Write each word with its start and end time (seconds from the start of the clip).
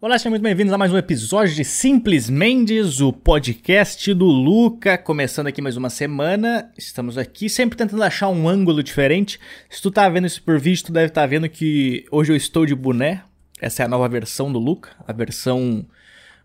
Olá, 0.00 0.16
sejam 0.16 0.30
muito 0.30 0.44
bem-vindos 0.44 0.72
a 0.72 0.78
mais 0.78 0.92
um 0.92 0.96
episódio 0.96 1.56
de 1.56 1.64
Simples 1.64 2.30
Mendes, 2.30 3.00
o 3.00 3.12
podcast 3.12 4.14
do 4.14 4.26
Luca. 4.26 4.96
Começando 4.96 5.48
aqui 5.48 5.60
mais 5.60 5.76
uma 5.76 5.90
semana, 5.90 6.70
estamos 6.78 7.18
aqui 7.18 7.48
sempre 7.50 7.76
tentando 7.76 8.04
achar 8.04 8.28
um 8.28 8.48
ângulo 8.48 8.80
diferente. 8.80 9.40
Se 9.68 9.82
tu 9.82 9.90
tá 9.90 10.08
vendo 10.08 10.28
isso 10.28 10.40
por 10.40 10.56
vídeo, 10.60 10.84
tu 10.84 10.92
deve 10.92 11.06
estar 11.06 11.22
tá 11.22 11.26
vendo 11.26 11.48
que 11.48 12.06
hoje 12.12 12.30
eu 12.30 12.36
estou 12.36 12.64
de 12.64 12.76
boné. 12.76 13.24
Essa 13.60 13.82
é 13.82 13.86
a 13.86 13.88
nova 13.88 14.08
versão 14.08 14.52
do 14.52 14.60
Luca, 14.60 14.90
a 15.04 15.12
versão 15.12 15.84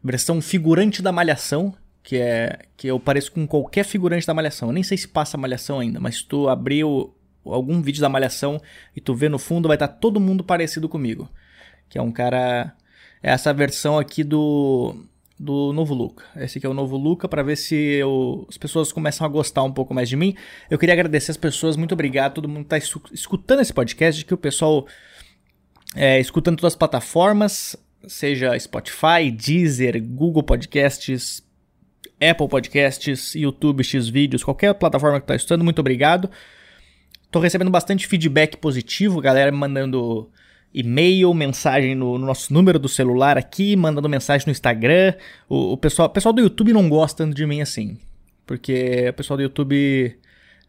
versão 0.04 0.42
figurante 0.42 1.04
da 1.04 1.12
Malhação, 1.12 1.76
que 2.02 2.18
é 2.18 2.58
que 2.76 2.88
eu 2.88 3.00
pareço 3.00 3.32
com 3.34 3.46
qualquer 3.46 3.86
figurante 3.86 4.26
da 4.26 4.34
Malhação. 4.34 4.70
Eu 4.70 4.74
nem 4.74 4.82
sei 4.82 4.98
se 4.98 5.08
passa 5.08 5.38
Malhação 5.38 5.80
ainda, 5.80 6.00
mas 6.00 6.24
tu 6.24 6.50
abrir 6.50 6.82
algum 7.46 7.84
vídeo 7.84 8.02
da 8.02 8.10
Malhação 8.10 8.60
e 8.96 9.00
tu 9.00 9.14
vê 9.14 9.30
no 9.30 9.38
fundo, 9.38 9.68
vai 9.68 9.76
estar 9.76 9.90
tá 9.90 9.94
todo 9.94 10.20
mundo 10.20 10.44
parecido 10.44 10.90
comigo. 10.90 11.30
Que 11.88 12.00
é 12.00 12.02
um 12.02 12.12
cara 12.12 12.76
essa 13.24 13.54
versão 13.54 13.98
aqui 13.98 14.22
do, 14.22 14.94
do 15.40 15.72
novo 15.72 15.94
Luca. 15.94 16.26
Esse 16.36 16.58
aqui 16.58 16.68
é 16.68 16.70
o 16.70 16.74
novo 16.74 16.98
Luca, 16.98 17.28
para 17.30 17.42
ver 17.42 17.56
se 17.56 17.74
eu, 17.76 18.46
as 18.50 18.58
pessoas 18.58 18.92
começam 18.92 19.26
a 19.26 19.30
gostar 19.30 19.64
um 19.64 19.72
pouco 19.72 19.94
mais 19.94 20.10
de 20.10 20.18
mim. 20.18 20.36
Eu 20.70 20.78
queria 20.78 20.94
agradecer 20.94 21.32
as 21.32 21.38
pessoas, 21.38 21.78
muito 21.78 21.94
obrigado, 21.94 22.34
todo 22.34 22.50
mundo 22.50 22.64
está 22.64 22.78
escutando 22.78 23.62
esse 23.62 23.74
podcast, 23.74 24.26
que 24.26 24.34
o 24.34 24.38
pessoal 24.38 24.86
é, 25.96 26.20
escutando 26.20 26.58
todas 26.58 26.74
as 26.74 26.78
plataformas, 26.78 27.78
seja 28.06 28.60
Spotify, 28.60 29.32
Deezer, 29.32 30.04
Google 30.04 30.44
Podcasts, 30.44 31.42
Apple 32.20 32.50
Podcasts, 32.50 33.36
YouTube, 33.36 33.86
X 33.86 34.10
Vídeos, 34.10 34.44
qualquer 34.44 34.74
plataforma 34.74 35.20
que 35.20 35.24
está 35.24 35.36
escutando, 35.36 35.64
muito 35.64 35.80
obrigado. 35.80 36.30
Estou 37.24 37.42
recebendo 37.42 37.72
bastante 37.72 38.06
feedback 38.06 38.58
positivo, 38.58 39.22
galera 39.22 39.50
me 39.50 39.58
mandando 39.58 40.30
e-mail, 40.74 41.34
mensagem 41.34 41.94
no, 41.96 42.18
no, 42.18 42.26
nosso 42.26 42.54
número 42.54 42.80
do 42.80 42.90
celular 42.90 43.38
aqui, 43.38 43.76
mandando 43.76 44.10
mensagem 44.10 44.48
no 44.48 44.52
Instagram. 44.52 45.14
O, 45.48 45.74
o, 45.74 45.78
pessoal, 45.78 46.08
o 46.08 46.12
pessoal 46.12 46.34
do 46.34 46.42
YouTube 46.42 46.74
não 46.74 46.90
gosta 46.90 47.26
de 47.28 47.46
mim 47.46 47.62
assim. 47.62 47.98
Porque 48.46 49.08
o 49.10 49.14
pessoal 49.14 49.38
do 49.38 49.44
YouTube 49.44 50.18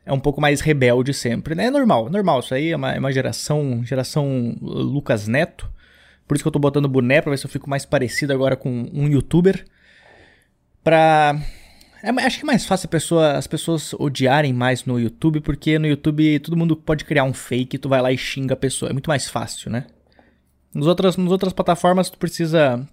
é 0.06 0.12
um 0.12 0.20
pouco 0.20 0.40
mais 0.40 0.60
rebelde 0.60 1.14
sempre, 1.14 1.54
né? 1.54 1.66
É 1.66 1.70
normal, 1.70 2.10
normal. 2.10 2.40
Isso 2.40 2.54
aí 2.54 2.70
é 2.70 2.76
uma, 2.76 2.92
é 2.92 2.98
uma 2.98 3.12
geração, 3.12 3.82
geração 3.84 4.56
Lucas 4.60 5.26
Neto. 5.26 5.68
Por 6.26 6.34
isso 6.34 6.44
que 6.44 6.48
eu 6.48 6.52
tô 6.52 6.58
botando 6.58 6.88
boné 6.88 7.20
pra 7.20 7.30
ver 7.30 7.38
se 7.38 7.46
eu 7.46 7.50
fico 7.50 7.68
mais 7.68 7.84
parecido 7.84 8.32
agora 8.32 8.56
com 8.56 8.90
um 8.92 9.08
youtuber. 9.08 9.64
Pra. 10.82 11.40
É, 12.04 12.10
acho 12.26 12.36
que 12.36 12.44
é 12.44 12.46
mais 12.46 12.66
fácil 12.66 12.86
pessoa, 12.86 13.32
as 13.32 13.46
pessoas 13.46 13.94
odiarem 13.94 14.52
mais 14.52 14.84
no 14.84 15.00
YouTube, 15.00 15.40
porque 15.40 15.78
no 15.78 15.86
YouTube 15.86 16.38
todo 16.40 16.54
mundo 16.54 16.76
pode 16.76 17.02
criar 17.02 17.24
um 17.24 17.32
fake 17.32 17.78
tu 17.78 17.88
vai 17.88 18.02
lá 18.02 18.12
e 18.12 18.18
xinga 18.18 18.52
a 18.52 18.56
pessoa. 18.56 18.90
É 18.90 18.92
muito 18.92 19.08
mais 19.08 19.26
fácil, 19.26 19.70
né? 19.70 19.86
Nos 20.74 20.86
outras, 20.86 21.16
nas 21.16 21.32
outras 21.32 21.54
plataformas, 21.54 22.10
tu 22.10 22.18
precisa 22.18 22.86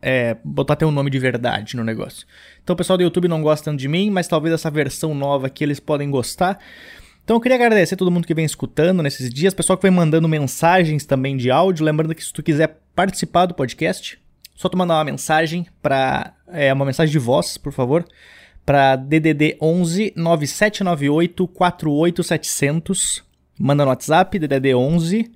é, 0.00 0.36
botar 0.44 0.76
teu 0.76 0.88
nome 0.92 1.10
de 1.10 1.18
verdade 1.18 1.74
no 1.74 1.82
negócio. 1.82 2.24
Então 2.62 2.74
o 2.74 2.76
pessoal 2.76 2.96
do 2.96 3.02
YouTube 3.02 3.26
não 3.26 3.42
gosta 3.42 3.64
tanto 3.64 3.80
de 3.80 3.88
mim, 3.88 4.08
mas 4.08 4.28
talvez 4.28 4.54
essa 4.54 4.70
versão 4.70 5.12
nova 5.12 5.48
aqui 5.48 5.64
eles 5.64 5.80
podem 5.80 6.08
gostar. 6.08 6.60
Então 7.24 7.34
eu 7.34 7.40
queria 7.40 7.56
agradecer 7.56 7.94
a 7.94 7.98
todo 7.98 8.10
mundo 8.12 8.24
que 8.24 8.34
vem 8.34 8.44
escutando 8.44 9.02
nesses 9.02 9.28
dias, 9.30 9.52
pessoal 9.52 9.76
que 9.76 9.82
vem 9.82 9.90
mandando 9.90 10.28
mensagens 10.28 11.04
também 11.04 11.36
de 11.36 11.50
áudio. 11.50 11.84
Lembrando 11.84 12.14
que 12.14 12.22
se 12.22 12.32
tu 12.32 12.40
quiser 12.40 12.78
participar 12.94 13.46
do 13.46 13.54
podcast, 13.54 14.16
só 14.56 14.70
tu 14.70 14.76
mandar 14.76 14.94
uma 14.94 15.04
mensagem 15.04 15.66
para 15.82 16.32
é 16.48 16.72
uma 16.72 16.86
mensagem 16.86 17.12
de 17.12 17.18
voz, 17.18 17.58
por 17.58 17.72
favor, 17.72 18.06
para 18.64 18.96
DDD 18.96 19.58
11 19.60 20.14
9798 20.16 21.46
48700. 21.46 23.22
Manda 23.58 23.84
no 23.84 23.90
WhatsApp 23.90 24.38
DDD 24.38 24.74
11 24.74 25.30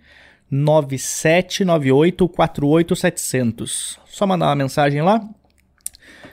9798 0.51 2.29
48700. 2.29 4.01
Só 4.07 4.27
mandar 4.27 4.47
uma 4.47 4.57
mensagem 4.57 5.03
lá. 5.03 5.21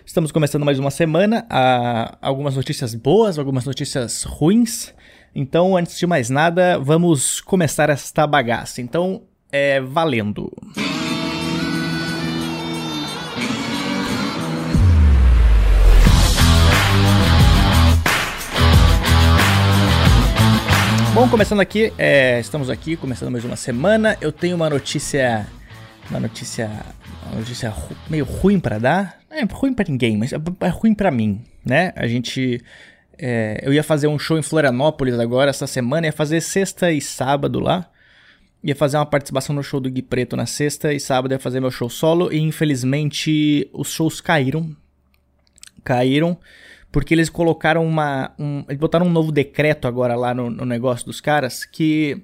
Estamos 0.05 0.31
começando 0.31 0.63
mais 0.63 0.79
uma 0.79 0.89
semana. 0.89 1.45
Há 1.49 2.17
algumas 2.22 2.55
notícias 2.55 2.95
boas, 2.95 3.38
algumas 3.38 3.66
notícias 3.66 4.23
ruins. 4.23 4.94
Então, 5.35 5.75
antes 5.75 6.00
de 6.00 6.07
mais 6.07 6.29
nada, 6.29 6.79
vamos 6.79 7.41
começar 7.41 7.89
esta 7.89 8.25
bagaça. 8.25 8.81
Então, 8.81 9.23
é 9.51 9.81
valendo. 9.81 10.51
Bom, 21.17 21.28
começando 21.28 21.61
aqui, 21.61 21.91
é, 21.97 22.39
estamos 22.39 22.69
aqui, 22.69 22.95
começando 22.95 23.31
mais 23.31 23.44
uma 23.44 23.55
semana. 23.55 24.16
Eu 24.22 24.31
tenho 24.31 24.55
uma 24.55 24.69
notícia. 24.69 25.47
Uma 26.11 26.19
notícia. 26.19 26.69
Uma 27.25 27.39
notícia 27.39 27.72
ru, 27.72 27.97
meio 28.07 28.23
ruim 28.23 28.59
para 28.59 28.78
dar. 28.78 29.19
É 29.31 29.44
ruim 29.44 29.73
para 29.73 29.89
ninguém, 29.89 30.16
mas 30.16 30.31
é, 30.31 30.38
é 30.59 30.67
ruim 30.67 30.94
para 30.94 31.09
mim, 31.09 31.41
né? 31.66 31.91
A 31.95 32.06
gente. 32.06 32.63
É, 33.17 33.59
eu 33.63 33.73
ia 33.73 33.81
fazer 33.81 34.06
um 34.06 34.19
show 34.19 34.38
em 34.38 34.44
Florianópolis 34.44 35.17
agora, 35.17 35.50
essa 35.50 35.66
semana, 35.66 36.06
ia 36.06 36.13
fazer 36.13 36.39
sexta 36.39 36.91
e 36.91 37.01
sábado 37.01 37.59
lá. 37.59 37.89
Ia 38.63 38.75
fazer 38.75 38.97
uma 38.97 39.06
participação 39.07 39.56
no 39.56 39.63
show 39.63 39.79
do 39.79 39.89
Gui 39.89 40.03
Preto 40.03 40.38
na 40.38 40.45
sexta 40.45 40.94
e 40.94 41.00
sábado 41.00 41.31
ia 41.31 41.39
fazer 41.39 41.59
meu 41.59 41.72
show 41.72 41.89
solo. 41.89 42.31
E 42.31 42.38
infelizmente 42.38 43.67
os 43.73 43.89
shows 43.91 44.22
caíram. 44.22 44.69
Caíram 45.83 46.38
porque 46.97 47.13
eles 47.13 47.30
colocaram 47.30 47.85
uma. 47.85 48.34
Um, 48.40 48.63
eles 48.68 48.80
botaram 48.80 49.06
um 49.06 49.12
novo 49.12 49.31
decreto 49.31 49.88
agora 49.88 50.16
lá 50.16 50.34
no, 50.34 50.50
no 50.50 50.66
negócio 50.66 51.06
dos 51.06 51.22
caras 51.22 51.63
que 51.63 52.24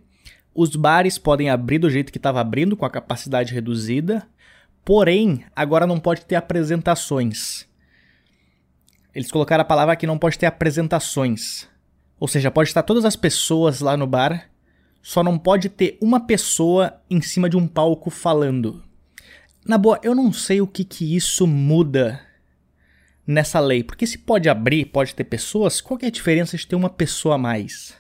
os 0.51 0.75
bares 0.75 1.19
podem 1.19 1.47
abrir 1.47 1.77
do 1.77 1.91
jeito 1.91 2.11
que 2.11 2.17
estava 2.17 2.41
abrindo, 2.41 2.75
com 2.75 2.83
a 2.83 2.89
capacidade 2.89 3.53
reduzida, 3.53 4.27
porém, 4.83 5.45
agora 5.55 5.85
não 5.85 5.99
pode 5.99 6.25
ter 6.25 6.33
apresentações. 6.33 7.67
Eles 9.13 9.31
colocaram 9.31 9.61
a 9.61 9.65
palavra 9.65 9.95
que 9.95 10.07
não 10.07 10.17
pode 10.17 10.39
ter 10.39 10.47
apresentações. 10.47 11.67
Ou 12.19 12.27
seja, 12.27 12.49
pode 12.49 12.69
estar 12.69 12.81
todas 12.81 13.05
as 13.05 13.15
pessoas 13.15 13.79
lá 13.79 13.95
no 13.95 14.07
bar, 14.07 14.49
só 15.03 15.21
não 15.21 15.37
pode 15.37 15.69
ter 15.69 15.99
uma 16.01 16.21
pessoa 16.25 16.99
em 17.11 17.21
cima 17.21 17.47
de 17.47 17.55
um 17.55 17.67
palco 17.67 18.09
falando. 18.09 18.83
Na 19.63 19.77
boa, 19.77 19.99
eu 20.01 20.15
não 20.15 20.33
sei 20.33 20.61
o 20.61 20.67
que 20.67 20.83
que 20.83 21.15
isso 21.15 21.45
muda 21.45 22.32
nessa 23.25 23.59
lei? 23.59 23.83
Porque 23.83 24.05
se 24.05 24.17
pode 24.17 24.49
abrir, 24.49 24.85
pode 24.85 25.15
ter 25.15 25.23
pessoas, 25.23 25.81
qual 25.81 25.99
é 26.01 26.07
a 26.07 26.11
diferença 26.11 26.57
de 26.57 26.67
ter 26.67 26.75
uma 26.75 26.89
pessoa 26.89 27.35
a 27.35 27.37
mais? 27.37 27.93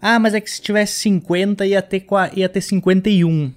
Ah, 0.00 0.18
mas 0.18 0.34
é 0.34 0.40
que 0.40 0.50
se 0.50 0.60
tivesse 0.60 1.00
50 1.00 1.66
ia 1.66 1.80
ter, 1.80 2.04
ia 2.34 2.48
ter 2.48 2.60
51. 2.60 3.52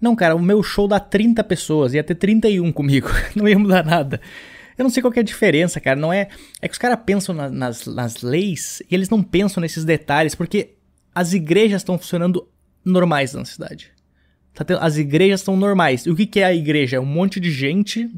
Não, 0.00 0.14
cara, 0.14 0.36
o 0.36 0.42
meu 0.42 0.62
show 0.62 0.86
dá 0.86 1.00
30 1.00 1.42
pessoas, 1.44 1.94
ia 1.94 2.04
ter 2.04 2.14
31 2.14 2.70
comigo, 2.72 3.08
não 3.34 3.48
ia 3.48 3.58
mudar 3.58 3.84
nada. 3.84 4.20
Eu 4.76 4.84
não 4.84 4.90
sei 4.90 5.02
qual 5.02 5.12
é 5.16 5.20
a 5.20 5.24
diferença, 5.24 5.80
cara, 5.80 5.98
não 5.98 6.12
é... 6.12 6.28
É 6.62 6.68
que 6.68 6.72
os 6.72 6.78
caras 6.78 7.00
pensam 7.04 7.34
na, 7.34 7.48
nas, 7.48 7.86
nas 7.86 8.22
leis 8.22 8.80
e 8.88 8.94
eles 8.94 9.08
não 9.08 9.22
pensam 9.22 9.60
nesses 9.60 9.84
detalhes, 9.84 10.36
porque 10.36 10.74
as 11.12 11.32
igrejas 11.32 11.80
estão 11.80 11.98
funcionando 11.98 12.48
normais 12.84 13.34
na 13.34 13.44
cidade. 13.44 13.90
Tá 14.54 14.64
as 14.80 14.96
igrejas 14.96 15.40
estão 15.40 15.56
normais. 15.56 16.06
E 16.06 16.10
o 16.10 16.16
que, 16.16 16.26
que 16.26 16.40
é 16.40 16.44
a 16.44 16.54
igreja? 16.54 16.96
É 16.96 17.00
um 17.00 17.06
monte 17.06 17.40
de 17.40 17.50
gente 17.50 18.08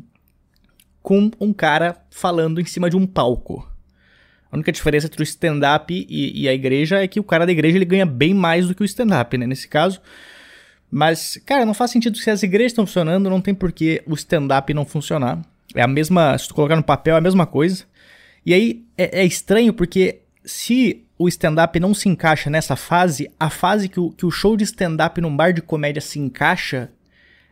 com 1.02 1.30
um 1.40 1.52
cara 1.52 1.96
falando 2.10 2.60
em 2.60 2.64
cima 2.64 2.90
de 2.90 2.96
um 2.96 3.06
palco. 3.06 3.66
A 4.50 4.56
única 4.56 4.72
diferença 4.72 5.06
entre 5.06 5.22
o 5.22 5.24
stand-up 5.24 5.94
e, 6.08 6.42
e, 6.42 6.48
a 6.48 6.52
igreja 6.52 7.02
é 7.02 7.06
que 7.06 7.20
o 7.20 7.24
cara 7.24 7.46
da 7.46 7.52
igreja 7.52 7.78
ele 7.78 7.84
ganha 7.84 8.04
bem 8.04 8.34
mais 8.34 8.66
do 8.66 8.74
que 8.74 8.82
o 8.82 8.84
stand-up, 8.84 9.38
né? 9.38 9.46
Nesse 9.46 9.68
caso. 9.68 10.00
Mas, 10.90 11.40
cara, 11.46 11.64
não 11.64 11.72
faz 11.72 11.92
sentido 11.92 12.18
se 12.18 12.30
as 12.30 12.42
igrejas 12.42 12.72
estão 12.72 12.84
funcionando, 12.84 13.30
não 13.30 13.40
tem 13.40 13.54
por 13.54 13.70
que 13.70 14.02
o 14.06 14.14
stand-up 14.14 14.74
não 14.74 14.84
funcionar. 14.84 15.40
É 15.72 15.82
a 15.82 15.86
mesma. 15.86 16.36
Se 16.36 16.48
tu 16.48 16.54
colocar 16.54 16.74
no 16.74 16.82
papel, 16.82 17.14
é 17.14 17.18
a 17.18 17.20
mesma 17.20 17.46
coisa. 17.46 17.84
E 18.44 18.52
aí 18.52 18.84
é, 18.98 19.20
é 19.20 19.24
estranho 19.24 19.72
porque 19.72 20.22
se 20.44 21.04
o 21.16 21.28
stand-up 21.28 21.78
não 21.78 21.94
se 21.94 22.08
encaixa 22.08 22.50
nessa 22.50 22.74
fase, 22.74 23.30
a 23.38 23.50
fase 23.50 23.88
que 23.88 24.00
o, 24.00 24.10
que 24.10 24.26
o 24.26 24.30
show 24.30 24.56
de 24.56 24.64
stand-up 24.64 25.20
num 25.20 25.36
bar 25.36 25.52
de 25.52 25.62
comédia 25.62 26.00
se 26.00 26.18
encaixa 26.18 26.90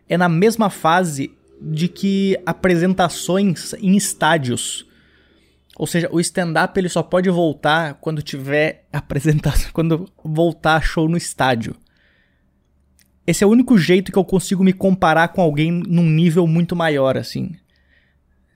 é 0.08 0.16
na 0.16 0.28
mesma 0.28 0.69
fase 0.70 1.31
de 1.60 1.88
que 1.88 2.38
apresentações 2.46 3.72
em 3.75 3.96
estádios. 3.96 4.87
Ou 5.76 5.87
seja, 5.87 6.08
o 6.10 6.20
stand-up 6.20 6.78
ele 6.78 6.88
só 6.88 7.02
pode 7.02 7.31
voltar 7.31 7.94
quando 7.94 8.22
tiver 8.22 8.87
apresentação, 8.93 9.70
quando 9.72 10.10
voltar 10.25 10.82
show 10.82 11.08
no 11.08 11.16
estádio. 11.16 11.76
Esse 13.26 13.44
é 13.44 13.46
o 13.46 13.50
único 13.50 13.76
jeito 13.76 14.10
que 14.10 14.19
eu 14.19 14.25
consigo 14.25 14.64
me 14.64 14.72
comparar 14.72 15.28
com 15.28 15.43
alguém 15.43 15.70
num 15.70 16.08
nível 16.08 16.46
muito 16.46 16.75
maior, 16.75 17.16
assim. 17.16 17.55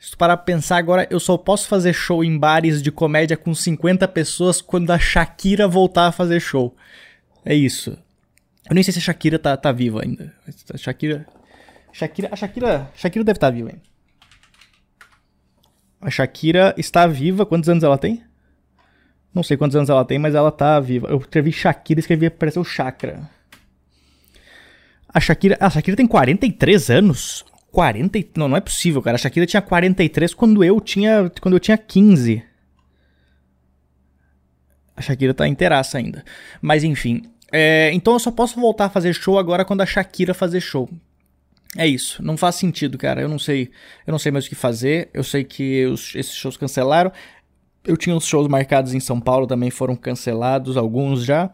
Se 0.01 0.11
tu 0.11 0.19
parar 0.19 0.37
pra 0.37 0.47
pensar 0.47 0.79
agora, 0.79 1.07
eu 1.11 1.21
só 1.21 1.37
posso 1.37 1.69
fazer 1.69 1.93
show 1.93 2.25
em 2.25 2.37
bares 2.37 2.83
de 2.83 2.91
comédia 2.91 3.37
com 3.37 3.55
50 3.55 4.09
pessoas 4.09 4.61
quando 4.61 4.91
a 4.91 4.99
Shakira 4.99 5.69
voltar 5.69 6.09
a 6.09 6.13
fazer 6.13 6.41
show. 6.41 6.75
É 7.45 7.55
isso. 7.55 7.97
Eu 8.69 8.75
nem 8.75 8.83
sei 8.83 8.93
se 8.93 8.99
a 8.99 9.03
Shakira 9.03 9.39
tá, 9.39 9.57
tá 9.57 9.71
viva 9.71 10.03
ainda. 10.03 10.35
A 10.73 10.77
Shakira 10.77 11.27
Shakira, 11.93 12.29
a 12.33 12.37
Shakira, 12.37 12.91
Shakira 12.95 13.25
deve 13.25 13.37
estar 13.37 13.51
viva 13.51 13.69
ainda. 13.71 13.83
A 16.01 16.11
Shakira 16.11 16.75
está 16.77 17.07
viva. 17.07 17.47
Quantos 17.47 17.69
anos 17.69 17.85
ela 17.85 17.97
tem? 17.97 18.25
Não 19.33 19.43
sei 19.43 19.57
quantos 19.57 19.77
anos 19.77 19.89
ela 19.89 20.05
tem, 20.05 20.19
mas 20.19 20.35
ela 20.35 20.49
está 20.49 20.81
viva. 20.81 21.09
Eu 21.09 21.19
escrevi 21.19 21.53
Shakira, 21.53 22.01
escrevi, 22.01 22.29
pareceu 22.29 22.65
Chakra. 22.65 23.31
A 25.09 25.21
Shakira, 25.21 25.57
a 25.61 25.71
Shakira 25.71 25.97
tem 25.97 26.07
43 26.07 26.91
anos. 26.91 27.45
40. 27.71 28.19
Não, 28.37 28.49
não 28.49 28.57
é 28.57 28.61
possível, 28.61 29.01
cara. 29.01 29.15
A 29.15 29.19
Shakira 29.19 29.47
tinha 29.47 29.63
43 29.63 30.35
quando 30.35 30.63
eu 30.65 30.81
tinha, 30.81 31.31
quando 31.41 31.55
eu 31.55 31.61
tinha 31.61 31.79
15. 31.79 32.43
A 34.95 35.01
Shakira 35.01 35.33
tá 35.33 35.49
inteiraça 35.49 35.99
ainda. 35.99 36.25
Mas 36.61 36.85
enfim. 36.85 37.23
É, 37.51 37.91
então 37.93 38.13
eu 38.15 38.19
só 38.19 38.31
posso 38.31 38.61
voltar 38.61 38.87
a 38.87 38.91
fazer 38.91 39.13
show 39.15 39.39
agora 39.39 39.65
quando 39.65 39.81
a 39.81 39.87
Shakira 39.87 40.35
fazer 40.35 40.61
show. 40.61 40.89
É 41.77 41.87
isso, 41.87 42.23
não 42.23 42.37
faz 42.37 42.57
sentido, 42.57 42.99
cara. 42.99 43.23
Eu 43.23 43.29
não 43.29 43.39
sei, 43.39 43.71
eu 44.07 44.13
não 44.13 44.19
sei 44.19 44.31
mais 44.31 44.47
o 44.47 44.49
que 44.49 44.55
fazer. 44.55 45.09
Eu 45.15 45.25
sei 45.25 45.43
que 45.43 45.87
os, 45.87 46.15
esses 46.15 46.35
shows 46.35 46.57
cancelaram. 46.57 47.11
Eu 47.85 47.97
tinha 47.97 48.15
uns 48.15 48.27
shows 48.27 48.47
marcados 48.47 48.95
em 48.95 49.01
São 49.01 49.21
Paulo 49.21 49.47
também 49.47 49.71
foram 49.71 49.97
cancelados, 49.97 50.77
alguns 50.77 51.25
já. 51.25 51.51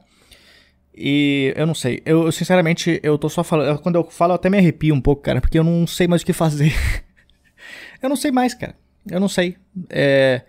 E 0.94 1.55
eu 1.56 1.65
não 1.65 1.75
sei. 1.75 2.03
Eu, 2.05 2.25
eu, 2.25 2.32
sinceramente, 2.32 2.99
eu 3.05 3.17
tô 3.17 3.29
só 3.29 3.44
falando. 3.44 3.79
Quando 3.79 3.94
eu 3.94 4.05
falo, 4.11 4.32
eu 4.32 4.35
até 4.35 4.50
me 4.50 4.59
arrepio 4.59 4.93
um 4.93 5.00
pouco, 5.00 5.23
cara, 5.23 5.41
porque 5.41 5.59
eu 5.59 5.65
não 5.65 5.87
sei 5.87 6.09
mais 6.09 6.23
o 6.23 6.26
que 6.26 6.32
fazer. 6.32 6.75
eu 8.03 8.09
não 8.09 8.17
sei 8.17 8.32
mais, 8.32 8.53
cara. 8.55 8.75
Eu 9.09 9.21
não 9.21 9.29
sei. 9.29 9.56
É, 9.88 10.43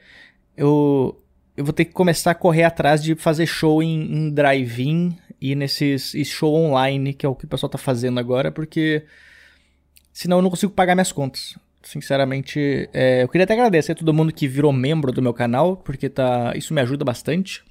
eu, 0.58 1.22
eu 1.56 1.64
vou 1.64 1.74
ter 1.74 1.86
que 1.86 1.94
começar 1.94 2.32
a 2.32 2.36
correr 2.36 2.64
atrás 2.64 3.04
de 3.04 3.14
fazer 3.14 3.46
show 3.46 3.84
em, 3.84 4.02
em 4.02 4.32
drive-in 4.32 5.16
e 5.40 5.54
nesses 5.54 6.16
e 6.16 6.26
show 6.26 6.56
online, 6.56 7.14
que 7.14 7.26
é 7.26 7.30
o 7.30 7.36
que 7.36 7.46
o 7.46 7.48
pessoal 7.48 7.70
tá 7.70 7.78
fazendo 7.78 8.20
agora, 8.20 8.52
porque 8.52 9.06
senão 10.12 10.38
eu 10.38 10.42
não 10.42 10.50
consigo 10.50 10.72
pagar 10.72 10.96
minhas 10.96 11.12
contas. 11.12 11.58
Sinceramente, 11.82 12.90
é, 12.94 13.24
eu 13.24 13.28
queria 13.30 13.46
até 13.46 13.54
agradecer 13.54 13.94
a 13.94 13.96
todo 13.96 14.14
mundo 14.14 14.34
que 14.34 14.48
virou 14.48 14.74
membro 14.74 15.12
do 15.12 15.22
meu 15.22 15.34
canal, 15.34 15.78
porque 15.78 16.10
tá, 16.10 16.54
isso 16.56 16.74
me 16.74 16.82
ajuda 16.82 17.06
bastante. 17.06 17.64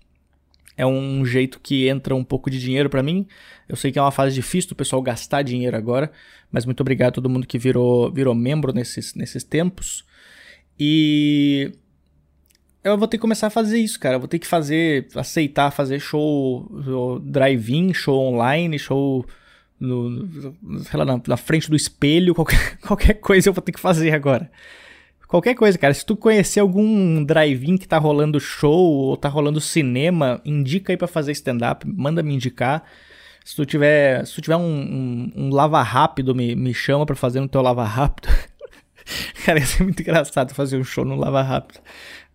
É 0.76 0.86
um 0.86 1.26
jeito 1.26 1.60
que 1.60 1.88
entra 1.88 2.14
um 2.14 2.24
pouco 2.24 2.48
de 2.48 2.60
dinheiro 2.60 2.88
para 2.88 3.02
mim. 3.02 3.26
Eu 3.68 3.76
sei 3.76 3.90
que 3.90 3.98
é 3.98 4.02
uma 4.02 4.12
fase 4.12 4.34
difícil 4.34 4.70
do 4.70 4.76
pessoal 4.76 5.02
gastar 5.02 5.42
dinheiro 5.42 5.76
agora, 5.76 6.10
mas 6.50 6.64
muito 6.64 6.80
obrigado 6.80 7.08
a 7.08 7.12
todo 7.12 7.28
mundo 7.28 7.46
que 7.46 7.58
virou, 7.58 8.12
virou 8.12 8.34
membro 8.34 8.72
nesses, 8.72 9.14
nesses 9.14 9.42
tempos. 9.42 10.04
E 10.78 11.72
eu 12.84 12.96
vou 12.96 13.08
ter 13.08 13.18
que 13.18 13.22
começar 13.22 13.48
a 13.48 13.50
fazer 13.50 13.78
isso, 13.78 13.98
cara. 13.98 14.16
Eu 14.16 14.20
vou 14.20 14.28
ter 14.28 14.38
que 14.38 14.46
fazer, 14.46 15.08
aceitar 15.16 15.70
fazer 15.72 15.98
show 15.98 17.20
drive-in, 17.24 17.92
show 17.92 18.18
online, 18.32 18.78
show 18.78 19.26
no, 19.78 20.28
sei 20.82 20.98
lá, 20.98 21.04
na, 21.04 21.20
na 21.26 21.36
frente 21.36 21.70
do 21.70 21.76
espelho, 21.76 22.34
qualquer, 22.34 22.78
qualquer 22.82 23.14
coisa 23.14 23.48
eu 23.48 23.52
vou 23.52 23.62
ter 23.62 23.72
que 23.72 23.80
fazer 23.80 24.12
agora. 24.12 24.50
Qualquer 25.28 25.54
coisa, 25.54 25.76
cara. 25.76 25.92
Se 25.92 26.04
tu 26.06 26.16
conhecer 26.16 26.60
algum 26.60 27.22
drive-in 27.22 27.76
que 27.76 27.86
tá 27.86 27.98
rolando 27.98 28.40
show 28.40 28.72
ou 28.72 29.16
tá 29.16 29.28
rolando 29.28 29.60
cinema, 29.60 30.40
indica 30.44 30.92
aí 30.92 30.96
pra 30.96 31.06
fazer 31.06 31.32
stand-up, 31.32 31.86
manda 31.86 32.22
me 32.22 32.34
indicar. 32.34 32.82
Se 33.44 33.54
tu 33.54 33.66
tiver, 33.66 34.26
se 34.26 34.34
tu 34.34 34.40
tiver 34.40 34.56
um, 34.56 34.62
um, 34.62 35.32
um 35.36 35.50
lava 35.50 35.82
rápido, 35.82 36.34
me, 36.34 36.56
me 36.56 36.72
chama 36.72 37.04
pra 37.04 37.14
fazer 37.14 37.40
no 37.40 37.48
teu 37.48 37.60
lava 37.60 37.84
rápido. 37.84 38.28
cara, 39.44 39.58
ia 39.58 39.66
ser 39.66 39.82
muito 39.82 40.00
engraçado 40.00 40.54
fazer 40.54 40.78
um 40.78 40.84
show 40.84 41.04
no 41.04 41.14
lava 41.14 41.42
rápido. 41.42 41.80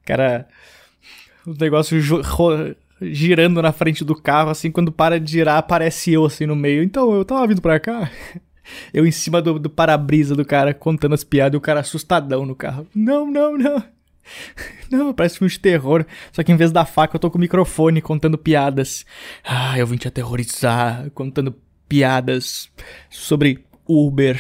Cara, 0.06 0.48
o 1.48 1.54
negócio 1.60 2.00
girando 3.12 3.62
na 3.62 3.72
frente 3.72 4.04
do 4.04 4.16
carro, 4.16 4.50
assim, 4.50 4.72
quando 4.72 4.92
para 4.92 5.20
de 5.20 5.32
girar, 5.32 5.58
aparece 5.58 6.12
eu 6.14 6.26
assim 6.26 6.46
no 6.46 6.56
meio. 6.56 6.84
Então, 6.84 7.14
eu 7.14 7.26
tava 7.26 7.48
vindo 7.48 7.62
pra 7.62 7.80
cá. 7.80 8.10
Eu 8.94 9.06
em 9.06 9.12
cima 9.12 9.42
do, 9.42 9.60
do 9.60 9.70
para-brisa 9.70 10.38
do 10.38 10.46
cara, 10.46 10.74
contando 10.74 11.14
as 11.14 11.22
piadas, 11.22 11.54
e 11.54 11.58
o 11.58 11.62
cara 11.62 11.82
assustadão 11.82 12.46
no 12.46 12.56
carro. 12.56 12.88
Não, 12.96 13.30
não, 13.30 13.58
não. 13.58 13.84
Não, 14.90 15.14
parece 15.14 15.38
filme 15.38 15.52
de 15.52 15.60
terror. 15.60 16.06
Só 16.32 16.44
que 16.44 16.52
em 16.52 16.56
vez 16.56 16.72
da 16.72 16.86
faca, 16.86 17.16
eu 17.16 17.20
tô 17.20 17.30
com 17.30 17.38
o 17.38 17.42
microfone 17.42 18.02
contando 18.02 18.38
piadas. 18.38 19.06
Ah, 19.44 19.78
eu 19.78 19.88
vim 19.88 19.98
te 19.98 20.08
aterrorizar, 20.08 21.10
contando 21.12 21.54
piadas 21.90 22.70
sobre 23.10 23.66
Uber. 23.88 24.40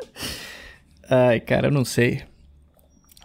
Ai, 1.10 1.40
cara, 1.40 1.66
eu 1.68 1.72
não 1.72 1.84
sei. 1.84 2.22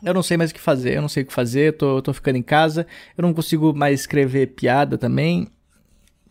Eu 0.06 0.14
não 0.14 0.24
sei 0.24 0.38
mais 0.38 0.52
o 0.52 0.54
que 0.54 0.62
fazer, 0.62 0.96
eu 0.96 1.02
não 1.02 1.10
sei 1.10 1.24
o 1.24 1.26
que 1.26 1.34
fazer, 1.34 1.76
tô, 1.76 2.00
tô 2.02 2.14
ficando 2.14 2.38
em 2.38 2.44
casa. 2.44 2.86
Eu 3.18 3.24
não 3.24 3.34
consigo 3.34 3.74
mais 3.74 4.02
escrever 4.02 4.54
piada 4.54 4.98
também 4.98 5.52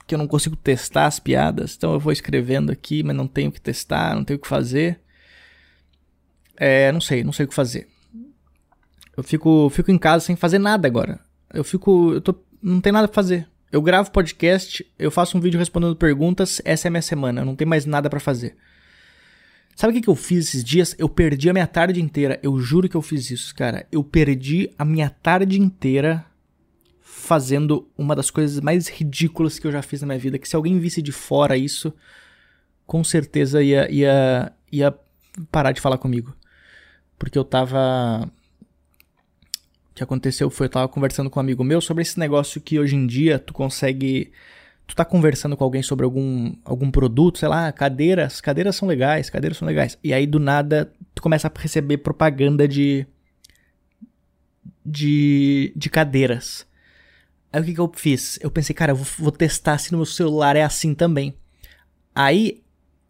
que 0.06 0.14
eu 0.14 0.18
não 0.18 0.26
consigo 0.26 0.56
testar 0.56 1.06
as 1.06 1.18
piadas, 1.18 1.74
então 1.76 1.92
eu 1.92 2.00
vou 2.00 2.12
escrevendo 2.12 2.70
aqui, 2.70 3.02
mas 3.02 3.16
não 3.16 3.26
tenho 3.26 3.48
o 3.48 3.52
que 3.52 3.60
testar, 3.60 4.14
não 4.14 4.24
tenho 4.24 4.36
o 4.38 4.40
que 4.40 4.48
fazer. 4.48 5.00
É, 6.56 6.92
não 6.92 7.00
sei, 7.00 7.24
não 7.24 7.32
sei 7.32 7.46
o 7.46 7.48
que 7.48 7.54
fazer. 7.54 7.88
Eu 9.16 9.22
fico, 9.22 9.70
fico 9.70 9.90
em 9.90 9.98
casa 9.98 10.26
sem 10.26 10.36
fazer 10.36 10.58
nada 10.58 10.86
agora. 10.86 11.20
Eu 11.52 11.64
fico, 11.64 12.12
eu 12.12 12.20
tô, 12.20 12.34
não 12.62 12.80
tem 12.80 12.92
nada 12.92 13.08
pra 13.08 13.14
fazer. 13.14 13.48
Eu 13.72 13.82
gravo 13.82 14.10
podcast, 14.10 14.86
eu 14.98 15.10
faço 15.10 15.36
um 15.36 15.40
vídeo 15.40 15.58
respondendo 15.58 15.96
perguntas, 15.96 16.60
essa 16.64 16.86
é 16.86 16.88
a 16.88 16.92
minha 16.92 17.02
semana, 17.02 17.40
eu 17.40 17.44
não 17.44 17.56
tenho 17.56 17.68
mais 17.68 17.86
nada 17.86 18.08
para 18.08 18.20
fazer. 18.20 18.56
Sabe 19.76 19.92
o 19.92 19.94
que, 19.96 20.02
que 20.02 20.10
eu 20.10 20.14
fiz 20.14 20.48
esses 20.48 20.62
dias? 20.62 20.94
Eu 20.98 21.08
perdi 21.08 21.50
a 21.50 21.52
minha 21.52 21.66
tarde 21.66 22.00
inteira. 22.00 22.38
Eu 22.42 22.58
juro 22.58 22.88
que 22.88 22.96
eu 22.96 23.02
fiz 23.02 23.30
isso, 23.30 23.54
cara. 23.54 23.86
Eu 23.90 24.04
perdi 24.04 24.70
a 24.78 24.84
minha 24.84 25.10
tarde 25.10 25.60
inteira 25.60 26.24
fazendo 27.00 27.88
uma 27.96 28.14
das 28.14 28.30
coisas 28.30 28.60
mais 28.60 28.86
ridículas 28.88 29.58
que 29.58 29.66
eu 29.66 29.72
já 29.72 29.82
fiz 29.82 30.00
na 30.00 30.06
minha 30.06 30.18
vida. 30.18 30.38
Que 30.38 30.48
se 30.48 30.54
alguém 30.54 30.78
visse 30.78 31.02
de 31.02 31.10
fora 31.10 31.56
isso, 31.56 31.92
com 32.86 33.02
certeza 33.02 33.62
ia, 33.62 33.90
ia, 33.90 34.52
ia 34.70 34.94
parar 35.50 35.72
de 35.72 35.80
falar 35.80 35.98
comigo. 35.98 36.34
Porque 37.18 37.38
eu 37.38 37.44
tava. 37.44 38.30
O 39.90 39.94
que 39.94 40.02
aconteceu 40.02 40.50
foi 40.50 40.66
eu 40.66 40.70
tava 40.70 40.88
conversando 40.88 41.30
com 41.30 41.38
um 41.38 41.42
amigo 41.42 41.64
meu 41.64 41.80
sobre 41.80 42.02
esse 42.02 42.18
negócio 42.18 42.60
que 42.60 42.78
hoje 42.78 42.94
em 42.94 43.06
dia 43.06 43.38
tu 43.38 43.52
consegue. 43.52 44.32
Tu 44.86 44.94
tá 44.94 45.04
conversando 45.04 45.56
com 45.56 45.64
alguém 45.64 45.82
sobre 45.82 46.04
algum, 46.04 46.54
algum 46.64 46.90
produto, 46.90 47.38
sei 47.38 47.48
lá, 47.48 47.72
cadeiras, 47.72 48.40
cadeiras 48.40 48.76
são 48.76 48.86
legais, 48.86 49.30
cadeiras 49.30 49.56
são 49.56 49.66
legais. 49.66 49.98
E 50.04 50.12
aí 50.12 50.26
do 50.26 50.38
nada 50.38 50.92
tu 51.14 51.22
começa 51.22 51.48
a 51.48 51.60
receber 51.60 51.98
propaganda 51.98 52.68
de. 52.68 53.06
de, 54.84 55.72
de 55.74 55.88
cadeiras. 55.88 56.66
Aí 57.52 57.60
o 57.60 57.64
que, 57.64 57.74
que 57.74 57.80
eu 57.80 57.90
fiz? 57.94 58.38
Eu 58.42 58.50
pensei, 58.50 58.74
cara, 58.74 58.92
eu 58.92 58.96
vou, 58.96 59.06
vou 59.18 59.32
testar 59.32 59.78
se 59.78 59.92
no 59.92 59.98
meu 59.98 60.06
celular 60.06 60.56
é 60.56 60.62
assim 60.62 60.94
também. 60.94 61.34
Aí 62.14 62.62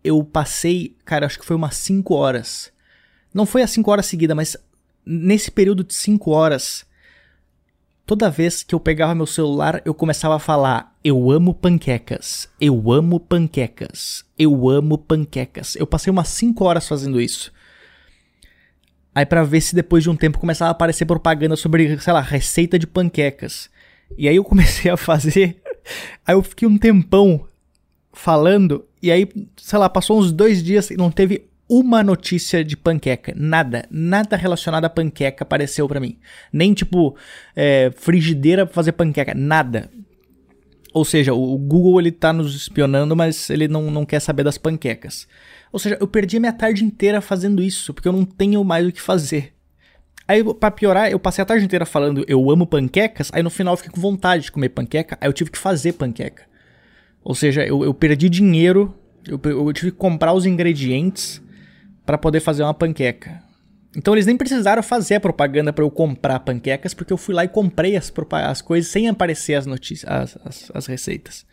eu 0.04 0.22
passei, 0.22 0.96
cara, 1.04 1.24
acho 1.24 1.38
que 1.38 1.46
foi 1.46 1.56
umas 1.56 1.76
5 1.78 2.14
horas. 2.14 2.70
Não 3.32 3.46
foi 3.46 3.62
as 3.62 3.70
5 3.70 3.90
horas 3.90 4.06
seguidas, 4.06 4.36
mas 4.36 4.56
nesse 5.04 5.50
período 5.50 5.82
de 5.82 5.94
5 5.94 6.30
horas, 6.30 6.84
toda 8.06 8.30
vez 8.30 8.62
que 8.62 8.74
eu 8.74 8.80
pegava 8.80 9.14
meu 9.14 9.26
celular, 9.26 9.82
eu 9.84 9.94
começava 9.94 10.36
a 10.36 10.38
falar: 10.38 10.96
Eu 11.02 11.30
amo 11.30 11.54
panquecas, 11.54 12.48
eu 12.60 12.92
amo 12.92 13.18
panquecas, 13.18 14.24
eu 14.38 14.68
amo 14.68 14.98
panquecas. 14.98 15.76
Eu 15.76 15.86
passei 15.86 16.10
umas 16.10 16.28
5 16.28 16.64
horas 16.64 16.86
fazendo 16.86 17.20
isso. 17.20 17.52
Aí 19.14 19.24
para 19.24 19.44
ver 19.44 19.60
se 19.60 19.74
depois 19.74 20.02
de 20.02 20.10
um 20.10 20.17
tempo 20.17 20.38
começava 20.38 20.70
a 20.70 20.72
aparecer 20.72 21.06
propaganda 21.06 21.55
sobre, 21.55 21.98
sei 22.00 22.12
lá, 22.12 22.20
receita 22.20 22.79
de 22.79 22.86
panquecas. 22.86 23.70
E 24.19 24.29
aí 24.29 24.36
eu 24.36 24.44
comecei 24.44 24.90
a 24.90 24.96
fazer. 24.96 25.62
Aí 26.26 26.34
eu 26.34 26.43
fiquei 26.43 26.67
um 26.67 26.79
tempão 26.79 27.46
falando. 28.12 28.86
E 29.02 29.10
aí, 29.12 29.29
sei 29.56 29.79
lá, 29.79 29.88
passou 29.88 30.19
uns 30.19 30.32
dois 30.32 30.62
dias 30.62 30.90
e 30.90 30.96
não 30.96 31.10
teve 31.10 31.46
uma 31.78 32.02
notícia 32.04 32.64
de 32.64 32.76
panqueca. 32.76 33.32
Nada. 33.36 33.86
Nada 33.90 34.36
relacionado 34.36 34.84
a 34.84 34.90
panqueca 34.90 35.43
apareceu 35.43 35.88
para 35.88 35.98
mim. 35.98 36.19
Nem 36.52 36.72
tipo 36.72 37.16
é, 37.56 37.90
frigideira 37.96 38.64
pra 38.64 38.74
fazer 38.74 38.93
panqueca. 38.93 39.34
Nada. 39.34 39.90
Ou 40.93 41.04
seja, 41.04 41.34
o 41.34 41.58
Google 41.58 42.00
ele 42.00 42.12
tá 42.12 42.32
nos 42.32 42.54
espionando, 42.54 43.16
mas 43.16 43.50
ele 43.50 43.66
não, 43.66 43.90
não 43.90 44.06
quer 44.06 44.20
saber 44.20 44.44
das 44.44 44.56
panquecas. 44.56 45.26
Ou 45.72 45.78
seja, 45.81 45.98
eu 46.00 46.06
perdi 46.06 46.36
a 46.36 46.40
minha 46.40 46.52
tarde 46.52 46.84
inteira 46.84 47.20
fazendo 47.20 47.60
isso, 47.60 47.93
porque 47.93 48.06
eu 48.06 48.12
não 48.12 48.24
tenho 48.24 48.62
mais 48.62 48.86
o 48.86 48.93
que 48.93 49.00
fazer. 49.00 49.52
Aí, 50.26 50.43
pra 50.54 50.70
piorar, 50.70 51.10
eu 51.10 51.19
passei 51.19 51.43
a 51.43 51.44
tarde 51.44 51.64
inteira 51.64 51.84
falando 51.84 52.24
eu 52.28 52.48
amo 52.50 52.66
panquecas, 52.66 53.31
aí 53.34 53.43
no 53.43 53.50
final 53.50 53.74
eu 53.74 53.76
fiquei 53.76 53.93
com 53.93 54.00
vontade 54.00 54.44
de 54.44 54.52
comer 54.52 54.69
panqueca, 54.70 55.19
aí 55.20 55.28
eu 55.28 55.32
tive 55.32 55.50
que 55.50 55.58
fazer 55.58 55.94
panqueca. 55.94 56.44
Ou 57.22 57.34
seja, 57.34 57.66
eu, 57.66 57.82
eu 57.82 57.93
perdi 57.93 58.28
dinheiro, 58.31 58.94
eu, 59.26 59.40
eu, 59.44 59.72
tive 59.72 59.90
que 59.90 59.96
comprar 59.96 60.32
os 60.32 60.46
ingredientes 60.46 61.43
para 62.05 62.19
poder 62.19 62.41
fazer 62.41 62.63
uma 62.63 62.75
panqueca. 62.75 63.43
Então 63.96 64.15
eles 64.15 64.27
nem 64.27 64.37
precisaram 64.37 64.82
fazer 64.82 65.17
a 65.17 65.20
propaganda 65.20 65.73
para 65.73 65.84
eu 65.84 65.91
comprar 65.91 66.41
panquecas, 66.41 66.94
porque 66.94 67.13
eu 67.13 67.17
fui 67.17 67.34
lá 67.34 67.44
e 67.44 67.49
comprei 67.49 67.96
as, 67.96 68.13
as 68.32 68.61
coisas 68.61 68.91
sem 68.91 69.08
aparecer 69.08 69.55
as 69.55 69.67
notícias, 69.67 70.11
as, 70.11 70.39
as, 70.44 70.70
as 70.75 70.87
receitas. 70.87 71.46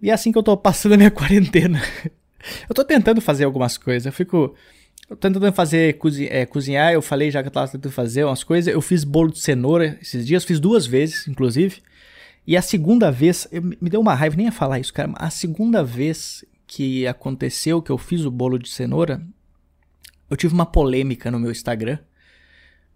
E 0.00 0.10
é 0.10 0.12
assim 0.12 0.30
que 0.30 0.38
eu 0.38 0.42
tô 0.42 0.56
passando 0.56 0.92
a 0.92 0.96
minha 0.96 1.10
quarentena. 1.12 1.80
eu 2.68 2.74
tô 2.74 2.84
tentando 2.84 3.20
fazer 3.20 3.44
algumas 3.44 3.78
coisas, 3.78 4.06
eu 4.06 4.12
fico 4.12 4.54
eu 5.08 5.16
tentando 5.16 5.52
fazer 5.52 5.98
cozi 5.98 6.26
é, 6.28 6.46
cozinhar, 6.46 6.92
eu 6.92 7.02
falei 7.02 7.30
já 7.30 7.42
que 7.42 7.48
eu 7.48 7.52
tava 7.52 7.68
tentando 7.68 7.92
fazer 7.92 8.24
umas 8.24 8.42
coisas. 8.42 8.72
Eu 8.72 8.80
fiz 8.80 9.04
bolo 9.04 9.30
de 9.30 9.40
cenoura 9.40 9.98
esses 10.00 10.26
dias, 10.26 10.42
fiz 10.44 10.58
duas 10.58 10.86
vezes, 10.86 11.28
inclusive. 11.28 11.82
E 12.46 12.56
a 12.56 12.62
segunda 12.62 13.10
vez, 13.10 13.46
eu, 13.52 13.62
me 13.62 13.90
deu 13.90 14.00
uma 14.00 14.14
raiva 14.14 14.36
nem 14.36 14.46
ia 14.46 14.52
falar 14.52 14.80
isso, 14.80 14.92
cara. 14.92 15.12
A 15.16 15.28
segunda 15.28 15.84
vez 15.84 16.44
que 16.74 17.06
aconteceu 17.06 17.82
que 17.82 17.92
eu 17.92 17.98
fiz 17.98 18.24
o 18.24 18.30
bolo 18.30 18.58
de 18.58 18.70
cenoura, 18.70 19.22
eu 20.30 20.36
tive 20.38 20.54
uma 20.54 20.64
polêmica 20.64 21.30
no 21.30 21.38
meu 21.38 21.50
Instagram. 21.50 21.98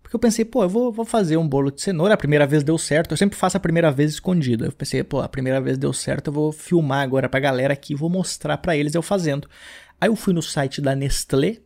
Porque 0.03 0.17
eu 0.17 0.21
pensei, 0.21 0.47
pô, 0.47 0.63
eu 0.63 0.69
vou, 0.69 0.91
vou 0.91 1.05
fazer 1.05 1.37
um 1.37 1.47
bolo 1.47 1.71
de 1.71 1.83
cenoura. 1.83 2.15
A 2.15 2.17
primeira 2.17 2.47
vez 2.47 2.63
deu 2.63 2.79
certo. 2.79 3.11
Eu 3.11 3.19
sempre 3.19 3.37
faço 3.37 3.59
a 3.59 3.61
primeira 3.61 3.91
vez 3.91 4.13
escondido. 4.13 4.65
Eu 4.65 4.73
pensei, 4.73 5.05
pô, 5.05 5.21
a 5.21 5.29
primeira 5.29 5.61
vez 5.61 5.77
deu 5.77 5.93
certo, 5.93 6.29
eu 6.29 6.33
vou 6.33 6.53
filmar 6.53 7.03
agora 7.03 7.29
pra 7.29 7.39
galera 7.39 7.75
aqui, 7.75 7.95
vou 7.95 8.09
mostrar 8.09 8.57
para 8.57 8.75
eles 8.75 8.95
eu 8.95 9.03
fazendo. 9.03 9.47
Aí 10.01 10.09
eu 10.09 10.17
fui 10.17 10.33
no 10.33 10.41
site 10.41 10.81
da 10.81 10.97
Nestlé, 10.97 11.59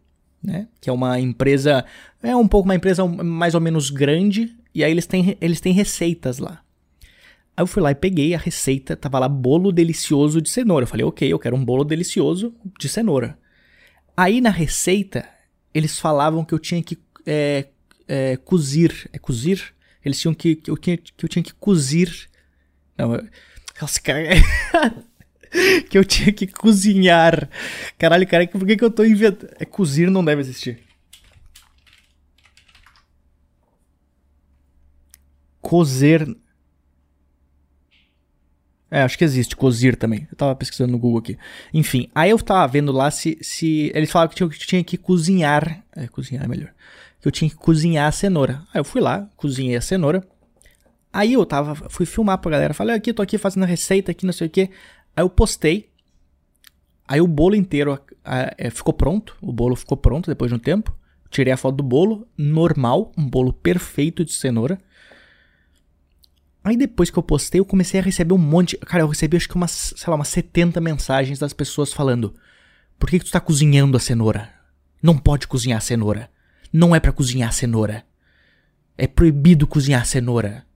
né? 0.42 0.66
Que 0.80 0.90
é 0.90 0.92
uma 0.92 1.20
empresa, 1.20 1.84
é 2.20 2.34
um 2.34 2.48
pouco 2.48 2.68
uma 2.68 2.74
empresa 2.74 3.06
mais 3.06 3.54
ou 3.54 3.60
menos 3.60 3.88
grande, 3.88 4.52
e 4.74 4.82
aí 4.82 4.90
eles 4.90 5.06
têm, 5.06 5.38
eles 5.40 5.60
têm 5.60 5.72
receitas 5.72 6.38
lá. 6.38 6.60
Aí 7.56 7.62
eu 7.62 7.66
fui 7.66 7.82
lá 7.82 7.90
e 7.90 7.94
peguei 7.94 8.34
a 8.34 8.38
receita, 8.38 8.96
tava 8.96 9.18
lá 9.18 9.28
bolo 9.28 9.72
delicioso 9.72 10.40
de 10.40 10.48
cenoura. 10.48 10.84
Eu 10.84 10.88
falei, 10.88 11.04
ok, 11.04 11.30
eu 11.30 11.38
quero 11.38 11.56
um 11.56 11.64
bolo 11.64 11.84
delicioso 11.84 12.54
de 12.78 12.88
cenoura. 12.88 13.38
Aí 14.16 14.40
na 14.40 14.50
receita, 14.50 15.28
eles 15.74 15.98
falavam 15.98 16.44
que 16.44 16.54
eu 16.54 16.58
tinha 16.58 16.82
que 16.82 16.98
é, 17.26 17.68
é, 18.08 18.36
cozir. 18.36 19.08
É 19.12 19.18
cozir? 19.18 19.74
Eles 20.04 20.18
tinham 20.18 20.34
que. 20.34 20.56
Que 20.56 20.70
eu 20.70 20.76
tinha 20.76 20.96
que, 20.96 21.12
eu 21.22 21.28
tinha 21.28 21.42
que 21.42 21.54
cozir. 21.54 22.28
Não, 22.96 23.22
nossa, 23.80 24.00
cara. 24.00 24.28
que 25.88 25.98
eu 25.98 26.04
tinha 26.04 26.32
que 26.32 26.46
cozinhar. 26.46 27.48
Caralho, 27.98 28.26
cara, 28.26 28.46
por 28.46 28.66
que, 28.66 28.76
que 28.76 28.84
eu 28.84 28.90
tô 28.90 29.04
inventando? 29.04 29.52
É 29.58 29.64
cozir 29.64 30.10
não 30.10 30.24
deve 30.24 30.40
existir. 30.40 30.80
Cozer. 35.60 36.26
É, 38.90 39.02
acho 39.02 39.16
que 39.16 39.24
existe, 39.24 39.54
cozir 39.54 39.94
também. 39.94 40.26
Eu 40.30 40.36
tava 40.36 40.54
pesquisando 40.56 40.90
no 40.90 40.98
Google 40.98 41.20
aqui. 41.20 41.38
Enfim, 41.72 42.08
aí 42.12 42.30
eu 42.30 42.38
tava 42.38 42.66
vendo 42.66 42.90
lá 42.90 43.10
se. 43.10 43.38
se 43.40 43.92
eles 43.94 44.10
falavam 44.10 44.30
que 44.30 44.36
tinha, 44.36 44.48
que 44.48 44.58
tinha 44.58 44.84
que 44.84 44.96
cozinhar. 44.96 45.84
É, 45.94 46.08
cozinhar 46.08 46.44
é 46.44 46.48
melhor. 46.48 46.72
Que 47.20 47.28
eu 47.28 47.32
tinha 47.32 47.48
que 47.48 47.56
cozinhar 47.56 48.08
a 48.08 48.12
cenoura. 48.12 48.62
Aí 48.74 48.80
eu 48.80 48.84
fui 48.84 49.00
lá, 49.00 49.28
cozinhei 49.36 49.76
a 49.76 49.80
cenoura. 49.80 50.26
Aí 51.12 51.34
eu 51.34 51.46
tava, 51.46 51.74
fui 51.88 52.04
filmar 52.04 52.38
pra 52.38 52.50
galera. 52.50 52.74
Falei, 52.74 52.96
aqui, 52.96 53.12
tô 53.12 53.22
aqui 53.22 53.38
fazendo 53.38 53.62
a 53.62 53.66
receita 53.66 54.10
aqui, 54.10 54.26
não 54.26 54.32
sei 54.32 54.48
o 54.48 54.50
que. 54.50 54.70
Aí 55.16 55.22
eu 55.22 55.30
postei. 55.30 55.88
Aí 57.06 57.20
o 57.20 57.26
bolo 57.26 57.54
inteiro 57.54 58.00
a, 58.24 58.66
a, 58.66 58.70
ficou 58.70 58.94
pronto. 58.94 59.36
O 59.40 59.52
bolo 59.52 59.76
ficou 59.76 59.96
pronto 59.96 60.28
depois 60.28 60.50
de 60.50 60.56
um 60.56 60.58
tempo. 60.58 60.96
Tirei 61.30 61.52
a 61.52 61.56
foto 61.56 61.76
do 61.76 61.84
bolo, 61.84 62.26
normal, 62.36 63.12
um 63.16 63.24
bolo 63.24 63.52
perfeito 63.52 64.24
de 64.24 64.32
cenoura. 64.32 64.78
Aí 66.62 66.76
depois 66.76 67.10
que 67.10 67.18
eu 67.18 67.22
postei, 67.22 67.60
eu 67.60 67.64
comecei 67.64 68.00
a 68.00 68.02
receber 68.02 68.34
um 68.34 68.38
monte. 68.38 68.76
Cara, 68.78 69.02
eu 69.02 69.08
recebi 69.08 69.36
acho 69.36 69.48
que 69.48 69.56
umas, 69.56 69.94
sei 69.96 70.10
lá, 70.10 70.16
umas 70.16 70.28
70 70.28 70.80
mensagens 70.80 71.38
das 71.38 71.52
pessoas 71.52 71.92
falando: 71.92 72.34
Por 72.98 73.08
que, 73.08 73.18
que 73.18 73.24
tu 73.24 73.30
tá 73.30 73.40
cozinhando 73.40 73.96
a 73.96 74.00
cenoura? 74.00 74.52
Não 75.02 75.16
pode 75.16 75.48
cozinhar 75.48 75.80
cenoura. 75.80 76.30
Não 76.72 76.94
é 76.94 77.00
para 77.00 77.12
cozinhar 77.12 77.52
cenoura. 77.52 78.04
É 78.96 79.06
proibido 79.06 79.66
cozinhar 79.66 80.04
cenoura. 80.04 80.66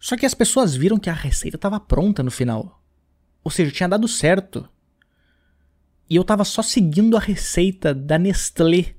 Só 0.00 0.16
que 0.16 0.26
as 0.26 0.34
pessoas 0.34 0.74
viram 0.74 0.98
que 0.98 1.10
a 1.10 1.14
receita 1.14 1.56
estava 1.56 1.78
pronta 1.78 2.22
no 2.22 2.30
final. 2.30 2.82
Ou 3.42 3.50
seja, 3.50 3.70
tinha 3.70 3.88
dado 3.88 4.08
certo. 4.08 4.68
E 6.10 6.16
eu 6.16 6.24
tava 6.24 6.44
só 6.44 6.62
seguindo 6.62 7.16
a 7.16 7.20
receita 7.20 7.94
da 7.94 8.18
Nestlé 8.18 8.94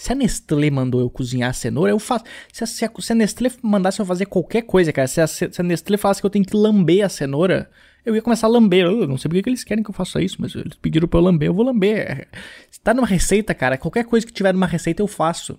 se 0.00 0.12
a 0.12 0.14
Nestlé 0.14 0.70
mandou 0.70 0.98
eu 1.02 1.10
cozinhar 1.10 1.52
cenoura, 1.52 1.92
eu 1.92 1.98
faço. 1.98 2.24
Se 2.50 2.64
a, 2.64 2.66
se 2.66 2.86
a, 2.86 2.90
se 2.98 3.12
a 3.12 3.14
Nestlé 3.14 3.50
mandasse 3.60 4.00
eu 4.00 4.06
fazer 4.06 4.24
qualquer 4.24 4.62
coisa, 4.62 4.90
cara, 4.94 5.06
se 5.06 5.20
a, 5.20 5.26
se 5.26 5.50
a, 5.58 5.62
Nestlé 5.62 5.98
falasse 5.98 6.22
que 6.22 6.26
eu 6.26 6.30
tenho 6.30 6.42
que 6.42 6.56
lamber 6.56 7.04
a 7.04 7.08
cenoura, 7.10 7.70
eu 8.02 8.14
ia 8.14 8.22
começar 8.22 8.46
a 8.46 8.50
lamber. 8.50 8.86
Eu 8.86 9.06
não 9.06 9.18
sei 9.18 9.28
porque 9.28 9.42
que 9.42 9.50
eles 9.50 9.62
querem 9.62 9.84
que 9.84 9.90
eu 9.90 9.94
faça 9.94 10.22
isso, 10.22 10.38
mas 10.38 10.54
eles 10.54 10.74
pediram 10.76 11.06
pra 11.06 11.20
eu 11.20 11.24
lamber, 11.24 11.48
eu 11.48 11.54
vou 11.54 11.62
lamber. 11.62 12.26
Se 12.70 12.80
tá 12.80 12.94
numa 12.94 13.06
receita, 13.06 13.54
cara, 13.54 13.76
qualquer 13.76 14.06
coisa 14.06 14.26
que 14.26 14.32
tiver 14.32 14.54
numa 14.54 14.66
receita 14.66 15.02
eu 15.02 15.06
faço. 15.06 15.58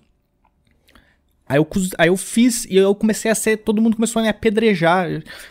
Aí 1.48 1.58
eu, 1.58 1.68
aí 1.96 2.08
eu 2.08 2.16
fiz 2.16 2.64
e 2.64 2.76
eu 2.76 2.96
comecei 2.96 3.30
a 3.30 3.36
ser. 3.36 3.58
Todo 3.58 3.80
mundo 3.80 3.94
começou 3.94 4.18
a 4.18 4.24
me 4.24 4.28
apedrejar. 4.28 5.06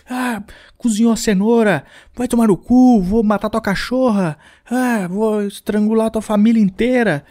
Ah, 0.09 0.43
cozinhou 0.77 1.13
a 1.13 1.15
cenoura. 1.15 1.85
Vai 2.13 2.27
tomar 2.27 2.47
no 2.47 2.57
cu, 2.57 3.01
vou 3.01 3.23
matar 3.23 3.49
tua 3.49 3.61
cachorra. 3.61 4.37
Ah, 4.69 5.07
vou 5.07 5.43
estrangular 5.43 6.11
tua 6.11 6.21
família 6.21 6.61
inteira. 6.61 7.23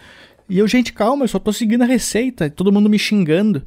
E 0.50 0.58
eu, 0.58 0.66
gente, 0.66 0.92
calma, 0.92 1.22
eu 1.22 1.28
só 1.28 1.38
tô 1.38 1.52
seguindo 1.52 1.82
a 1.82 1.86
receita. 1.86 2.50
Todo 2.50 2.72
mundo 2.72 2.90
me 2.90 2.98
xingando. 2.98 3.64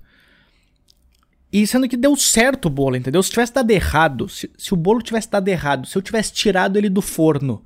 E 1.50 1.66
sendo 1.66 1.88
que 1.88 1.96
deu 1.96 2.14
certo 2.18 2.66
o 2.66 2.70
bolo, 2.70 2.98
entendeu? 2.98 3.24
Se 3.24 3.30
tivesse 3.30 3.54
dado 3.54 3.72
errado, 3.72 4.28
se, 4.28 4.52
se 4.58 4.74
o 4.74 4.76
bolo 4.76 5.02
tivesse 5.02 5.32
dado 5.32 5.48
errado, 5.48 5.88
se 5.88 5.98
eu 5.98 6.02
tivesse 6.02 6.34
tirado 6.34 6.78
ele 6.78 6.90
do 6.90 7.02
forno, 7.02 7.64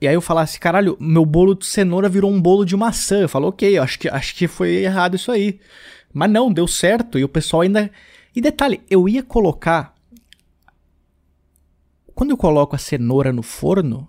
e 0.00 0.08
aí 0.08 0.14
eu 0.14 0.20
falasse, 0.20 0.58
caralho, 0.58 0.96
meu 0.98 1.24
bolo 1.24 1.54
de 1.54 1.64
cenoura 1.64 2.08
virou 2.08 2.28
um 2.28 2.42
bolo 2.42 2.64
de 2.64 2.76
maçã. 2.76 3.20
Eu 3.20 3.28
falo, 3.28 3.46
ok, 3.46 3.78
acho 3.78 3.96
que, 4.00 4.08
acho 4.08 4.34
que 4.34 4.48
foi 4.48 4.70
errado 4.78 5.14
isso 5.14 5.30
aí. 5.30 5.60
Mas 6.12 6.28
não, 6.28 6.52
deu 6.52 6.66
certo. 6.66 7.20
E 7.20 7.24
o 7.24 7.28
pessoal 7.28 7.62
ainda. 7.62 7.88
E 8.34 8.40
detalhe, 8.40 8.80
eu 8.90 9.08
ia 9.08 9.22
colocar. 9.22 9.94
Quando 12.16 12.30
eu 12.30 12.36
coloco 12.36 12.74
a 12.74 12.78
cenoura 12.80 13.32
no 13.32 13.44
forno, 13.44 14.08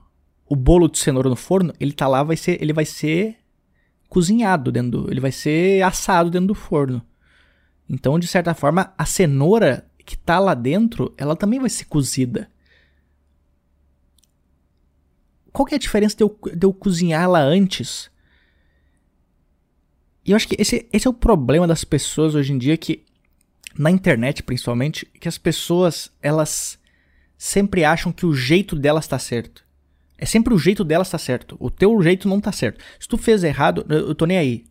o 0.50 0.56
bolo 0.56 0.90
de 0.90 0.98
cenoura 0.98 1.30
no 1.30 1.36
forno, 1.36 1.72
ele 1.80 1.92
tá 1.92 2.08
lá, 2.08 2.24
vai 2.24 2.38
ser, 2.38 2.60
ele 2.60 2.74
vai 2.74 2.86
ser 2.86 3.43
cozinhado 4.14 4.72
dentro 4.72 4.92
do, 4.92 5.12
ele 5.12 5.20
vai 5.20 5.32
ser 5.32 5.82
assado 5.82 6.30
dentro 6.30 6.50
do 6.50 6.54
forno. 6.54 7.02
Então, 7.90 8.20
de 8.20 8.28
certa 8.28 8.54
forma, 8.54 8.94
a 8.96 9.06
cenoura 9.08 9.90
que 10.06 10.14
está 10.14 10.38
lá 10.38 10.54
dentro, 10.54 11.12
ela 11.18 11.36
também 11.36 11.60
vai 11.60 11.70
ser 11.70 11.86
cozida. 11.86 12.48
Qual 15.52 15.66
que 15.66 15.74
é 15.74 15.78
a 15.78 15.80
diferença 15.80 16.16
de 16.16 16.24
eu, 16.24 16.38
de 16.56 16.64
eu 16.64 16.72
cozinhar 16.72 17.24
ela 17.24 17.40
antes? 17.40 18.12
E 20.24 20.30
eu 20.30 20.36
acho 20.36 20.48
que 20.48 20.56
esse, 20.60 20.88
esse 20.94 21.08
é 21.08 21.10
o 21.10 21.14
problema 21.14 21.66
das 21.66 21.84
pessoas 21.84 22.36
hoje 22.36 22.54
em 22.54 22.58
dia 22.60 22.78
que 22.78 23.04
na 23.76 23.90
internet 23.90 24.44
principalmente, 24.44 25.08
que 25.20 25.28
as 25.28 25.40
pessoas 25.40 26.12
elas 26.22 26.78
sempre 27.36 27.84
acham 27.84 28.12
que 28.12 28.28
o 28.28 28.34
jeito 28.36 28.76
delas 28.76 29.06
está 29.06 29.18
certo. 29.18 29.66
É 30.18 30.26
sempre 30.26 30.54
o 30.54 30.58
jeito 30.58 30.84
delas 30.84 31.10
tá 31.10 31.18
certo. 31.18 31.58
O 31.60 31.70
teu 31.70 32.02
jeito 32.02 32.28
não 32.28 32.40
tá 32.40 32.52
certo. 32.52 32.84
Se 33.00 33.08
tu 33.08 33.18
fez 33.18 33.44
errado, 33.44 33.86
eu 33.90 34.16
tô 34.16 34.26
nem 34.26 34.38
aí. 34.38 34.64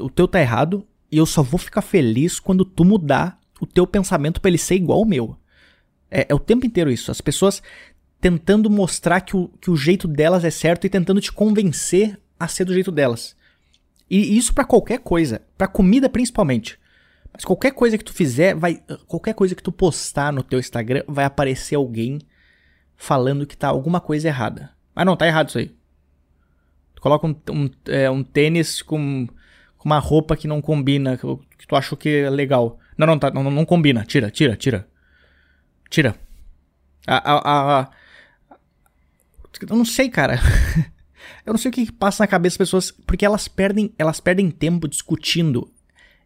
O 0.00 0.08
teu 0.08 0.28
tá 0.28 0.40
errado 0.40 0.86
e 1.10 1.18
eu 1.18 1.26
só 1.26 1.42
vou 1.42 1.58
ficar 1.58 1.82
feliz 1.82 2.38
quando 2.38 2.64
tu 2.64 2.84
mudar 2.84 3.38
o 3.60 3.66
teu 3.66 3.86
pensamento 3.86 4.40
para 4.40 4.50
ele 4.50 4.58
ser 4.58 4.74
igual 4.76 4.98
ao 5.00 5.04
meu. 5.04 5.36
É, 6.10 6.26
é, 6.28 6.34
o 6.34 6.38
tempo 6.38 6.66
inteiro 6.66 6.90
isso. 6.90 7.10
As 7.10 7.20
pessoas 7.20 7.62
tentando 8.20 8.70
mostrar 8.70 9.20
que 9.20 9.36
o, 9.36 9.48
que 9.60 9.70
o 9.70 9.76
jeito 9.76 10.08
delas 10.08 10.44
é 10.44 10.50
certo 10.50 10.86
e 10.86 10.90
tentando 10.90 11.20
te 11.20 11.32
convencer 11.32 12.18
a 12.38 12.48
ser 12.48 12.64
do 12.64 12.74
jeito 12.74 12.90
delas. 12.90 13.36
E 14.08 14.36
isso 14.36 14.54
para 14.54 14.64
qualquer 14.64 15.00
coisa, 15.00 15.42
para 15.58 15.66
comida 15.66 16.08
principalmente. 16.08 16.78
Mas 17.32 17.44
qualquer 17.44 17.72
coisa 17.72 17.98
que 17.98 18.04
tu 18.04 18.12
fizer, 18.12 18.54
vai, 18.54 18.82
qualquer 19.06 19.34
coisa 19.34 19.54
que 19.54 19.62
tu 19.62 19.72
postar 19.72 20.32
no 20.32 20.42
teu 20.42 20.58
Instagram, 20.58 21.02
vai 21.06 21.24
aparecer 21.24 21.74
alguém 21.74 22.18
falando 22.96 23.46
que 23.46 23.56
tá 23.56 23.68
alguma 23.68 24.00
coisa 24.00 24.28
errada. 24.28 24.70
Ah, 24.94 25.04
não, 25.04 25.16
tá 25.16 25.26
errado 25.26 25.48
isso 25.48 25.58
aí. 25.58 25.74
Tu 26.94 27.02
coloca 27.02 27.26
um, 27.26 27.36
um, 27.50 27.70
é, 27.86 28.10
um 28.10 28.24
tênis 28.24 28.80
com, 28.80 29.28
com, 29.76 29.88
uma 29.88 29.98
roupa 29.98 30.36
que 30.36 30.48
não 30.48 30.62
combina, 30.62 31.16
que, 31.16 31.26
que, 31.58 31.66
tu 31.66 31.76
achou 31.76 31.96
que 31.96 32.08
é 32.08 32.30
legal. 32.30 32.78
Não, 32.96 33.06
não, 33.06 33.18
tá, 33.18 33.30
não, 33.30 33.50
não 33.50 33.64
combina. 33.64 34.04
Tira, 34.04 34.30
tira, 34.30 34.56
tira. 34.56 34.88
Tira. 35.90 36.16
A, 37.06 37.32
a, 37.32 37.80
a, 37.80 37.90
eu 39.68 39.76
não 39.76 39.84
sei, 39.84 40.08
cara. 40.08 40.40
eu 41.44 41.52
não 41.52 41.58
sei 41.58 41.70
o 41.70 41.72
que 41.72 41.92
passa 41.92 42.22
na 42.22 42.26
cabeça 42.26 42.54
das 42.54 42.68
pessoas, 42.68 42.90
porque 42.90 43.24
elas 43.24 43.46
perdem, 43.46 43.92
elas 43.98 44.20
perdem 44.20 44.50
tempo 44.50 44.88
discutindo. 44.88 45.70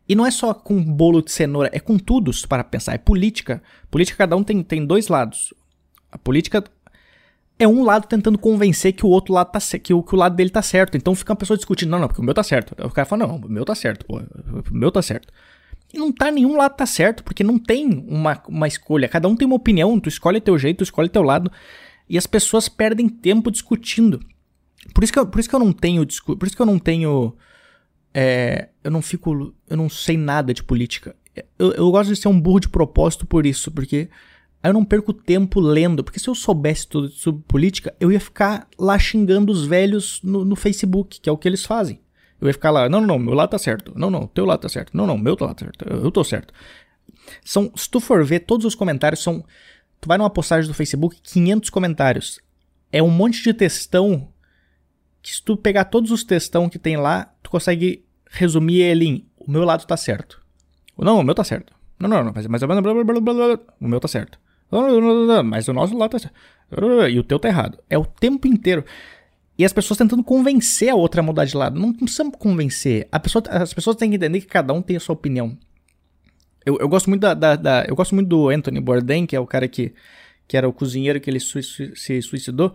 E 0.08 0.14
não 0.14 0.26
é 0.26 0.30
só 0.30 0.52
com 0.52 0.82
bolo 0.82 1.22
de 1.22 1.30
cenoura, 1.30 1.70
é 1.72 1.78
com 1.78 1.96
tudo, 1.96 2.32
se 2.32 2.46
para 2.46 2.64
pensar. 2.64 2.94
É 2.94 2.98
política. 2.98 3.62
Política, 3.90 4.18
cada 4.18 4.36
um 4.36 4.42
tem, 4.42 4.62
tem 4.62 4.84
dois 4.84 5.08
lados. 5.08 5.54
A 6.10 6.18
política 6.18 6.64
é 7.58 7.68
um 7.68 7.84
lado 7.84 8.06
tentando 8.06 8.38
convencer 8.38 8.92
que 8.94 9.04
o 9.04 9.08
outro 9.08 9.34
lado 9.34 9.52
tá 9.52 9.60
que 9.78 9.92
o, 9.92 10.02
que 10.02 10.14
o 10.14 10.18
lado 10.18 10.34
dele 10.34 10.50
tá 10.50 10.62
certo. 10.62 10.96
Então 10.96 11.14
fica 11.14 11.32
uma 11.32 11.36
pessoa 11.36 11.56
discutindo, 11.56 11.90
não, 11.90 11.98
não, 11.98 12.08
porque 12.08 12.20
o 12.20 12.24
meu 12.24 12.34
tá 12.34 12.42
certo. 12.42 12.74
Aí 12.78 12.86
o 12.86 12.90
cara 12.90 13.06
fala, 13.06 13.26
não, 13.26 13.36
o 13.36 13.48
meu 13.48 13.64
tá 13.64 13.74
certo, 13.74 14.06
pô, 14.06 14.18
o 14.18 14.74
meu 14.74 14.90
tá 14.90 15.02
certo. 15.02 15.32
E 15.92 15.98
não 15.98 16.12
tá 16.12 16.30
nenhum 16.30 16.56
lado 16.56 16.76
tá 16.76 16.86
certo, 16.86 17.22
porque 17.22 17.44
não 17.44 17.58
tem 17.58 18.04
uma, 18.08 18.40
uma 18.48 18.68
escolha. 18.68 19.08
Cada 19.08 19.28
um 19.28 19.36
tem 19.36 19.46
uma 19.46 19.56
opinião, 19.56 19.98
tu 19.98 20.08
escolhe 20.08 20.40
teu 20.40 20.56
jeito, 20.56 20.78
tu 20.78 20.84
escolhe 20.84 21.08
teu 21.08 21.22
lado. 21.22 21.50
E 22.08 22.16
as 22.16 22.26
pessoas 22.26 22.68
perdem 22.68 23.08
tempo 23.08 23.50
discutindo. 23.50 24.20
Por 24.94 25.04
isso 25.04 25.12
que 25.12 25.18
eu, 25.18 25.26
por 25.26 25.38
isso 25.38 25.48
que 25.48 25.54
eu 25.54 25.60
não 25.60 25.72
tenho. 25.72 26.06
Por 26.06 26.46
isso 26.46 26.56
que 26.56 26.62
eu 26.62 26.66
não 26.66 26.78
tenho. 26.78 27.36
É, 28.14 28.68
eu 28.82 28.90
não 28.90 29.02
fico. 29.02 29.54
Eu 29.68 29.76
não 29.76 29.88
sei 29.88 30.16
nada 30.16 30.54
de 30.54 30.62
política. 30.62 31.14
Eu, 31.58 31.72
eu 31.72 31.90
gosto 31.90 32.12
de 32.12 32.20
ser 32.20 32.28
um 32.28 32.40
burro 32.40 32.60
de 32.60 32.68
propósito 32.68 33.26
por 33.26 33.46
isso, 33.46 33.70
porque 33.70 34.08
Aí 34.62 34.68
eu 34.68 34.74
não 34.74 34.84
perco 34.84 35.12
tempo 35.12 35.58
lendo, 35.58 36.04
porque 36.04 36.20
se 36.20 36.28
eu 36.28 36.34
soubesse 36.34 36.86
tudo 36.86 37.08
sobre 37.08 37.42
política, 37.48 37.94
eu 37.98 38.12
ia 38.12 38.20
ficar 38.20 38.68
lá 38.78 38.98
xingando 38.98 39.50
os 39.50 39.64
velhos 39.64 40.20
no, 40.22 40.44
no, 40.44 40.54
Facebook, 40.54 41.20
que 41.20 41.28
é 41.28 41.32
o 41.32 41.36
que 41.36 41.48
eles 41.48 41.64
fazem. 41.64 42.00
Eu 42.40 42.46
ia 42.46 42.52
ficar 42.52 42.70
lá, 42.70 42.88
não, 42.88 43.00
não, 43.00 43.06
não, 43.06 43.18
meu 43.18 43.34
lado 43.34 43.50
tá 43.50 43.58
certo. 43.58 43.92
Não, 43.96 44.10
não, 44.10 44.26
teu 44.26 44.44
lado 44.44 44.60
tá 44.60 44.68
certo. 44.68 44.94
Não, 44.94 45.06
não, 45.06 45.16
meu 45.16 45.36
lado 45.40 45.54
tá 45.54 45.64
certo. 45.64 45.86
Eu, 45.88 46.10
tô 46.10 46.22
certo. 46.22 46.52
São, 47.42 47.72
se 47.74 47.88
tu 47.88 48.00
for 48.00 48.24
ver, 48.24 48.40
todos 48.40 48.66
os 48.66 48.74
comentários 48.74 49.22
são. 49.22 49.44
Tu 50.00 50.08
vai 50.08 50.18
numa 50.18 50.30
postagem 50.30 50.68
do 50.68 50.74
Facebook, 50.74 51.20
500 51.22 51.70
comentários. 51.70 52.40
É 52.92 53.02
um 53.02 53.10
monte 53.10 53.42
de 53.42 53.54
textão 53.54 54.28
que 55.22 55.34
se 55.34 55.42
tu 55.42 55.56
pegar 55.56 55.84
todos 55.84 56.10
os 56.10 56.24
textão 56.24 56.68
que 56.68 56.78
tem 56.78 56.96
lá, 56.96 57.32
tu 57.42 57.50
consegue 57.50 58.04
resumir 58.30 58.80
ele 58.80 59.06
em 59.06 59.30
o 59.40 59.50
meu 59.50 59.64
lado 59.64 59.86
tá 59.86 59.96
certo. 59.96 60.40
Não, 60.96 61.18
o 61.18 61.22
meu 61.22 61.34
tá 61.34 61.42
certo. 61.42 61.72
Não, 61.98 62.08
não, 62.08 62.22
não, 62.22 62.32
mas, 62.34 62.46
mas 62.46 62.62
o 62.62 63.88
meu 63.88 63.98
tá 63.98 64.06
certo. 64.06 64.38
Mas 65.44 65.68
o 65.68 65.72
nosso 65.72 65.96
lá 65.96 66.08
tá 66.08 66.18
certo. 66.18 66.34
E 67.10 67.18
o 67.18 67.24
teu 67.24 67.38
tá 67.38 67.48
errado. 67.48 67.78
É 67.88 67.98
o 67.98 68.04
tempo 68.04 68.46
inteiro. 68.46 68.84
E 69.58 69.64
as 69.64 69.72
pessoas 69.72 69.98
tentando 69.98 70.22
convencer 70.22 70.88
a 70.88 70.94
outra 70.94 71.20
a 71.20 71.24
mudar 71.24 71.44
de 71.44 71.56
lado. 71.56 71.78
Não, 71.78 71.88
não 71.88 71.94
precisamos 71.94 72.36
convencer. 72.38 73.08
Pessoa, 73.22 73.42
as 73.48 73.74
pessoas 73.74 73.96
têm 73.96 74.10
que 74.10 74.16
entender 74.16 74.40
que 74.40 74.46
cada 74.46 74.72
um 74.72 74.80
tem 74.80 74.96
a 74.96 75.00
sua 75.00 75.12
opinião. 75.14 75.56
Eu, 76.64 76.78
eu 76.78 76.88
gosto 76.88 77.08
muito 77.08 77.22
da, 77.22 77.34
da, 77.34 77.56
da, 77.56 77.84
eu 77.88 77.96
gosto 77.96 78.14
muito 78.14 78.28
do 78.28 78.48
Anthony 78.48 78.80
Bourdain, 78.80 79.26
que 79.26 79.34
é 79.34 79.40
o 79.40 79.46
cara 79.46 79.66
que, 79.66 79.92
que 80.46 80.56
era 80.56 80.68
o 80.68 80.72
cozinheiro 80.72 81.20
que 81.20 81.30
ele 81.30 81.40
se 81.40 82.22
suicidou, 82.22 82.74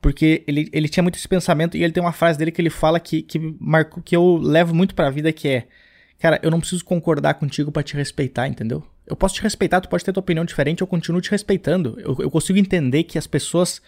porque 0.00 0.42
ele, 0.46 0.68
ele 0.72 0.88
tinha 0.88 1.02
muito 1.02 1.16
esse 1.16 1.28
pensamento 1.28 1.76
e 1.76 1.84
ele 1.84 1.92
tem 1.92 2.02
uma 2.02 2.12
frase 2.12 2.38
dele 2.38 2.50
que 2.50 2.60
ele 2.60 2.70
fala 2.70 2.98
que, 2.98 3.20
que, 3.20 3.38
marco, 3.60 4.00
que 4.00 4.16
eu 4.16 4.38
levo 4.38 4.74
muito 4.74 4.94
pra 4.94 5.10
vida, 5.10 5.30
que 5.30 5.46
é 5.46 5.68
Cara, 6.18 6.40
eu 6.42 6.50
não 6.50 6.58
preciso 6.58 6.84
concordar 6.84 7.34
contigo 7.34 7.70
para 7.70 7.82
te 7.82 7.94
respeitar, 7.94 8.48
entendeu? 8.48 8.84
Eu 9.08 9.16
posso 9.16 9.34
te 9.34 9.42
respeitar, 9.42 9.80
tu 9.80 9.88
pode 9.88 10.04
ter 10.04 10.12
tua 10.12 10.20
opinião 10.20 10.44
diferente, 10.44 10.80
eu 10.80 10.86
continuo 10.86 11.20
te 11.20 11.30
respeitando. 11.30 11.98
Eu, 12.00 12.16
eu 12.20 12.30
consigo 12.30 12.58
entender 12.58 13.04
que 13.04 13.18
as 13.18 13.26
pessoas 13.26 13.80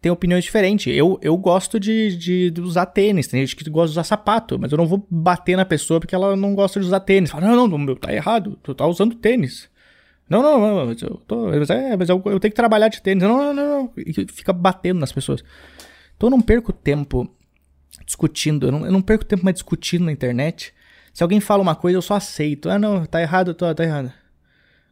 têm 0.00 0.10
opiniões 0.10 0.44
diferentes. 0.44 0.94
Eu, 0.94 1.18
eu 1.22 1.36
gosto 1.36 1.80
de, 1.80 2.16
de, 2.16 2.50
de, 2.50 2.60
usar 2.60 2.86
tênis, 2.86 3.26
tem 3.26 3.40
gente 3.40 3.56
que 3.56 3.68
gosta 3.68 3.88
de 3.88 3.92
usar 3.92 4.04
sapato, 4.04 4.58
mas 4.58 4.70
eu 4.70 4.78
não 4.78 4.86
vou 4.86 5.06
bater 5.10 5.56
na 5.56 5.64
pessoa 5.64 6.00
porque 6.00 6.14
ela 6.14 6.36
não 6.36 6.54
gosta 6.54 6.80
de 6.80 6.86
usar 6.86 7.00
tênis. 7.00 7.30
Fala, 7.30 7.46
não, 7.46 7.66
não, 7.66 7.78
meu, 7.78 7.96
tá 7.96 8.12
errado, 8.12 8.58
tu 8.62 8.74
tá 8.74 8.86
usando 8.86 9.14
tênis. 9.14 9.68
Não, 10.28 10.42
não, 10.42 10.58
não, 10.58 10.90
eu, 10.90 11.22
tô, 11.26 11.46
mas, 11.46 11.70
é, 11.70 11.96
mas 11.96 12.08
eu, 12.08 12.20
eu, 12.26 12.40
tenho 12.40 12.52
que 12.52 12.56
trabalhar 12.56 12.88
de 12.88 13.00
tênis. 13.00 13.22
Não, 13.22 13.36
não, 13.36 13.54
não, 13.54 13.68
não. 13.68 13.92
E 13.96 14.12
fica 14.32 14.52
batendo 14.52 15.00
nas 15.00 15.12
pessoas. 15.12 15.42
Então 16.16 16.28
eu 16.28 16.30
não 16.30 16.40
perco 16.40 16.72
tempo 16.72 17.28
discutindo, 18.04 18.66
eu 18.66 18.72
não, 18.72 18.86
eu 18.86 18.92
não 18.92 19.02
perco 19.02 19.24
tempo 19.24 19.44
mais 19.44 19.54
discutindo 19.54 20.04
na 20.04 20.12
internet 20.12 20.72
se 21.16 21.22
alguém 21.22 21.40
fala 21.40 21.62
uma 21.62 21.74
coisa, 21.74 21.96
eu 21.96 22.02
só 22.02 22.12
aceito. 22.12 22.68
Ah, 22.68 22.78
não, 22.78 23.06
tá 23.06 23.22
errado, 23.22 23.54
tá 23.54 23.82
errado. 23.82 24.12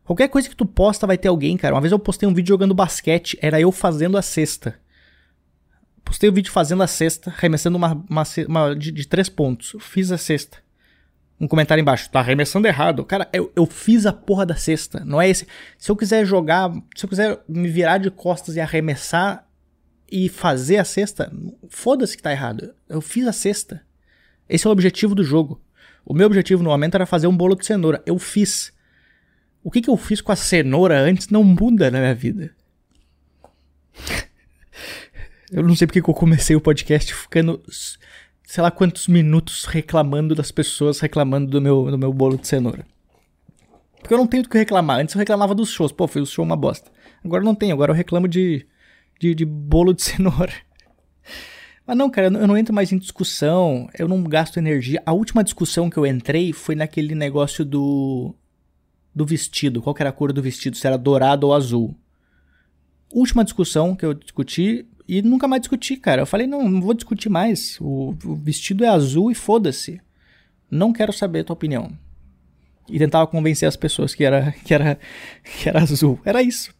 Qualquer 0.04 0.28
coisa 0.28 0.49
que 0.49 0.56
tu 0.56 0.66
posta 0.66 1.06
vai 1.06 1.16
ter 1.16 1.28
alguém, 1.28 1.56
cara. 1.56 1.75
Uma 1.75 1.80
vez 1.80 1.92
eu 1.92 1.99
postei 1.99 2.28
um 2.28 2.34
vídeo 2.34 2.49
jogando 2.49 2.75
basquete, 2.75 3.38
era 3.40 3.61
eu 3.61 3.73
fazendo 3.73 4.18
a 4.18 4.23
cesta. 4.23 4.78
Postei 6.04 6.28
o 6.28 6.32
um 6.32 6.34
vídeo 6.34 6.52
fazendo 6.52 6.82
a 6.82 6.87
cesta, 6.87 7.30
arremessando 7.30 7.78
uma, 7.78 8.04
uma, 8.08 8.23
uma 8.46 8.76
de, 8.76 8.92
de, 8.92 9.08
três 9.08 9.30
pontos. 9.30 9.75
Fiz 9.80 10.12
a 10.12 10.18
cesta. 10.18 10.58
Um 11.40 11.49
comentário 11.49 11.80
embaixo, 11.80 12.11
tá 12.11 12.20
arremessando 12.20 12.68
errado. 12.68 13.04
Cara, 13.04 13.28
eu, 13.32 13.50
eu 13.56 13.66
fiz 13.66 14.04
a 14.04 14.12
porra 14.12 14.44
da 14.44 14.54
cesta. 14.54 15.02
Não 15.04 15.20
é 15.20 15.28
esse. 15.28 15.49
Se 15.78 15.90
eu 15.90 15.96
quiser 15.96 16.25
jogar, 16.26 16.70
se 16.94 17.06
eu 17.06 17.08
quiser 17.08 17.40
me 17.49 17.68
virar 17.68 17.99
de 17.99 18.11
costas 18.11 18.56
e 18.56 18.61
arremessar 18.61 19.49
e 20.12 20.28
fazer 20.28 20.76
a 20.76 20.84
cesta, 20.84 21.32
foda-se 21.68 22.16
que 22.16 22.23
tá 22.23 22.30
errado. 22.30 22.75
Eu 22.88 23.00
fiz 23.00 23.26
a 23.26 23.32
cesta. 23.32 23.80
Esse 24.49 24.66
é 24.66 24.68
o 24.68 24.73
objetivo 24.73 25.14
do 25.14 25.25
jogo. 25.25 25.61
O 26.04 26.12
meu 26.12 26.26
objetivo 26.26 26.62
no 26.62 26.68
momento 26.68 26.94
era 26.94 27.06
fazer 27.06 27.26
um 27.26 27.37
bolo 27.37 27.56
de 27.56 27.64
cenoura. 27.64 28.02
Eu 28.04 28.18
fiz. 28.18 28.73
O 29.64 29.71
que, 29.71 29.80
que 29.80 29.88
eu 29.88 29.97
fiz 29.97 30.21
com 30.21 30.30
a 30.30 30.37
cenoura 30.37 31.00
antes 31.00 31.30
não 31.30 31.42
muda 31.42 31.90
na 31.90 31.99
minha 31.99 32.14
vida. 32.14 32.54
eu 35.50 35.62
não 35.62 35.75
sei 35.75 35.87
porque 35.87 36.02
que 36.02 36.11
eu 36.11 36.14
comecei 36.14 36.54
o 36.54 36.61
podcast 36.61 37.14
ficando, 37.14 37.62
sei 38.44 38.62
lá 38.62 38.71
quantos 38.71 39.09
minutos 39.09 39.64
reclamando 39.64 40.35
das 40.35 40.50
pessoas 40.50 41.00
reclamando 41.00 41.50
do 41.50 41.62
meu, 41.62 41.90
do 41.90 41.97
meu 41.97 42.12
bolo 42.12 42.37
de 42.37 42.47
cenoura. 42.47 42.85
Porque 43.99 44.12
eu 44.12 44.18
não 44.18 44.26
tenho 44.26 44.42
do 44.42 44.50
que 44.50 44.59
reclamar. 44.59 45.00
Antes 45.00 45.14
eu 45.14 45.18
reclamava 45.18 45.54
dos 45.54 45.71
shows. 45.71 45.90
Pô, 45.90 46.06
foi 46.06 46.21
o 46.21 46.26
show 46.26 46.44
uma 46.44 46.56
bosta. 46.56 46.90
Agora 47.25 47.42
não 47.42 47.54
tenho. 47.54 47.73
Agora 47.73 47.90
eu 47.90 47.97
reclamo 47.97 48.28
de, 48.28 48.66
de, 49.18 49.35
de 49.35 49.47
bolo 49.47 49.94
de 49.94 50.02
cenoura. 50.04 50.52
Mas 51.87 51.97
não, 51.97 52.11
cara, 52.11 52.26
eu 52.26 52.47
não 52.47 52.56
entro 52.56 52.75
mais 52.75 52.92
em 52.92 52.99
discussão, 52.99 53.88
eu 53.99 54.06
não 54.06 54.23
gasto 54.25 54.59
energia. 54.59 55.02
A 55.06 55.12
última 55.12 55.42
discussão 55.42 55.88
que 55.88 55.97
eu 55.97 56.06
entrei 56.06 56.52
foi 56.52 56.75
naquele 56.75 57.14
negócio 57.14 57.64
do 57.64 58.35
do 59.14 59.25
vestido. 59.25 59.80
Qual 59.80 59.94
era 59.99 60.11
a 60.11 60.12
cor 60.12 60.33
do 60.33 60.42
vestido? 60.42 60.76
Se 60.76 60.87
era 60.87 60.99
dourado 60.99 61.47
ou 61.47 61.54
azul. 61.54 61.97
Última 63.12 63.44
discussão 63.44 63.94
que 63.94 64.04
eu 64.04 64.12
discuti 64.12 64.87
e 65.06 65.23
nunca 65.23 65.47
mais 65.47 65.61
discuti, 65.61 65.97
cara. 65.97 66.23
Eu 66.23 66.26
falei, 66.26 66.47
não, 66.47 66.68
não 66.68 66.80
vou 66.80 66.94
discutir 66.94 67.28
mais. 67.28 67.78
O, 67.80 68.16
o 68.25 68.35
vestido 68.35 68.85
é 68.85 68.88
azul 68.88 69.30
e 69.30 69.35
foda-se. 69.35 70.00
Não 70.71 70.92
quero 70.92 71.12
saber 71.12 71.40
a 71.40 71.44
tua 71.44 71.54
opinião. 71.54 71.92
E 72.88 72.98
tentava 72.98 73.27
convencer 73.27 73.68
as 73.68 73.77
pessoas 73.77 74.14
que 74.14 74.24
era, 74.24 74.53
que 74.64 74.74
era, 74.74 74.98
que 75.44 75.68
era 75.68 75.83
azul. 75.83 76.18
Era 76.24 76.42
isso. 76.42 76.74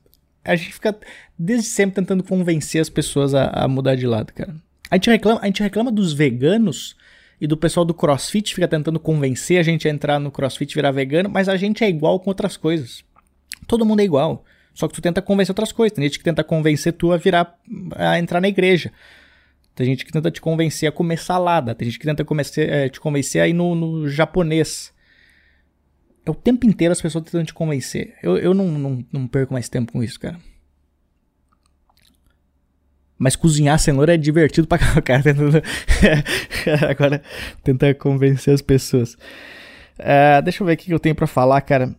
A 0.45 0.57
gente 0.57 0.75
fica 0.75 0.99
desde 1.39 1.67
sempre 1.69 1.95
tentando 1.95 2.23
convencer 2.23 2.81
as 2.81 2.89
pessoas 2.89 3.35
a, 3.35 3.47
a 3.47 3.69
mudar 3.69 3.95
de 3.95 4.07
lado, 4.07 4.33
cara. 4.33 4.55
A 4.91 4.97
gente, 4.97 5.11
reclama, 5.11 5.41
a 5.43 5.47
gente 5.47 5.63
reclama 5.63 5.91
dos 5.91 6.13
veganos 6.13 6.97
e 7.41 7.47
do 7.47 7.57
pessoal 7.57 7.85
do 7.85 7.95
crossfit 7.95 8.55
fica 8.55 8.69
tentando 8.69 8.99
convencer 9.01 9.59
a 9.59 9.63
gente 9.63 9.89
a 9.89 9.91
entrar 9.91 10.19
no 10.19 10.31
crossfit 10.31 10.73
e 10.73 10.75
virar 10.75 10.91
vegano, 10.91 11.29
mas 11.29 11.49
a 11.49 11.57
gente 11.57 11.85
é 11.85 11.89
igual 11.89 12.19
com 12.21 12.31
outras 12.31 12.57
coisas. 12.57 13.05
Todo 13.67 13.85
mundo 13.85 14.01
é 14.01 14.05
igual. 14.05 14.45
Só 14.73 14.89
que 14.89 14.95
tu 14.95 15.01
tenta 15.01 15.23
convencer 15.23 15.53
outras 15.53 15.73
coisas. 15.73 15.95
Tem 15.95 16.05
gente 16.05 16.19
que 16.19 16.25
tenta 16.25 16.43
convencer 16.43 16.93
tu 16.93 17.13
a 17.13 17.17
virar 17.17 17.57
a 17.97 18.19
entrar 18.19 18.41
na 18.41 18.49
igreja. 18.49 18.93
Tem 19.75 19.87
gente 19.87 20.05
que 20.05 20.13
tenta 20.13 20.31
te 20.31 20.41
convencer 20.41 20.89
a 20.89 20.93
comer 20.93 21.19
salada. 21.19 21.75
Tem 21.75 21.89
gente 21.89 21.99
que 21.99 22.07
tenta 22.07 22.25
é, 22.59 22.89
te 22.89 23.01
convencer 23.01 23.41
a 23.41 23.49
ir 23.49 23.53
no, 23.53 23.75
no, 23.75 24.09
japonês. 24.09 24.93
É 26.27 26.31
o 26.31 26.35
tempo 26.35 26.67
inteiro 26.67 26.93
as 26.93 27.01
pessoas 27.01 27.25
tentando 27.25 27.47
te 27.47 27.55
convencer. 27.55 28.15
Eu, 28.23 28.37
eu 28.37 28.55
não, 28.55 28.67
não, 28.67 29.05
não 29.13 29.27
perco 29.27 29.53
mais 29.53 29.69
tempo 29.69 29.93
com 29.93 30.03
isso, 30.03 30.19
cara. 30.19 30.39
Mas 33.19 33.37
cozinhar 33.37 33.79
cenoura 33.79 34.15
é 34.15 34.17
divertido 34.17 34.67
pra 34.67 34.79
cara. 35.03 35.23
Tentando... 35.23 35.63
Agora, 36.89 37.23
tentar 37.63 37.95
convencer 37.95 38.55
as 38.55 38.63
pessoas. 38.63 39.15
Uh, 39.99 40.43
deixa 40.43 40.63
eu 40.63 40.67
ver 40.67 40.75
o 40.75 40.77
que 40.77 40.93
eu 40.93 40.99
tenho 40.99 41.15
para 41.15 41.27
falar, 41.27 41.61
cara. 41.61 41.95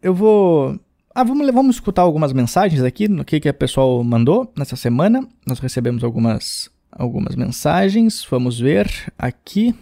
Eu 0.00 0.14
vou. 0.14 0.78
Ah, 1.14 1.24
vamos, 1.24 1.50
vamos 1.52 1.76
escutar 1.76 2.02
algumas 2.02 2.32
mensagens 2.32 2.82
aqui 2.82 3.08
no 3.08 3.24
que, 3.24 3.40
que 3.40 3.48
a 3.48 3.54
pessoal 3.54 4.02
mandou 4.04 4.52
nessa 4.56 4.76
semana. 4.76 5.26
Nós 5.44 5.58
recebemos 5.58 6.04
algumas, 6.04 6.70
algumas 6.92 7.34
mensagens. 7.34 8.24
Vamos 8.30 8.60
ver 8.60 8.88
aqui. 9.18 9.74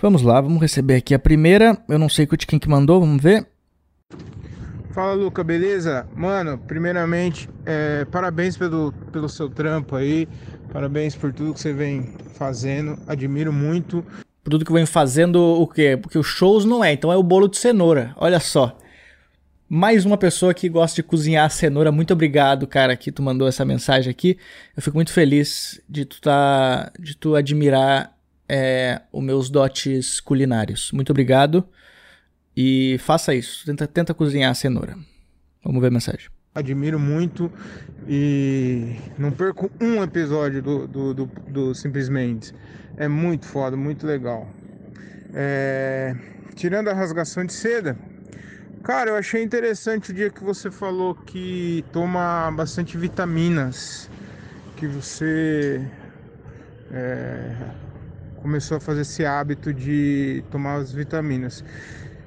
Vamos 0.00 0.22
lá, 0.22 0.40
vamos 0.40 0.60
receber 0.60 0.96
aqui 0.96 1.14
a 1.14 1.18
primeira. 1.18 1.76
Eu 1.88 1.98
não 1.98 2.08
sei 2.08 2.26
quem 2.26 2.58
que 2.58 2.68
mandou, 2.68 3.00
vamos 3.00 3.20
ver. 3.22 3.48
Fala 4.98 5.12
Luca, 5.12 5.44
beleza? 5.44 6.08
Mano, 6.12 6.58
primeiramente, 6.58 7.48
é, 7.64 8.04
parabéns 8.06 8.56
pelo, 8.56 8.92
pelo 9.12 9.28
seu 9.28 9.48
trampo 9.48 9.94
aí, 9.94 10.26
parabéns 10.72 11.14
por 11.14 11.32
tudo 11.32 11.54
que 11.54 11.60
você 11.60 11.72
vem 11.72 12.16
fazendo, 12.34 12.98
admiro 13.06 13.52
muito. 13.52 14.04
Por 14.42 14.50
tudo 14.50 14.64
que 14.64 14.72
vem 14.72 14.84
fazendo 14.84 15.40
o 15.40 15.68
quê? 15.68 15.96
Porque 15.96 16.18
os 16.18 16.26
shows 16.26 16.64
não 16.64 16.84
é, 16.84 16.92
então 16.94 17.12
é 17.12 17.16
o 17.16 17.22
bolo 17.22 17.46
de 17.46 17.58
cenoura, 17.58 18.12
olha 18.16 18.40
só. 18.40 18.76
Mais 19.68 20.04
uma 20.04 20.18
pessoa 20.18 20.52
que 20.52 20.68
gosta 20.68 20.96
de 20.96 21.04
cozinhar 21.04 21.48
cenoura, 21.48 21.92
muito 21.92 22.12
obrigado, 22.12 22.66
cara, 22.66 22.96
que 22.96 23.12
tu 23.12 23.22
mandou 23.22 23.46
essa 23.46 23.64
mensagem 23.64 24.10
aqui. 24.10 24.36
Eu 24.76 24.82
fico 24.82 24.96
muito 24.96 25.12
feliz 25.12 25.80
de 25.88 26.04
tu, 26.06 26.20
tá, 26.20 26.90
de 26.98 27.16
tu 27.16 27.36
admirar 27.36 28.18
é, 28.48 29.00
os 29.12 29.22
meus 29.22 29.48
dotes 29.48 30.18
culinários. 30.18 30.90
Muito 30.90 31.10
obrigado. 31.10 31.64
E 32.60 32.98
faça 32.98 33.32
isso. 33.32 33.64
Tenta, 33.64 33.86
tenta 33.86 34.12
cozinhar 34.12 34.50
a 34.50 34.54
cenoura. 34.54 34.96
Vamos 35.64 35.80
ver 35.80 35.86
a 35.86 35.90
mensagem. 35.92 36.28
Admiro 36.52 36.98
muito 36.98 37.52
e 38.08 38.96
não 39.16 39.30
perco 39.30 39.70
um 39.80 40.02
episódio 40.02 40.60
do, 40.60 40.88
do, 40.88 41.14
do, 41.14 41.26
do 41.26 41.72
Simplesmente. 41.72 42.52
É 42.96 43.06
muito 43.06 43.46
foda, 43.46 43.76
muito 43.76 44.04
legal. 44.04 44.52
É... 45.32 46.16
Tirando 46.56 46.88
a 46.88 46.94
rasgação 46.94 47.44
de 47.44 47.52
seda, 47.52 47.96
cara, 48.82 49.10
eu 49.10 49.14
achei 49.14 49.40
interessante 49.40 50.10
o 50.10 50.14
dia 50.14 50.28
que 50.28 50.42
você 50.42 50.68
falou 50.68 51.14
que 51.14 51.84
toma 51.92 52.50
bastante 52.50 52.98
vitaminas, 52.98 54.10
que 54.74 54.88
você 54.88 55.80
é... 56.90 57.54
começou 58.42 58.78
a 58.78 58.80
fazer 58.80 59.02
esse 59.02 59.24
hábito 59.24 59.72
de 59.72 60.42
tomar 60.50 60.78
as 60.78 60.92
vitaminas. 60.92 61.62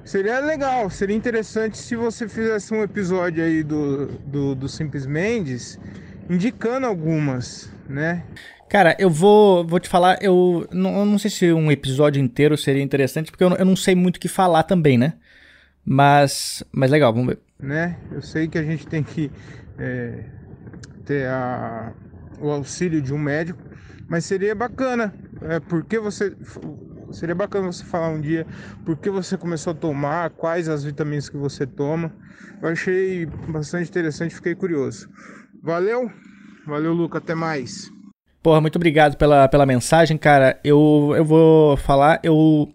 Seria 0.04 0.40
legal, 0.40 0.90
seria 0.90 1.16
interessante 1.16 1.78
se 1.78 1.94
você 1.94 2.28
fizesse 2.28 2.74
um 2.74 2.82
episódio 2.82 3.44
aí 3.44 3.62
do, 3.62 4.06
do, 4.06 4.54
do 4.54 4.68
Simples 4.68 5.06
Mendes 5.06 5.78
indicando 6.28 6.86
algumas, 6.86 7.70
né? 7.88 8.24
Cara, 8.68 8.96
eu 8.98 9.08
vou, 9.10 9.64
vou 9.66 9.78
te 9.78 9.88
falar, 9.88 10.18
eu 10.22 10.66
não, 10.72 10.98
eu 10.98 11.04
não 11.04 11.18
sei 11.18 11.30
se 11.30 11.52
um 11.52 11.70
episódio 11.70 12.20
inteiro 12.20 12.56
seria 12.56 12.82
interessante, 12.82 13.30
porque 13.30 13.44
eu, 13.44 13.50
eu 13.50 13.64
não 13.64 13.76
sei 13.76 13.94
muito 13.94 14.16
o 14.16 14.20
que 14.20 14.28
falar 14.28 14.62
também, 14.64 14.98
né? 14.98 15.14
Mas, 15.84 16.64
mas 16.72 16.90
legal, 16.90 17.12
vamos 17.12 17.28
ver. 17.28 17.38
Né? 17.60 17.96
Eu 18.10 18.22
sei 18.22 18.48
que 18.48 18.58
a 18.58 18.62
gente 18.62 18.86
tem 18.86 19.02
que 19.02 19.30
é, 19.78 20.24
ter 21.04 21.28
a, 21.28 21.92
o 22.40 22.50
auxílio 22.50 23.00
de 23.00 23.12
um 23.12 23.18
médico, 23.18 23.62
mas 24.08 24.24
seria 24.24 24.54
bacana, 24.54 25.14
é, 25.42 25.60
porque 25.60 25.98
você 25.98 26.34
Seria 27.12 27.34
bacana 27.34 27.70
você 27.70 27.84
falar 27.84 28.08
um 28.08 28.20
dia 28.20 28.46
por 28.84 28.96
que 28.96 29.10
você 29.10 29.36
começou 29.36 29.72
a 29.72 29.76
tomar, 29.76 30.30
quais 30.30 30.68
as 30.68 30.84
vitaminas 30.84 31.28
que 31.28 31.36
você 31.36 31.66
toma. 31.66 32.12
Eu 32.60 32.68
achei 32.68 33.26
bastante 33.48 33.88
interessante, 33.88 34.34
fiquei 34.34 34.54
curioso. 34.54 35.08
Valeu, 35.62 36.10
valeu, 36.66 36.92
Luca, 36.92 37.18
até 37.18 37.34
mais. 37.34 37.90
Porra, 38.42 38.60
muito 38.60 38.76
obrigado 38.76 39.16
pela, 39.16 39.46
pela 39.46 39.64
mensagem, 39.64 40.18
cara. 40.18 40.58
Eu, 40.64 41.12
eu 41.16 41.24
vou 41.24 41.76
falar, 41.76 42.18
eu. 42.22 42.72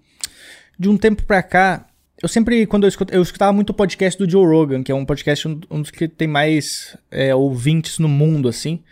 De 0.80 0.88
um 0.88 0.98
tempo 0.98 1.24
pra 1.24 1.42
cá, 1.42 1.88
eu 2.22 2.30
sempre, 2.30 2.66
quando 2.66 2.84
eu 2.84 2.88
escutava, 2.88 3.18
eu 3.18 3.22
escutava 3.22 3.54
muito 3.54 3.72
o 3.72 3.74
podcast 3.74 4.18
do 4.18 4.30
Joe 4.30 4.46
Rogan, 4.46 4.82
que 4.82 4.92
é 4.92 4.96
um 4.96 5.06
podcast, 5.06 5.48
um, 5.48 5.60
um 5.70 5.82
dos 5.82 5.92
que 5.92 6.08
tem 6.08 6.28
mais 6.28 6.98
é, 7.12 7.34
ouvintes 7.36 8.00
no 8.00 8.08
mundo, 8.08 8.48
assim. 8.48 8.84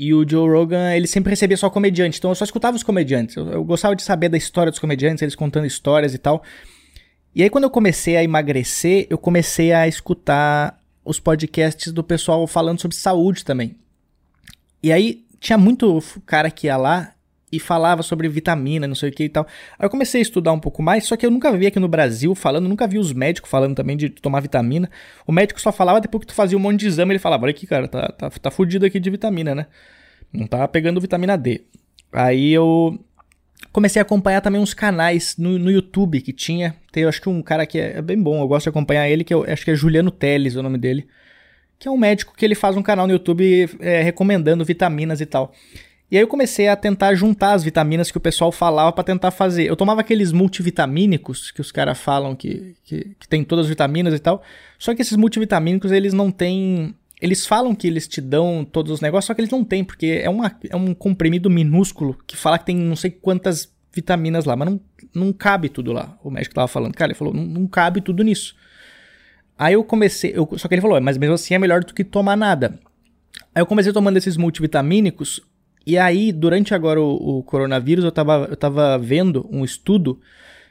E 0.00 0.14
o 0.14 0.24
Joe 0.26 0.48
Rogan, 0.48 0.94
ele 0.94 1.08
sempre 1.08 1.30
recebia 1.30 1.56
só 1.56 1.68
comediante, 1.68 2.18
então 2.18 2.30
eu 2.30 2.34
só 2.36 2.44
escutava 2.44 2.76
os 2.76 2.84
comediantes. 2.84 3.34
Eu, 3.34 3.48
eu 3.48 3.64
gostava 3.64 3.96
de 3.96 4.04
saber 4.04 4.28
da 4.28 4.36
história 4.36 4.70
dos 4.70 4.78
comediantes, 4.78 5.22
eles 5.22 5.34
contando 5.34 5.66
histórias 5.66 6.14
e 6.14 6.18
tal. 6.18 6.44
E 7.34 7.42
aí, 7.42 7.50
quando 7.50 7.64
eu 7.64 7.70
comecei 7.70 8.16
a 8.16 8.22
emagrecer, 8.22 9.08
eu 9.10 9.18
comecei 9.18 9.72
a 9.72 9.88
escutar 9.88 10.80
os 11.04 11.18
podcasts 11.18 11.92
do 11.92 12.04
pessoal 12.04 12.46
falando 12.46 12.80
sobre 12.80 12.96
saúde 12.96 13.44
também. 13.44 13.74
E 14.80 14.92
aí, 14.92 15.24
tinha 15.40 15.58
muito 15.58 16.00
cara 16.24 16.48
que 16.48 16.68
ia 16.68 16.76
lá 16.76 17.12
e 17.50 17.58
falava 17.58 18.02
sobre 18.02 18.28
vitamina, 18.28 18.86
não 18.86 18.94
sei 18.94 19.08
o 19.10 19.12
que 19.12 19.24
e 19.24 19.28
tal. 19.28 19.46
Aí 19.78 19.86
eu 19.86 19.90
comecei 19.90 20.20
a 20.20 20.22
estudar 20.22 20.52
um 20.52 20.60
pouco 20.60 20.82
mais, 20.82 21.04
só 21.04 21.16
que 21.16 21.24
eu 21.24 21.30
nunca 21.30 21.50
vi 21.56 21.66
aqui 21.66 21.80
no 21.80 21.88
Brasil 21.88 22.34
falando, 22.34 22.68
nunca 22.68 22.86
vi 22.86 22.98
os 22.98 23.12
médicos 23.12 23.50
falando 23.50 23.74
também 23.74 23.96
de 23.96 24.10
tomar 24.10 24.40
vitamina. 24.40 24.90
O 25.26 25.32
médico 25.32 25.60
só 25.60 25.72
falava 25.72 26.00
depois 26.00 26.20
que 26.20 26.26
tu 26.26 26.34
fazia 26.34 26.56
um 26.58 26.60
monte 26.60 26.80
de 26.80 26.86
exame, 26.86 27.12
ele 27.12 27.18
falava, 27.18 27.44
olha 27.44 27.50
aqui, 27.50 27.66
cara, 27.66 27.88
tá, 27.88 28.08
tá, 28.08 28.30
tá 28.30 28.50
fudido 28.50 28.84
aqui 28.84 29.00
de 29.00 29.10
vitamina, 29.10 29.54
né? 29.54 29.66
Não 30.32 30.46
tá 30.46 30.66
pegando 30.68 31.00
vitamina 31.00 31.36
D. 31.36 31.62
Aí 32.12 32.52
eu 32.52 32.98
comecei 33.72 34.00
a 34.00 34.02
acompanhar 34.02 34.40
também 34.40 34.60
uns 34.60 34.74
canais 34.74 35.36
no, 35.36 35.58
no 35.58 35.70
YouTube 35.70 36.20
que 36.20 36.32
tinha. 36.32 36.76
Tem, 36.92 37.04
acho 37.04 37.20
que 37.20 37.28
um 37.28 37.42
cara 37.42 37.66
que 37.66 37.78
é, 37.78 37.98
é 37.98 38.02
bem 38.02 38.20
bom, 38.20 38.40
eu 38.40 38.48
gosto 38.48 38.64
de 38.64 38.70
acompanhar 38.70 39.08
ele, 39.08 39.24
que 39.24 39.32
eu 39.32 39.44
acho 39.44 39.64
que 39.64 39.70
é 39.70 39.74
Juliano 39.74 40.10
Teles 40.10 40.54
o 40.54 40.62
nome 40.62 40.78
dele. 40.78 41.06
Que 41.78 41.88
é 41.88 41.90
um 41.90 41.96
médico 41.96 42.34
que 42.36 42.44
ele 42.44 42.54
faz 42.54 42.76
um 42.76 42.82
canal 42.82 43.06
no 43.06 43.12
YouTube 43.12 43.70
é, 43.80 44.02
recomendando 44.02 44.64
vitaminas 44.64 45.20
e 45.20 45.26
tal. 45.26 45.52
E 46.10 46.16
aí 46.16 46.22
eu 46.22 46.28
comecei 46.28 46.68
a 46.68 46.76
tentar 46.76 47.14
juntar 47.14 47.52
as 47.52 47.62
vitaminas 47.62 48.10
que 48.10 48.16
o 48.16 48.20
pessoal 48.20 48.50
falava 48.50 48.92
para 48.92 49.04
tentar 49.04 49.30
fazer. 49.30 49.64
Eu 49.64 49.76
tomava 49.76 50.00
aqueles 50.00 50.32
multivitamínicos 50.32 51.50
que 51.50 51.60
os 51.60 51.70
caras 51.70 51.98
falam 51.98 52.34
que, 52.34 52.74
que, 52.82 53.14
que, 53.18 53.28
tem 53.28 53.44
todas 53.44 53.66
as 53.66 53.68
vitaminas 53.68 54.14
e 54.14 54.18
tal. 54.18 54.42
Só 54.78 54.94
que 54.94 55.02
esses 55.02 55.16
multivitamínicos, 55.16 55.92
eles 55.92 56.14
não 56.14 56.30
têm. 56.30 56.94
Eles 57.20 57.46
falam 57.46 57.74
que 57.74 57.86
eles 57.86 58.08
te 58.08 58.22
dão 58.22 58.64
todos 58.64 58.92
os 58.92 59.00
negócios, 59.00 59.26
só 59.26 59.34
que 59.34 59.40
eles 59.40 59.50
não 59.50 59.62
têm, 59.64 59.84
porque 59.84 60.20
é, 60.22 60.30
uma, 60.30 60.56
é 60.70 60.76
um 60.76 60.94
comprimido 60.94 61.50
minúsculo 61.50 62.16
que 62.26 62.36
fala 62.36 62.58
que 62.58 62.66
tem 62.66 62.76
não 62.76 62.96
sei 62.96 63.10
quantas 63.10 63.70
vitaminas 63.92 64.44
lá, 64.44 64.54
mas 64.54 64.70
não, 64.70 64.80
não 65.12 65.32
cabe 65.32 65.68
tudo 65.68 65.92
lá. 65.92 66.16
O 66.24 66.30
médico 66.30 66.54
tava 66.54 66.68
falando. 66.68 66.94
Cara, 66.94 67.10
ele 67.10 67.18
falou, 67.18 67.34
não, 67.34 67.44
não 67.44 67.66
cabe 67.66 68.00
tudo 68.00 68.22
nisso. 68.22 68.56
Aí 69.58 69.74
eu 69.74 69.84
comecei. 69.84 70.32
Eu, 70.34 70.48
só 70.56 70.68
que 70.68 70.74
ele 70.74 70.80
falou, 70.80 70.98
mas 71.02 71.18
mesmo 71.18 71.34
assim 71.34 71.52
é 71.52 71.58
melhor 71.58 71.84
do 71.84 71.92
que 71.92 72.04
tomar 72.04 72.36
nada. 72.36 72.78
Aí 73.54 73.60
eu 73.60 73.66
comecei 73.66 73.92
tomando 73.92 74.16
esses 74.16 74.36
multivitamínicos. 74.36 75.42
E 75.88 75.96
aí, 75.96 76.32
durante 76.32 76.74
agora 76.74 77.00
o, 77.00 77.38
o, 77.38 77.42
coronavírus, 77.42 78.04
eu 78.04 78.12
tava, 78.12 78.46
eu 78.50 78.56
tava 78.56 78.98
vendo 78.98 79.48
um 79.50 79.64
estudo. 79.64 80.20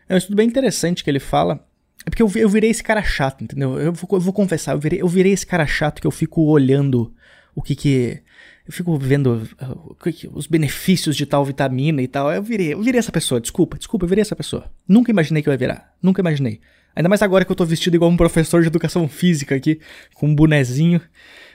É 0.08 0.14
um 0.14 0.18
estudo 0.18 0.36
bem 0.36 0.48
interessante 0.48 1.04
que 1.04 1.10
ele 1.10 1.20
fala. 1.20 1.66
É 2.06 2.10
porque 2.12 2.22
eu, 2.22 2.32
eu 2.36 2.48
virei 2.48 2.70
esse 2.70 2.84
cara 2.84 3.02
chato, 3.02 3.44
entendeu? 3.44 3.80
Eu 3.80 3.92
vou, 3.92 4.08
eu 4.12 4.20
vou 4.20 4.32
confessar, 4.32 4.74
eu 4.74 4.80
virei, 4.80 5.02
eu 5.02 5.08
virei 5.08 5.32
esse 5.32 5.46
cara 5.46 5.66
chato 5.66 6.00
que 6.00 6.06
eu 6.06 6.12
fico 6.12 6.44
olhando 6.44 7.12
o 7.56 7.64
que 7.64 7.76
que. 7.76 8.22
Eu 8.68 8.72
fico 8.72 8.96
vendo 8.96 9.50
uh, 9.60 9.96
os 10.34 10.46
benefícios 10.46 11.16
de 11.16 11.26
tal 11.26 11.44
vitamina 11.44 12.00
e 12.00 12.08
tal. 12.08 12.32
Eu 12.32 12.44
virei, 12.44 12.74
eu 12.74 12.84
virei 12.84 13.00
essa 13.00 13.12
pessoa, 13.12 13.42
desculpa, 13.42 13.76
desculpa, 13.76 14.06
eu 14.06 14.10
virei 14.10 14.22
essa 14.22 14.36
pessoa. 14.36 14.72
Nunca 14.88 15.10
imaginei 15.10 15.42
que 15.42 15.50
eu 15.50 15.54
ia 15.54 15.58
virar. 15.58 15.96
Nunca 16.00 16.22
imaginei. 16.22 16.62
Ainda 16.96 17.10
mais 17.10 17.24
agora 17.24 17.44
que 17.44 17.52
eu 17.52 17.56
tô 17.56 17.66
vestido 17.66 17.96
igual 17.96 18.12
um 18.12 18.18
professor 18.18 18.62
de 18.62 18.68
educação 18.68 19.08
física 19.08 19.56
aqui, 19.56 19.80
com 20.14 20.28
um 20.28 20.36
bonezinho 20.36 21.02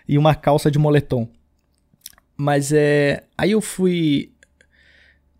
e 0.08 0.18
uma 0.18 0.34
calça 0.34 0.68
de 0.68 0.80
moletom. 0.80 1.28
Mas 2.36 2.72
é. 2.72 3.24
Aí 3.36 3.52
eu 3.52 3.60
fui. 3.60 4.32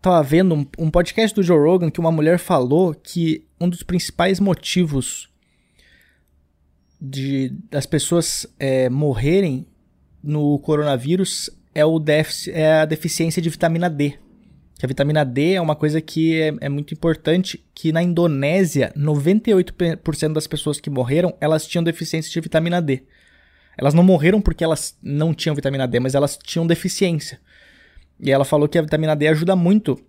Tava 0.01 0.21
vendo 0.21 0.53
um, 0.53 0.65
um 0.77 0.91
podcast 0.91 1.33
do 1.33 1.43
Joe 1.43 1.57
Rogan 1.57 1.89
que 1.89 1.99
uma 1.99 2.11
mulher 2.11 2.37
falou 2.37 2.93
que 2.93 3.45
um 3.59 3.69
dos 3.69 3.83
principais 3.83 4.39
motivos 4.39 5.29
de 6.99 7.53
das 7.69 7.85
pessoas 7.85 8.45
é, 8.59 8.89
morrerem 8.89 9.65
no 10.21 10.59
coronavírus 10.59 11.49
é, 11.75 11.83
o 11.83 11.99
déficit, 11.99 12.51
é 12.51 12.81
a 12.81 12.85
deficiência 12.85 13.41
de 13.41 13.49
vitamina 13.49 13.89
D. 13.89 14.17
Que 14.77 14.85
a 14.85 14.87
vitamina 14.87 15.23
D 15.23 15.53
é 15.53 15.61
uma 15.61 15.75
coisa 15.75 16.01
que 16.01 16.39
é, 16.39 16.53
é 16.61 16.69
muito 16.69 16.93
importante, 16.93 17.63
que 17.73 17.91
na 17.91 18.01
Indonésia, 18.01 18.93
98% 18.97 20.33
das 20.33 20.47
pessoas 20.47 20.79
que 20.79 20.89
morreram, 20.89 21.35
elas 21.39 21.65
tinham 21.67 21.83
deficiência 21.83 22.31
de 22.31 22.39
vitamina 22.39 22.81
D. 22.81 23.03
Elas 23.77 23.93
não 23.93 24.03
morreram 24.03 24.41
porque 24.41 24.63
elas 24.63 24.97
não 25.01 25.33
tinham 25.33 25.55
vitamina 25.55 25.87
D, 25.87 25.99
mas 25.99 26.15
elas 26.15 26.37
tinham 26.37 26.67
deficiência. 26.67 27.39
E 28.19 28.31
ela 28.31 28.45
falou 28.45 28.67
que 28.67 28.77
a 28.77 28.81
vitamina 28.81 29.15
D 29.15 29.27
ajuda 29.27 29.55
muito 29.55 29.99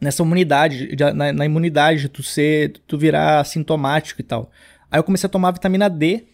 nessa 0.00 0.22
imunidade, 0.22 0.96
na, 1.14 1.32
na 1.32 1.44
imunidade, 1.44 2.08
tu 2.08 2.22
ser, 2.22 2.74
tu 2.86 2.98
virar 2.98 3.44
sintomático 3.44 4.20
e 4.20 4.24
tal. 4.24 4.50
Aí 4.90 4.98
eu 4.98 5.04
comecei 5.04 5.26
a 5.26 5.30
tomar 5.30 5.50
vitamina 5.50 5.88
D, 5.88 6.24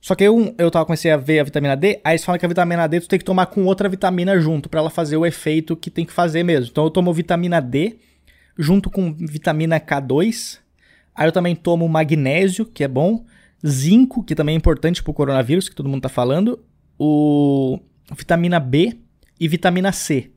só 0.00 0.14
que 0.14 0.24
eu, 0.24 0.54
eu 0.56 0.70
tava, 0.70 0.86
comecei 0.86 1.10
a 1.10 1.16
ver 1.16 1.40
a 1.40 1.44
vitamina 1.44 1.76
D, 1.76 2.00
aí 2.02 2.12
eles 2.12 2.24
falam 2.24 2.38
que 2.38 2.44
a 2.46 2.48
vitamina 2.48 2.86
D 2.86 3.00
tu 3.00 3.08
tem 3.08 3.18
que 3.18 3.24
tomar 3.24 3.46
com 3.46 3.64
outra 3.64 3.88
vitamina 3.88 4.38
junto, 4.40 4.68
para 4.68 4.80
ela 4.80 4.90
fazer 4.90 5.16
o 5.16 5.26
efeito 5.26 5.76
que 5.76 5.90
tem 5.90 6.06
que 6.06 6.12
fazer 6.12 6.42
mesmo. 6.42 6.70
Então 6.70 6.84
eu 6.84 6.90
tomo 6.90 7.12
vitamina 7.12 7.60
D 7.60 7.96
junto 8.58 8.90
com 8.90 9.12
vitamina 9.12 9.78
K2, 9.78 10.58
aí 11.14 11.28
eu 11.28 11.32
também 11.32 11.54
tomo 11.54 11.88
magnésio, 11.88 12.64
que 12.64 12.84
é 12.84 12.88
bom, 12.88 13.24
zinco, 13.66 14.22
que 14.22 14.34
também 14.34 14.54
é 14.54 14.58
importante 14.58 15.02
para 15.02 15.10
o 15.10 15.14
coronavírus, 15.14 15.68
que 15.68 15.74
todo 15.74 15.88
mundo 15.88 15.98
está 15.98 16.08
falando, 16.08 16.58
o 16.98 17.78
vitamina 18.16 18.58
B 18.58 18.98
e 19.38 19.48
vitamina 19.48 19.92
C. 19.92 20.30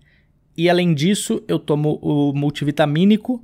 E 0.56 0.70
além 0.70 0.94
disso, 0.94 1.44
eu 1.48 1.58
tomo 1.58 2.00
o 2.02 2.34
multivitamínico 2.34 3.44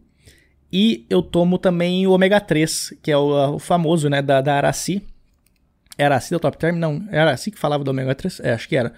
e 0.72 1.06
eu 1.10 1.22
tomo 1.22 1.58
também 1.58 2.06
o 2.06 2.12
ômega 2.12 2.40
3, 2.40 2.94
que 3.02 3.12
é 3.12 3.18
o, 3.18 3.56
o 3.56 3.60
famoso, 3.60 4.10
né, 4.10 4.22
da, 4.22 4.42
da 4.42 4.56
Araci. 4.56 5.02
É 5.98 6.06
Araci 6.06 6.32
da 6.32 6.40
Top 6.40 6.58
Term? 6.58 6.78
Não, 6.78 7.04
é 7.12 7.20
Araci 7.20 7.52
que 7.52 7.58
falava 7.58 7.84
do 7.84 7.90
ômega 7.90 8.14
3? 8.14 8.42
É, 8.42 8.54
acho 8.54 8.70
que 8.70 8.76
era. 8.76 8.94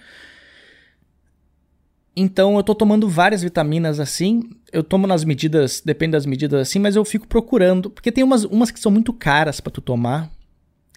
Então 2.14 2.56
eu 2.56 2.62
tô 2.62 2.74
tomando 2.74 3.08
várias 3.08 3.42
vitaminas 3.42 3.98
assim. 3.98 4.50
Eu 4.70 4.84
tomo 4.84 5.06
nas 5.06 5.24
medidas, 5.24 5.80
depende 5.84 6.12
das 6.12 6.26
medidas 6.26 6.60
assim, 6.60 6.78
mas 6.78 6.94
eu 6.94 7.04
fico 7.04 7.26
procurando, 7.26 7.88
porque 7.88 8.12
tem 8.12 8.22
umas, 8.22 8.44
umas 8.44 8.70
que 8.70 8.78
são 8.78 8.92
muito 8.92 9.12
caras 9.14 9.60
para 9.60 9.72
tu 9.72 9.80
tomar 9.80 10.30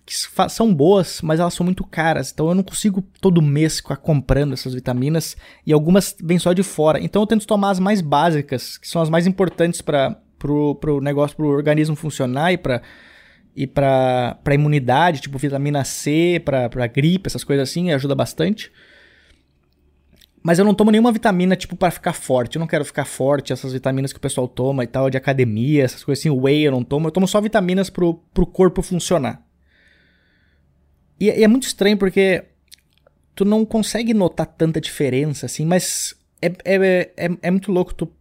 que 0.06 0.14
são 0.50 0.74
boas, 0.74 1.20
mas 1.22 1.40
elas 1.40 1.54
são 1.54 1.64
muito 1.64 1.84
caras. 1.84 2.32
Então 2.32 2.48
eu 2.48 2.56
não 2.56 2.64
consigo 2.64 3.02
todo 3.20 3.42
mês 3.42 3.78
ficar 3.78 3.98
comprando 3.98 4.54
essas 4.54 4.74
vitaminas 4.74 5.36
e 5.66 5.74
algumas 5.74 6.16
vêm 6.24 6.38
só 6.38 6.54
de 6.54 6.62
fora. 6.62 7.00
Então 7.00 7.24
eu 7.24 7.28
tento 7.28 7.48
tomar 7.48 7.72
as 7.72 7.80
mais 7.80 8.02
básicas, 8.02 8.78
que 8.78 8.88
são 8.88 9.02
as 9.02 9.10
mais 9.10 9.26
importantes 9.26 9.82
para 9.82 10.16
pro, 10.38 10.76
pro 10.76 11.02
negócio, 11.02 11.36
pro 11.36 11.48
organismo 11.48 11.96
funcionar 11.96 12.54
e 12.54 12.58
para 12.58 12.82
e 13.56 13.70
imunidade, 14.54 15.22
tipo 15.22 15.38
vitamina 15.38 15.84
C, 15.84 16.42
para 16.44 16.88
gripe, 16.88 17.28
essas 17.28 17.44
coisas 17.44 17.70
assim, 17.70 17.92
ajuda 17.92 18.14
bastante. 18.14 18.72
Mas 20.44 20.60
eu 20.60 20.66
não 20.66 20.76
tomo 20.76 20.92
nenhuma 20.92 21.12
vitamina, 21.12 21.56
tipo, 21.56 21.76
para 21.76 21.90
ficar 21.90 22.14
forte. 22.14 22.58
Eu 22.58 22.60
não 22.60 22.68
quero 22.68 22.86
ficar 22.86 23.06
forte, 23.06 23.52
essas 23.52 23.74
vitaminas 23.74 24.14
que 24.14 24.20
o 24.20 24.22
pessoal 24.22 24.48
toma 24.48 24.84
e 24.84 24.88
tal, 24.88 25.10
de 25.10 25.18
academia, 25.18 25.84
essas 25.84 26.04
coisas 26.04 26.22
assim, 26.22 26.30
whey 26.30 26.68
eu 26.68 26.72
não 26.72 26.84
tomo. 26.84 27.08
Eu 27.08 27.12
tomo 27.12 27.28
só 27.28 27.42
vitaminas 27.42 27.90
pro, 27.90 28.14
pro 28.32 28.46
corpo 28.46 28.84
funcionar. 28.84 29.42
E, 31.20 31.26
e, 31.26 31.44
é 31.44 31.48
muito 31.48 31.64
estranho 31.64 31.98
porque 31.98 32.44
tu 33.34 33.46
não 33.46 33.66
consegue 33.66 34.14
notar 34.14 34.46
tanta 34.46 34.80
diferença, 34.80 35.46
assim, 35.46 35.66
mas 35.66 36.16
é, 36.42 36.48
é, 36.64 37.12
é, 37.18 37.30
é 37.42 37.52
muito 37.52 37.72
louco 37.72 37.94
tu. 37.94 38.12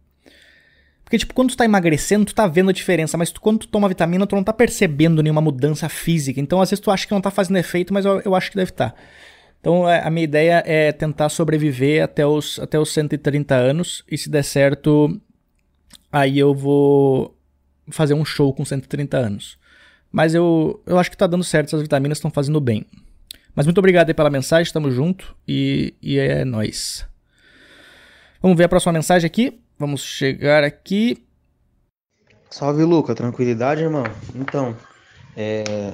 Porque, 1.03 1.19
tipo, 1.19 1.35
quando 1.35 1.49
tu 1.49 1.57
tá 1.57 1.65
emagrecendo, 1.65 2.25
tu 2.25 2.33
tá 2.33 2.47
vendo 2.47 2.71
a 2.71 2.73
diferença, 2.73 3.15
mas 3.15 3.31
tu, 3.31 3.39
quando 3.39 3.59
tu 3.59 3.67
toma 3.67 3.87
vitamina, 3.87 4.25
tu 4.25 4.35
não 4.35 4.43
tá 4.43 4.51
percebendo 4.51 5.21
nenhuma 5.21 5.41
mudança 5.41 5.87
física. 5.87 6.41
Então, 6.41 6.59
às 6.59 6.71
vezes, 6.71 6.81
tu 6.83 6.89
acha 6.89 7.05
que 7.05 7.13
não 7.13 7.21
tá 7.21 7.29
fazendo 7.29 7.57
efeito, 7.57 7.93
mas 7.93 8.05
eu, 8.05 8.21
eu 8.21 8.33
acho 8.33 8.49
que 8.49 8.57
deve 8.57 8.71
estar. 8.71 8.89
Tá. 8.89 8.97
Então, 9.61 9.89
é, 9.89 10.05
a 10.05 10.09
minha 10.09 10.23
ideia 10.23 10.63
é 10.65 10.91
tentar 10.91 11.29
sobreviver 11.29 12.03
até 12.03 12.25
os, 12.25 12.59
até 12.59 12.79
os 12.79 12.91
130 12.91 13.55
anos, 13.55 14.03
e 14.09 14.17
se 14.17 14.29
der 14.29 14.43
certo, 14.43 15.19
aí 16.11 16.39
eu 16.39 16.53
vou 16.53 17.35
fazer 17.89 18.15
um 18.15 18.25
show 18.25 18.53
com 18.53 18.65
130 18.65 19.17
anos. 19.17 19.57
Mas 20.15 20.33
eu, 20.33 20.81
eu 20.85 20.97
acho 20.97 21.11
que 21.11 21.17
tá 21.17 21.27
dando 21.27 21.43
certo, 21.43 21.67
essas 21.67 21.81
vitaminas 21.81 22.19
estão 22.19 22.31
fazendo 22.31 22.61
bem. 22.61 22.85
Mas 23.53 23.65
muito 23.65 23.79
obrigado 23.79 24.07
aí 24.07 24.13
pela 24.13 24.29
mensagem, 24.29 24.63
estamos 24.63 24.93
junto 24.93 25.35
e, 25.45 25.93
e 26.01 26.17
é 26.17 26.45
nós. 26.45 27.05
Vamos 28.41 28.57
ver 28.57 28.63
a 28.63 28.69
próxima 28.69 28.93
mensagem 28.93 29.27
aqui. 29.27 29.61
Vamos 29.77 30.01
chegar 30.01 30.63
aqui. 30.63 31.21
Salve, 32.49 32.85
Luca. 32.85 33.13
Tranquilidade, 33.13 33.81
irmão? 33.83 34.05
Então, 34.33 34.73
é. 35.35 35.91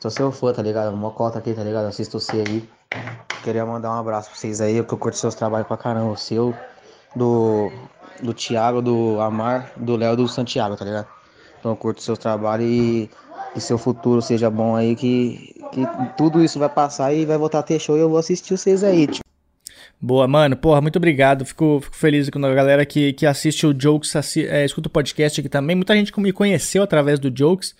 Sou 0.00 0.10
seu 0.10 0.32
fã, 0.32 0.52
tá 0.52 0.60
ligado? 0.60 0.96
Mocota 0.96 1.38
aqui, 1.38 1.54
tá 1.54 1.62
ligado? 1.62 1.86
Assisto 1.86 2.18
você 2.18 2.42
aí. 2.44 2.68
Queria 3.44 3.64
mandar 3.64 3.90
um 3.90 4.00
abraço 4.00 4.30
pra 4.30 4.36
vocês 4.36 4.60
aí, 4.60 4.78
porque 4.78 4.94
eu 4.94 4.98
curto 4.98 5.16
seus 5.16 5.36
trabalhos 5.36 5.68
pra 5.68 5.76
caramba. 5.76 6.10
O 6.10 6.16
seu, 6.16 6.52
do, 7.14 7.70
do 8.20 8.34
Thiago, 8.34 8.82
do 8.82 9.20
Amar, 9.20 9.70
do 9.76 9.94
Léo 9.94 10.16
do 10.16 10.26
Santiago, 10.26 10.76
tá 10.76 10.84
ligado? 10.84 11.06
Então 11.60 11.72
eu 11.72 11.76
curto 11.76 12.02
seus 12.02 12.18
trabalhos 12.18 12.66
e 12.68 13.10
que 13.52 13.60
seu 13.60 13.78
futuro 13.78 14.20
seja 14.22 14.50
bom 14.50 14.76
aí, 14.76 14.94
que, 14.94 15.54
que 15.72 15.86
tudo 16.16 16.42
isso 16.42 16.58
vai 16.58 16.68
passar 16.68 17.12
e 17.12 17.24
vai 17.24 17.38
voltar 17.38 17.60
a 17.60 17.62
ter 17.62 17.78
show 17.78 17.96
e 17.96 18.00
eu 18.00 18.08
vou 18.08 18.18
assistir 18.18 18.56
vocês 18.56 18.84
aí, 18.84 19.06
tipo. 19.06 19.28
Boa, 20.00 20.28
mano. 20.28 20.56
Porra, 20.56 20.80
muito 20.80 20.96
obrigado. 20.96 21.44
Fico, 21.44 21.80
fico 21.82 21.96
feliz 21.96 22.30
com 22.30 22.44
a 22.44 22.54
galera 22.54 22.86
que, 22.86 23.12
que 23.12 23.26
assiste 23.26 23.66
o 23.66 23.74
Jokes, 23.76 24.14
assi 24.14 24.46
é, 24.46 24.64
escuta 24.64 24.88
o 24.88 24.90
podcast 24.90 25.40
aqui 25.40 25.48
também. 25.48 25.74
Muita 25.74 25.94
gente 25.94 26.18
me 26.20 26.32
conheceu 26.32 26.82
através 26.82 27.18
do 27.18 27.36
Jokes. 27.36 27.74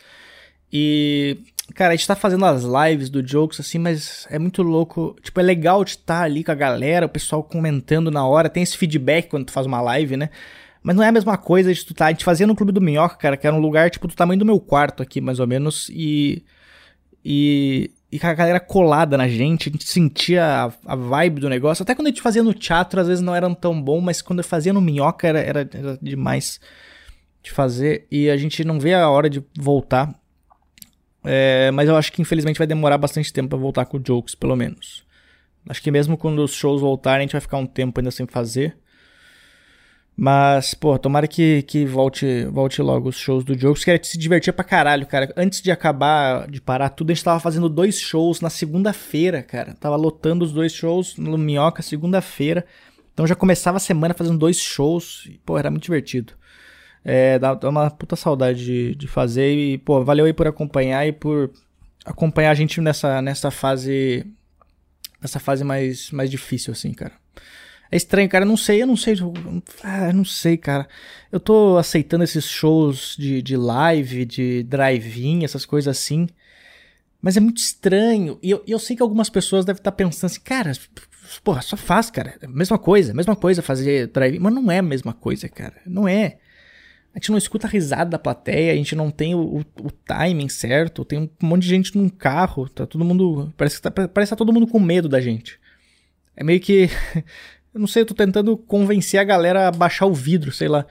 E, 0.73 1.39
cara, 1.75 1.93
a 1.93 1.97
gente 1.97 2.09
tá 2.09 2.17
fazendo 2.17 2.45
as 2.45 2.65
lives 2.65 3.09
do 3.09 3.27
Jokes, 3.27 3.61
assim, 3.61 3.79
mas 3.79 4.27
é 4.31 4.39
muito 4.39 4.63
louco. 4.63 5.17
Tipo, 5.23 5.39
é 5.39 5.43
legal 5.45 5.85
de 5.85 5.93
estar 5.93 6.23
ali 6.23 6.43
com 6.43 6.51
a 6.51 6.57
galera, 6.57 7.07
o 7.07 7.09
pessoal 7.09 7.43
comentando 7.43 8.11
na 8.11 8.27
hora. 8.27 8.49
Tem 8.49 8.65
esse 8.65 8.77
feedback 8.77 9.29
quando 9.29 9.47
tu 9.47 9.53
faz 9.53 9.65
uma 9.65 9.81
live, 9.81 10.17
né? 10.17 10.31
Mas 10.83 10.97
não 10.97 11.03
é 11.03 11.09
a 11.09 11.13
mesma 11.13 11.37
coisa 11.37 11.73
de 11.73 11.85
tu 11.85 11.95
tá. 11.95 12.07
A 12.07 12.11
gente 12.11 12.25
fazia 12.25 12.47
no 12.47 12.55
Clube 12.55 12.73
do 12.73 12.81
Minhoca, 12.81 13.17
cara, 13.17 13.37
que 13.37 13.47
era 13.47 13.55
um 13.55 13.61
lugar, 13.61 13.91
tipo, 13.91 14.07
do 14.07 14.15
tamanho 14.15 14.39
do 14.39 14.47
meu 14.47 14.61
quarto 14.61 15.03
aqui, 15.03 15.21
mais 15.21 15.41
ou 15.41 15.47
menos. 15.47 15.89
E. 15.91 16.45
E. 17.25 17.91
E 18.11 18.19
a 18.23 18.33
galera 18.33 18.59
colada 18.59 19.19
na 19.19 19.29
gente, 19.29 19.69
a 19.69 19.73
gente 19.73 19.87
sentia 19.87 20.43
a, 20.43 20.73
a, 20.87 20.97
vibe 20.97 21.43
do 21.43 21.49
negócio. 21.51 21.83
Até 21.83 21.95
quando 21.95 22.07
a 22.07 22.11
gente 22.11 22.23
fazia 22.23 22.43
no 22.43 22.55
teatro, 22.55 22.99
às 22.99 23.07
vezes 23.07 23.23
não 23.23 23.35
era 23.35 23.55
tão 23.55 23.79
bom, 23.83 24.01
mas 24.01 24.23
quando 24.23 24.39
eu 24.39 24.45
fazia 24.45 24.73
no 24.73 24.81
Minhoca 24.81 25.29
era, 25.29 25.41
era, 25.41 25.69
era 25.71 25.99
demais 26.01 26.59
de 27.43 27.51
fazer. 27.51 28.07
E 28.11 28.31
a 28.31 28.37
gente 28.39 28.65
não 28.65 28.81
vê 28.81 28.95
a 28.95 29.11
hora 29.11 29.29
de 29.29 29.45
voltar. 29.55 30.19
É, 31.23 31.71
mas 31.73 31.87
eu 31.87 31.97
acho 31.97 32.11
que 32.11 32.23
infelizmente 32.23 32.57
vai 32.57 32.67
demorar 32.67 32.97
bastante 32.97 33.31
tempo 33.31 33.51
para 33.51 33.59
voltar 33.59 33.85
com 33.85 33.99
o 33.99 34.03
Jokes, 34.03 34.35
pelo 34.35 34.57
menos. 34.57 35.05
Acho 35.69 35.83
que 35.83 35.91
mesmo 35.91 36.17
quando 36.17 36.43
os 36.43 36.55
shows 36.55 36.81
voltarem, 36.81 37.19
a 37.19 37.23
gente 37.27 37.33
vai 37.33 37.41
ficar 37.43 37.59
um 37.59 37.67
tempo 37.67 38.01
ainda 38.01 38.11
sem 38.11 38.27
fazer. 38.27 38.79
Mas, 40.21 40.75
pô, 40.75 40.99
tomara 40.99 41.29
que, 41.29 41.63
que 41.63 41.87
volte, 41.87 42.45
volte 42.47 42.83
logo 42.83 43.09
os 43.09 43.17
shows 43.17 43.45
do 43.45 43.57
Jokes, 43.57 43.85
que 43.85 44.03
se 44.03 44.19
divertir 44.19 44.53
pra 44.53 44.65
caralho, 44.65 45.07
cara. 45.07 45.33
Antes 45.37 45.63
de 45.63 45.71
acabar, 45.71 46.51
de 46.51 46.61
parar 46.61 46.89
tudo, 46.89 47.13
a 47.13 47.15
gente 47.15 47.23
tava 47.23 47.39
fazendo 47.39 47.69
dois 47.69 48.01
shows 48.01 48.41
na 48.41 48.51
segunda-feira, 48.51 49.45
cara. 49.45 49.75
Tava 49.75 49.95
lotando 49.95 50.45
os 50.45 50.53
dois 50.53 50.73
shows 50.73 51.17
no 51.17 51.39
Minhoca, 51.39 51.83
segunda-feira. 51.83 52.67
Então 53.15 53.29
já 53.29 53.37
começava 53.37 53.77
a 53.77 53.81
semana 53.81 54.13
fazendo 54.13 54.37
dois 54.37 54.59
shows. 54.59 55.25
E, 55.31 55.39
pô, 55.47 55.57
era 55.57 55.71
muito 55.71 55.85
divertido. 55.85 56.33
É, 57.05 57.39
dá, 57.39 57.55
dá 57.55 57.69
uma 57.69 57.89
puta 57.89 58.17
saudade 58.17 58.65
de, 58.65 58.97
de 58.97 59.07
fazer. 59.07 59.55
E, 59.55 59.79
pô, 59.79 60.05
valeu 60.05 60.25
aí 60.25 60.33
por 60.33 60.49
acompanhar 60.49 61.07
e 61.07 61.13
por 61.13 61.53
acompanhar 62.05 62.51
a 62.51 62.55
gente 62.55 62.81
nessa, 62.81 63.23
nessa 63.23 63.53
fase. 63.53 64.27
Nessa 65.23 65.39
fase 65.39 65.63
mais, 65.63 66.11
mais 66.11 66.29
difícil, 66.29 66.73
assim, 66.73 66.93
cara. 66.93 67.13
É 67.91 67.97
estranho, 67.97 68.29
cara. 68.29 68.45
Eu 68.45 68.49
não 68.49 68.57
sei, 68.57 68.83
eu 68.83 68.87
não 68.87 68.97
sei. 68.97 69.15
Ah, 69.83 70.09
eu 70.09 70.15
não 70.15 70.25
sei, 70.25 70.57
cara. 70.57 70.89
Eu 71.33 71.41
tô 71.41 71.77
aceitando 71.79 72.25
esses 72.25 72.45
shows 72.45 73.17
de, 73.19 73.41
de 73.43 73.57
live, 73.57 74.25
de 74.25 74.63
drive-in, 74.65 75.45
essas 75.45 75.65
coisas 75.65 75.97
assim. 75.97 76.27
Mas 77.21 77.37
é 77.37 77.41
muito 77.41 77.59
estranho. 77.59 78.39
E 78.43 78.51
eu, 78.51 78.63
eu 78.67 78.79
sei 78.79 78.97
que 78.97 79.03
algumas 79.03 79.31
pessoas 79.31 79.65
devem 79.65 79.81
estar 79.81 79.93
pensando 79.93 80.31
assim, 80.31 80.41
cara, 80.41 80.73
porra, 81.43 81.63
só 81.63 81.77
faz, 81.77 82.11
cara. 82.11 82.35
Mesma 82.49 82.79
coisa, 82.79 83.15
mesma 83.15 83.35
coisa 83.35 83.63
fazer 83.63 84.09
drive-in. 84.09 84.39
Mas 84.39 84.55
não 84.55 84.71
é 84.71 84.79
a 84.79 84.83
mesma 84.83 85.13
coisa, 85.13 85.49
cara. 85.49 85.77
Não 85.87 86.07
é. 86.07 86.39
A 87.15 87.19
gente 87.19 87.31
não 87.31 87.39
escuta 87.39 87.67
a 87.67 87.71
risada 87.71 88.11
da 88.11 88.19
plateia, 88.19 88.73
a 88.73 88.77
gente 88.77 88.95
não 88.95 89.11
tem 89.11 89.35
o, 89.35 89.41
o, 89.41 89.61
o 89.61 89.91
timing 89.91 90.49
certo. 90.49 91.05
Tem 91.05 91.19
um 91.19 91.29
monte 91.43 91.63
de 91.63 91.69
gente 91.69 91.97
num 91.97 92.09
carro, 92.09 92.69
tá 92.69 92.87
todo 92.87 93.05
mundo. 93.05 93.53
Parece 93.57 93.77
que 93.77 93.83
tá, 93.83 93.91
parece 93.91 94.31
que 94.31 94.37
tá 94.37 94.37
todo 94.37 94.53
mundo 94.53 94.67
com 94.67 94.79
medo 94.79 95.09
da 95.09 95.21
gente. 95.21 95.59
É 96.37 96.45
meio 96.45 96.61
que. 96.61 96.89
Eu 97.79 97.81
não 97.81 97.87
sei, 97.87 98.03
eu 98.03 98.07
tô 98.07 98.13
tentando 98.15 98.57
convencer 98.57 99.21
a 99.21 99.25
galera 99.25 99.69
a 99.69 99.71
baixar 99.71 100.07
o 100.07 100.13
vidro, 100.13 100.51
sei 100.51 100.67
lá. 100.67 100.85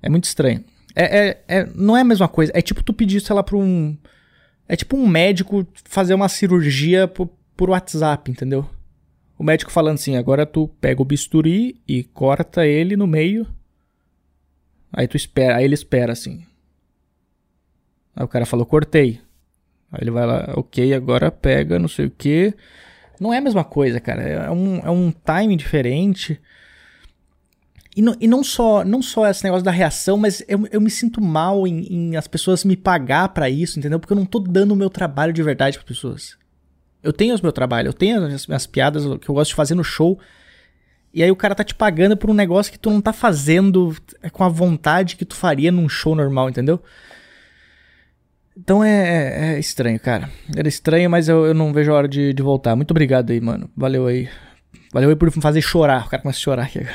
É 0.00 0.08
muito 0.08 0.24
estranho. 0.24 0.64
É, 0.96 1.18
é, 1.18 1.44
é, 1.46 1.68
não 1.74 1.94
é 1.94 2.00
a 2.00 2.04
mesma 2.04 2.26
coisa. 2.26 2.50
É 2.54 2.62
tipo 2.62 2.82
tu 2.82 2.94
pedir, 2.94 3.20
sei 3.20 3.36
lá, 3.36 3.42
pra 3.42 3.58
um. 3.58 3.94
É 4.66 4.74
tipo 4.74 4.96
um 4.96 5.06
médico 5.06 5.66
fazer 5.84 6.14
uma 6.14 6.30
cirurgia 6.30 7.06
por, 7.06 7.28
por 7.54 7.68
WhatsApp, 7.68 8.30
entendeu? 8.30 8.66
O 9.38 9.44
médico 9.44 9.70
falando 9.70 9.96
assim: 9.96 10.16
agora 10.16 10.46
tu 10.46 10.68
pega 10.80 11.02
o 11.02 11.04
bisturi 11.04 11.78
e 11.86 12.02
corta 12.02 12.66
ele 12.66 12.96
no 12.96 13.06
meio. 13.06 13.46
Aí 14.90 15.06
tu 15.06 15.16
espera, 15.18 15.56
aí 15.56 15.64
ele 15.66 15.74
espera 15.74 16.14
assim. 16.14 16.42
Aí 18.16 18.24
o 18.24 18.28
cara 18.28 18.46
falou: 18.46 18.64
cortei. 18.64 19.20
Aí 19.92 20.00
ele 20.00 20.10
vai 20.10 20.24
lá, 20.24 20.54
ok, 20.56 20.94
agora 20.94 21.30
pega, 21.30 21.78
não 21.78 21.86
sei 21.88 22.06
o 22.06 22.10
que. 22.10 22.54
Não 23.20 23.32
é 23.32 23.38
a 23.38 23.40
mesma 23.40 23.64
coisa, 23.64 24.00
cara. 24.00 24.22
É 24.22 24.50
um, 24.50 24.78
é 24.78 24.90
um 24.90 25.12
time 25.12 25.56
diferente. 25.56 26.40
E 27.96 28.02
não, 28.02 28.14
e 28.20 28.28
não 28.28 28.44
só 28.44 28.84
não 28.84 29.02
só 29.02 29.26
esse 29.28 29.42
negócio 29.42 29.64
da 29.64 29.72
reação, 29.72 30.16
mas 30.16 30.44
eu, 30.46 30.66
eu 30.70 30.80
me 30.80 30.90
sinto 30.90 31.20
mal 31.20 31.66
em, 31.66 31.80
em 31.92 32.16
as 32.16 32.28
pessoas 32.28 32.64
me 32.64 32.76
pagar 32.76 33.30
para 33.30 33.50
isso, 33.50 33.78
entendeu? 33.78 33.98
Porque 33.98 34.12
eu 34.12 34.16
não 34.16 34.24
tô 34.24 34.38
dando 34.38 34.72
o 34.72 34.76
meu 34.76 34.88
trabalho 34.88 35.32
de 35.32 35.42
verdade 35.42 35.76
para 35.76 35.86
pessoas. 35.86 36.38
Eu 37.02 37.12
tenho 37.12 37.34
o 37.34 37.42
meu 37.42 37.52
trabalho, 37.52 37.88
eu 37.88 37.92
tenho 37.92 38.24
as 38.24 38.46
minhas 38.46 38.66
piadas 38.66 39.02
que 39.18 39.28
eu 39.28 39.34
gosto 39.34 39.50
de 39.50 39.56
fazer 39.56 39.74
no 39.74 39.82
show. 39.82 40.18
E 41.12 41.22
aí 41.22 41.30
o 41.30 41.36
cara 41.36 41.54
tá 41.54 41.64
te 41.64 41.74
pagando 41.74 42.16
por 42.16 42.30
um 42.30 42.34
negócio 42.34 42.70
que 42.70 42.78
tu 42.78 42.90
não 42.90 43.00
tá 43.00 43.12
fazendo 43.12 43.96
com 44.30 44.44
a 44.44 44.48
vontade 44.48 45.16
que 45.16 45.24
tu 45.24 45.34
faria 45.34 45.72
num 45.72 45.88
show 45.88 46.14
normal, 46.14 46.48
entendeu? 46.48 46.80
Então 48.58 48.82
é, 48.82 48.90
é, 48.90 49.54
é, 49.54 49.58
estranho, 49.60 50.00
cara. 50.00 50.28
Era 50.56 50.66
estranho, 50.66 51.08
mas 51.08 51.28
eu, 51.28 51.46
eu 51.46 51.54
não 51.54 51.72
vejo 51.72 51.92
a 51.92 51.94
hora 51.94 52.08
de, 52.08 52.34
de, 52.34 52.42
voltar. 52.42 52.74
Muito 52.74 52.90
obrigado 52.90 53.30
aí, 53.30 53.40
mano. 53.40 53.70
Valeu 53.76 54.08
aí. 54.08 54.28
Valeu 54.92 55.10
aí 55.10 55.16
por 55.16 55.34
me 55.34 55.40
fazer 55.40 55.62
chorar. 55.62 56.06
O 56.06 56.10
cara 56.10 56.20
começa 56.20 56.38
a 56.38 56.42
chorar 56.42 56.64
aqui 56.64 56.80
agora. 56.80 56.94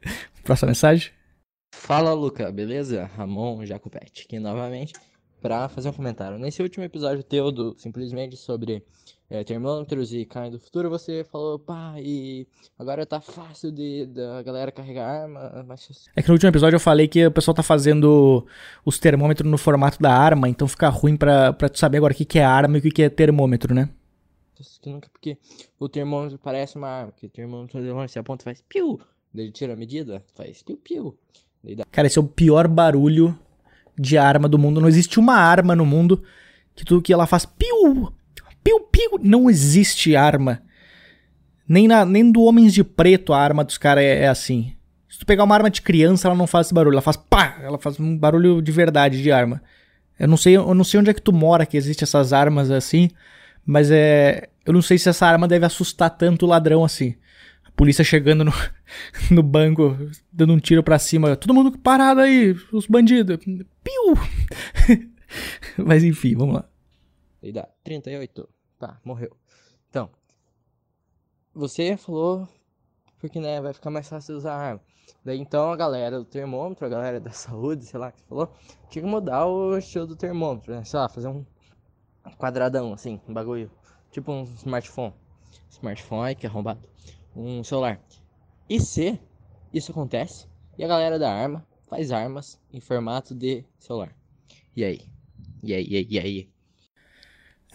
Próxima 0.42 0.68
mensagem. 0.68 1.12
Fala, 1.74 2.14
Luca. 2.14 2.50
Beleza? 2.50 3.10
Ramon 3.14 3.66
Jacopete 3.66 4.24
aqui 4.26 4.38
novamente 4.38 4.94
para 5.42 5.68
fazer 5.68 5.90
um 5.90 5.92
comentário. 5.92 6.38
Nesse 6.38 6.62
último 6.62 6.84
episódio 6.84 7.22
teu 7.22 7.52
do 7.52 7.76
simplesmente 7.78 8.36
sobre 8.36 8.82
é, 9.32 9.42
termômetros 9.42 10.12
e 10.12 10.26
carne 10.26 10.50
do 10.50 10.58
futuro, 10.58 10.90
você 10.90 11.24
falou, 11.24 11.58
pá, 11.58 11.94
e 11.96 12.46
agora 12.78 13.06
tá 13.06 13.18
fácil 13.18 13.72
de 13.72 14.04
da 14.04 14.42
galera 14.42 14.70
carregar 14.70 15.22
arma. 15.22 15.64
Mas... 15.66 16.04
É 16.14 16.20
que 16.20 16.28
no 16.28 16.34
último 16.34 16.50
episódio 16.50 16.76
eu 16.76 16.80
falei 16.80 17.08
que 17.08 17.26
o 17.26 17.32
pessoal 17.32 17.54
tá 17.54 17.62
fazendo 17.62 18.46
os 18.84 18.98
termômetros 18.98 19.50
no 19.50 19.56
formato 19.56 19.98
da 20.02 20.12
arma, 20.12 20.50
então 20.50 20.68
fica 20.68 20.90
ruim 20.90 21.16
pra, 21.16 21.50
pra 21.54 21.70
tu 21.70 21.78
saber 21.78 21.96
agora 21.96 22.12
o 22.12 22.16
que, 22.16 22.26
que 22.26 22.38
é 22.38 22.44
arma 22.44 22.76
e 22.76 22.80
o 22.80 22.82
que, 22.82 22.90
que 22.90 23.02
é 23.02 23.08
termômetro, 23.08 23.74
né? 23.74 23.88
Porque 25.10 25.38
o 25.80 25.88
termômetro 25.88 26.38
parece 26.38 26.76
uma 26.76 26.88
arma, 26.88 27.12
porque 27.12 27.26
o 27.26 27.30
termômetro 27.30 27.80
você 27.94 28.18
aponta 28.18 28.42
e 28.42 28.44
faz 28.44 28.62
piu, 28.68 29.00
daí 29.32 29.46
ele 29.46 29.52
tira 29.52 29.72
a 29.72 29.76
medida, 29.76 30.22
faz 30.34 30.62
piu 30.62 30.76
piu. 30.76 31.18
Dá... 31.74 31.86
Cara, 31.90 32.06
esse 32.06 32.18
é 32.18 32.20
o 32.20 32.28
pior 32.28 32.68
barulho 32.68 33.36
de 33.98 34.18
arma 34.18 34.46
do 34.46 34.58
mundo. 34.58 34.78
Não 34.78 34.88
existe 34.88 35.18
uma 35.18 35.36
arma 35.36 35.74
no 35.74 35.86
mundo 35.86 36.22
que 36.74 36.84
tudo 36.84 37.00
que 37.00 37.14
ela 37.14 37.26
faz 37.26 37.46
piu, 37.46 38.12
piu, 38.62 38.80
piu. 38.80 39.18
Não 39.22 39.48
existe 39.50 40.16
arma. 40.16 40.62
Nem, 41.68 41.86
na, 41.88 42.04
nem 42.04 42.30
do 42.30 42.42
Homens 42.42 42.74
de 42.74 42.84
Preto 42.84 43.32
a 43.32 43.38
arma 43.40 43.64
dos 43.64 43.78
caras 43.78 44.04
é, 44.04 44.24
é, 44.24 44.28
assim. 44.28 44.74
Se 45.08 45.18
tu 45.18 45.26
pegar 45.26 45.44
uma 45.44 45.54
arma 45.54 45.70
de 45.70 45.82
criança, 45.82 46.28
ela 46.28 46.36
não 46.36 46.46
faz 46.46 46.66
esse 46.66 46.74
barulho. 46.74 46.94
Ela 46.94 47.02
faz 47.02 47.16
pá! 47.16 47.58
Ela 47.62 47.78
faz 47.78 47.98
um 48.00 48.16
barulho 48.16 48.60
de 48.60 48.72
verdade 48.72 49.22
de 49.22 49.30
arma. 49.30 49.62
Eu 50.18 50.28
não 50.28 50.36
sei, 50.36 50.56
eu 50.56 50.74
não 50.74 50.84
sei 50.84 51.00
onde 51.00 51.10
é 51.10 51.14
que 51.14 51.22
tu 51.22 51.32
mora 51.32 51.66
que 51.66 51.76
existe 51.76 52.04
essas 52.04 52.32
armas 52.32 52.70
assim, 52.70 53.10
mas 53.64 53.90
é, 53.90 54.48
eu 54.64 54.72
não 54.72 54.82
sei 54.82 54.98
se 54.98 55.08
essa 55.08 55.26
arma 55.26 55.48
deve 55.48 55.66
assustar 55.66 56.10
tanto 56.10 56.46
o 56.46 56.48
ladrão 56.48 56.84
assim. 56.84 57.14
A 57.66 57.70
polícia 57.72 58.04
chegando 58.04 58.44
no, 58.44 58.52
no 59.30 59.42
banco, 59.42 59.96
dando 60.32 60.52
um 60.52 60.58
tiro 60.58 60.82
para 60.82 60.98
cima, 60.98 61.34
todo 61.36 61.54
mundo 61.54 61.76
parado 61.78 62.20
aí, 62.20 62.54
os 62.72 62.86
bandidos. 62.86 63.38
Piu! 63.82 65.08
mas 65.78 66.04
enfim, 66.04 66.34
vamos 66.36 66.56
lá. 66.56 66.64
Daí 67.42 67.52
dá 67.52 67.68
38. 67.82 68.48
Tá, 68.78 69.00
morreu. 69.04 69.36
Então, 69.90 70.08
você 71.52 71.96
falou 71.96 72.48
porque 73.22 73.38
né, 73.38 73.60
vai 73.60 73.72
ficar 73.72 73.88
mais 73.88 74.08
fácil 74.08 74.36
usar 74.36 74.56
arma. 74.56 74.80
Daí 75.24 75.38
então 75.38 75.70
a 75.70 75.76
galera 75.76 76.18
do 76.18 76.24
termômetro, 76.24 76.84
a 76.84 76.88
galera 76.88 77.20
da 77.20 77.30
saúde, 77.30 77.84
sei 77.84 78.00
lá 78.00 78.10
que 78.10 78.20
falou, 78.22 78.52
tinha 78.90 79.04
que 79.04 79.08
mudar 79.08 79.46
o 79.46 79.78
estilo 79.78 80.08
do 80.08 80.16
termômetro, 80.16 80.74
né? 80.74 80.82
Sei 80.82 80.98
lá, 80.98 81.08
fazer 81.08 81.28
um 81.28 81.44
quadradão 82.36 82.92
assim, 82.92 83.20
um 83.28 83.32
bagulho. 83.32 83.70
Tipo 84.10 84.32
um 84.32 84.42
smartphone. 84.42 85.14
Smartphone 85.70 86.34
que 86.34 86.46
é 86.46 86.48
arrombado. 86.48 86.88
Um 87.34 87.62
celular. 87.62 88.00
E 88.68 88.80
se 88.80 89.20
isso 89.72 89.92
acontece 89.92 90.48
e 90.76 90.84
a 90.84 90.88
galera 90.88 91.18
da 91.18 91.32
arma 91.32 91.64
faz 91.88 92.10
armas 92.10 92.60
em 92.72 92.80
formato 92.80 93.34
de 93.34 93.64
celular? 93.78 94.14
E 94.74 94.84
aí? 94.84 95.00
E 95.62 95.72
aí, 95.72 95.86
e 95.88 95.96
aí, 95.96 96.06
e 96.10 96.18
aí? 96.18 96.51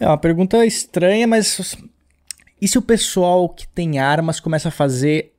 É 0.00 0.06
uma 0.06 0.18
pergunta 0.18 0.64
estranha, 0.64 1.26
mas 1.26 1.76
e 2.60 2.68
se 2.68 2.78
o 2.78 2.82
pessoal 2.82 3.48
que 3.48 3.66
tem 3.66 3.98
armas 3.98 4.38
começa 4.38 4.68
a 4.68 4.72
fazer 4.72 5.34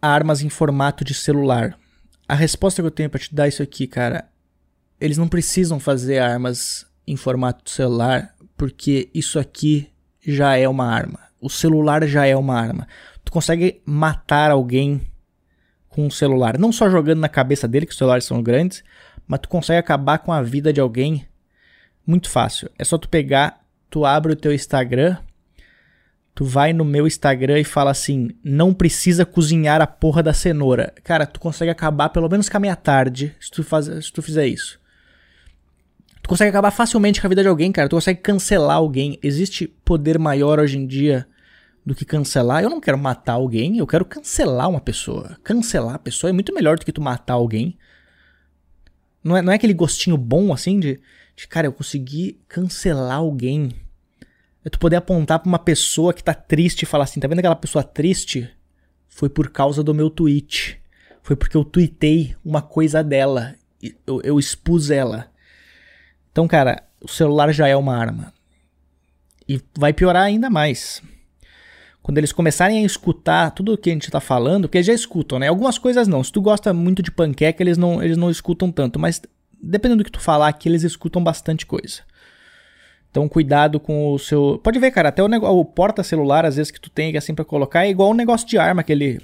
armas 0.00 0.40
em 0.40 0.48
formato 0.48 1.04
de 1.04 1.12
celular? 1.12 1.78
A 2.26 2.34
resposta 2.34 2.80
que 2.80 2.86
eu 2.86 2.90
tenho 2.90 3.10
para 3.10 3.20
te 3.20 3.34
dar 3.34 3.46
isso 3.46 3.62
aqui, 3.62 3.86
cara, 3.86 4.26
eles 4.98 5.18
não 5.18 5.28
precisam 5.28 5.78
fazer 5.78 6.18
armas 6.18 6.86
em 7.06 7.14
formato 7.14 7.68
celular, 7.70 8.34
porque 8.56 9.10
isso 9.12 9.38
aqui 9.38 9.90
já 10.26 10.56
é 10.56 10.66
uma 10.66 10.86
arma. 10.86 11.20
O 11.38 11.50
celular 11.50 12.06
já 12.06 12.24
é 12.24 12.34
uma 12.34 12.58
arma. 12.58 12.88
Tu 13.22 13.30
consegue 13.30 13.82
matar 13.84 14.50
alguém 14.50 15.02
com 15.90 16.06
um 16.06 16.10
celular, 16.10 16.56
não 16.56 16.72
só 16.72 16.88
jogando 16.88 17.20
na 17.20 17.28
cabeça 17.28 17.68
dele, 17.68 17.84
que 17.84 17.92
os 17.92 17.98
celulares 17.98 18.24
são 18.24 18.42
grandes, 18.42 18.82
mas 19.26 19.40
tu 19.40 19.48
consegue 19.48 19.78
acabar 19.78 20.20
com 20.20 20.32
a 20.32 20.40
vida 20.40 20.72
de 20.72 20.80
alguém 20.80 21.26
muito 22.06 22.30
fácil. 22.30 22.70
É 22.78 22.84
só 22.84 22.96
tu 22.96 23.08
pegar 23.08 23.59
tu 23.90 24.04
abre 24.04 24.32
o 24.32 24.36
teu 24.36 24.54
Instagram, 24.54 25.18
tu 26.34 26.44
vai 26.44 26.72
no 26.72 26.84
meu 26.84 27.06
Instagram 27.06 27.58
e 27.58 27.64
fala 27.64 27.90
assim: 27.90 28.30
não 28.42 28.72
precisa 28.72 29.26
cozinhar 29.26 29.82
a 29.82 29.86
porra 29.86 30.22
da 30.22 30.32
cenoura. 30.32 30.94
Cara, 31.02 31.26
tu 31.26 31.40
consegue 31.40 31.70
acabar 31.70 32.08
pelo 32.08 32.28
menos 32.28 32.48
com 32.48 32.56
a 32.56 32.60
meia 32.60 32.76
tarde 32.76 33.34
se 33.40 33.50
tu, 33.50 33.62
faz, 33.62 33.86
se 33.86 34.12
tu 34.12 34.22
fizer 34.22 34.46
isso. 34.46 34.80
Tu 36.22 36.28
consegue 36.28 36.50
acabar 36.50 36.70
facilmente 36.70 37.20
com 37.20 37.26
a 37.26 37.28
vida 37.28 37.42
de 37.42 37.48
alguém, 37.48 37.72
cara. 37.72 37.88
Tu 37.88 37.96
consegue 37.96 38.20
cancelar 38.20 38.76
alguém. 38.76 39.18
Existe 39.22 39.66
poder 39.66 40.18
maior 40.18 40.60
hoje 40.60 40.78
em 40.78 40.86
dia 40.86 41.26
do 41.84 41.94
que 41.94 42.04
cancelar. 42.04 42.62
Eu 42.62 42.70
não 42.70 42.80
quero 42.80 42.98
matar 42.98 43.32
alguém, 43.32 43.78
eu 43.78 43.86
quero 43.86 44.04
cancelar 44.04 44.68
uma 44.68 44.80
pessoa. 44.80 45.36
Cancelar 45.42 45.94
a 45.94 45.98
pessoa 45.98 46.30
é 46.30 46.32
muito 46.32 46.54
melhor 46.54 46.78
do 46.78 46.84
que 46.84 46.92
tu 46.92 47.00
matar 47.00 47.34
alguém. 47.34 47.76
Não 49.24 49.36
é, 49.36 49.42
não 49.42 49.52
é 49.52 49.56
aquele 49.56 49.74
gostinho 49.74 50.16
bom 50.16 50.52
assim 50.52 50.78
de, 50.78 51.00
de, 51.40 51.48
cara, 51.48 51.66
eu 51.66 51.72
consegui 51.72 52.38
cancelar 52.46 53.16
alguém. 53.16 53.70
É 54.62 54.68
tu 54.68 54.78
poder 54.78 54.96
apontar 54.96 55.38
pra 55.38 55.48
uma 55.48 55.58
pessoa 55.58 56.12
que 56.12 56.22
tá 56.22 56.34
triste 56.34 56.82
e 56.82 56.86
falar 56.86 57.04
assim: 57.04 57.18
tá 57.18 57.26
vendo 57.26 57.38
aquela 57.38 57.56
pessoa 57.56 57.82
triste? 57.82 58.48
Foi 59.08 59.30
por 59.30 59.48
causa 59.48 59.82
do 59.82 59.94
meu 59.94 60.10
tweet. 60.10 60.78
Foi 61.22 61.34
porque 61.34 61.56
eu 61.56 61.64
tweetei 61.64 62.36
uma 62.44 62.60
coisa 62.60 63.02
dela. 63.02 63.54
Eu, 64.06 64.20
eu 64.22 64.38
expus 64.38 64.90
ela. 64.90 65.30
Então, 66.30 66.46
cara, 66.46 66.82
o 67.00 67.08
celular 67.08 67.50
já 67.52 67.66
é 67.66 67.74
uma 67.74 67.96
arma. 67.96 68.34
E 69.48 69.60
vai 69.78 69.94
piorar 69.94 70.24
ainda 70.24 70.50
mais. 70.50 71.02
Quando 72.02 72.18
eles 72.18 72.32
começarem 72.32 72.82
a 72.82 72.86
escutar 72.86 73.50
tudo 73.52 73.72
o 73.72 73.78
que 73.78 73.88
a 73.88 73.92
gente 73.94 74.10
tá 74.10 74.20
falando, 74.20 74.68
porque 74.68 74.78
eles 74.78 74.86
já 74.86 74.92
escutam, 74.92 75.38
né? 75.38 75.48
Algumas 75.48 75.78
coisas 75.78 76.06
não. 76.06 76.22
Se 76.22 76.30
tu 76.30 76.42
gosta 76.42 76.72
muito 76.74 77.02
de 77.02 77.10
panqueca, 77.10 77.62
eles 77.62 77.78
não, 77.78 78.02
eles 78.02 78.18
não 78.18 78.30
escutam 78.30 78.70
tanto. 78.70 78.98
Mas 78.98 79.22
dependendo 79.62 80.02
do 80.02 80.04
que 80.04 80.12
tu 80.12 80.20
falar 80.20 80.48
aqui, 80.48 80.68
eles 80.68 80.82
escutam 80.82 81.22
bastante 81.22 81.66
coisa. 81.66 82.02
Então, 83.10 83.28
cuidado 83.28 83.80
com 83.80 84.12
o 84.12 84.18
seu. 84.18 84.60
Pode 84.62 84.78
ver, 84.78 84.92
cara, 84.92 85.08
até 85.08 85.22
o, 85.22 85.28
negócio, 85.28 85.56
o 85.56 85.64
porta-celular, 85.64 86.46
às 86.46 86.56
vezes, 86.56 86.70
que 86.70 86.80
tu 86.80 86.88
tem 86.88 87.16
assim 87.16 87.34
pra 87.34 87.44
colocar, 87.44 87.84
é 87.84 87.90
igual 87.90 88.10
um 88.10 88.14
negócio 88.14 88.46
de 88.46 88.56
arma, 88.56 88.80
aquele. 88.80 89.20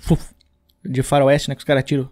De 0.85 1.03
faroeste, 1.03 1.49
né? 1.49 1.57
Que 1.57 1.61
os 1.61 1.65
caras 1.65 1.83
tiram. 1.83 2.09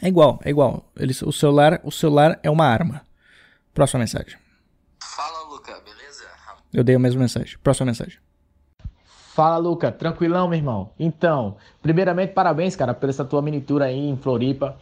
É 0.00 0.08
igual, 0.08 0.40
é 0.44 0.50
igual. 0.50 0.88
Eles, 0.96 1.20
o, 1.22 1.32
celular, 1.32 1.80
o 1.82 1.90
celular 1.90 2.38
é 2.42 2.50
uma 2.50 2.64
arma. 2.64 3.02
Próxima 3.74 4.00
mensagem. 4.00 4.36
Fala, 5.00 5.48
Luca, 5.48 5.80
beleza? 5.80 6.24
Eu 6.72 6.84
dei 6.84 6.94
a 6.94 6.98
mesma 6.98 7.20
mensagem. 7.20 7.56
Próxima 7.62 7.86
mensagem. 7.86 8.18
Fala, 9.34 9.56
Luca. 9.56 9.90
Tranquilão, 9.90 10.48
meu 10.48 10.58
irmão? 10.58 10.92
Então, 10.98 11.56
primeiramente, 11.80 12.34
parabéns, 12.34 12.76
cara, 12.76 12.92
pela 12.94 13.10
essa 13.10 13.24
tua 13.24 13.40
mini 13.40 13.60
tour 13.60 13.82
aí 13.82 13.98
em 13.98 14.16
Floripa. 14.16 14.76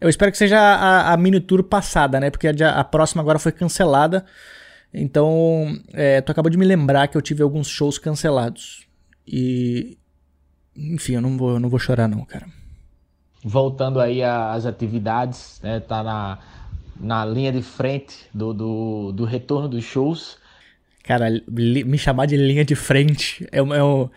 Eu 0.00 0.08
espero 0.08 0.30
que 0.30 0.38
seja 0.38 0.58
a, 0.58 1.12
a 1.12 1.16
mini 1.16 1.40
tour 1.40 1.62
passada, 1.62 2.20
né? 2.20 2.30
Porque 2.30 2.48
a, 2.48 2.80
a 2.80 2.84
próxima 2.84 3.22
agora 3.22 3.38
foi 3.38 3.52
cancelada. 3.52 4.24
Então, 4.92 5.78
é, 5.92 6.20
tu 6.20 6.30
acabou 6.32 6.50
de 6.50 6.58
me 6.58 6.64
lembrar 6.64 7.08
que 7.08 7.16
eu 7.16 7.22
tive 7.22 7.42
alguns 7.42 7.68
shows 7.68 7.98
cancelados. 7.98 8.86
E. 9.26 9.98
Enfim, 10.76 11.14
eu 11.14 11.20
não 11.20 11.36
vou, 11.38 11.52
eu 11.52 11.60
não 11.60 11.70
vou 11.70 11.78
chorar, 11.78 12.06
não, 12.06 12.24
cara. 12.24 12.46
Voltando 13.42 14.00
aí 14.00 14.22
às 14.22 14.66
atividades, 14.66 15.60
né? 15.62 15.80
Tá 15.80 16.02
na, 16.02 16.38
na 17.00 17.24
linha 17.24 17.52
de 17.52 17.62
frente 17.62 18.26
do, 18.32 18.52
do, 18.52 19.12
do 19.12 19.24
retorno 19.24 19.68
dos 19.68 19.84
shows. 19.84 20.38
Cara, 21.02 21.26
me 21.48 21.96
chamar 21.96 22.26
de 22.26 22.36
linha 22.36 22.64
de 22.64 22.74
frente 22.74 23.46
é, 23.52 23.58
é 23.58 23.82
um. 23.84 24.10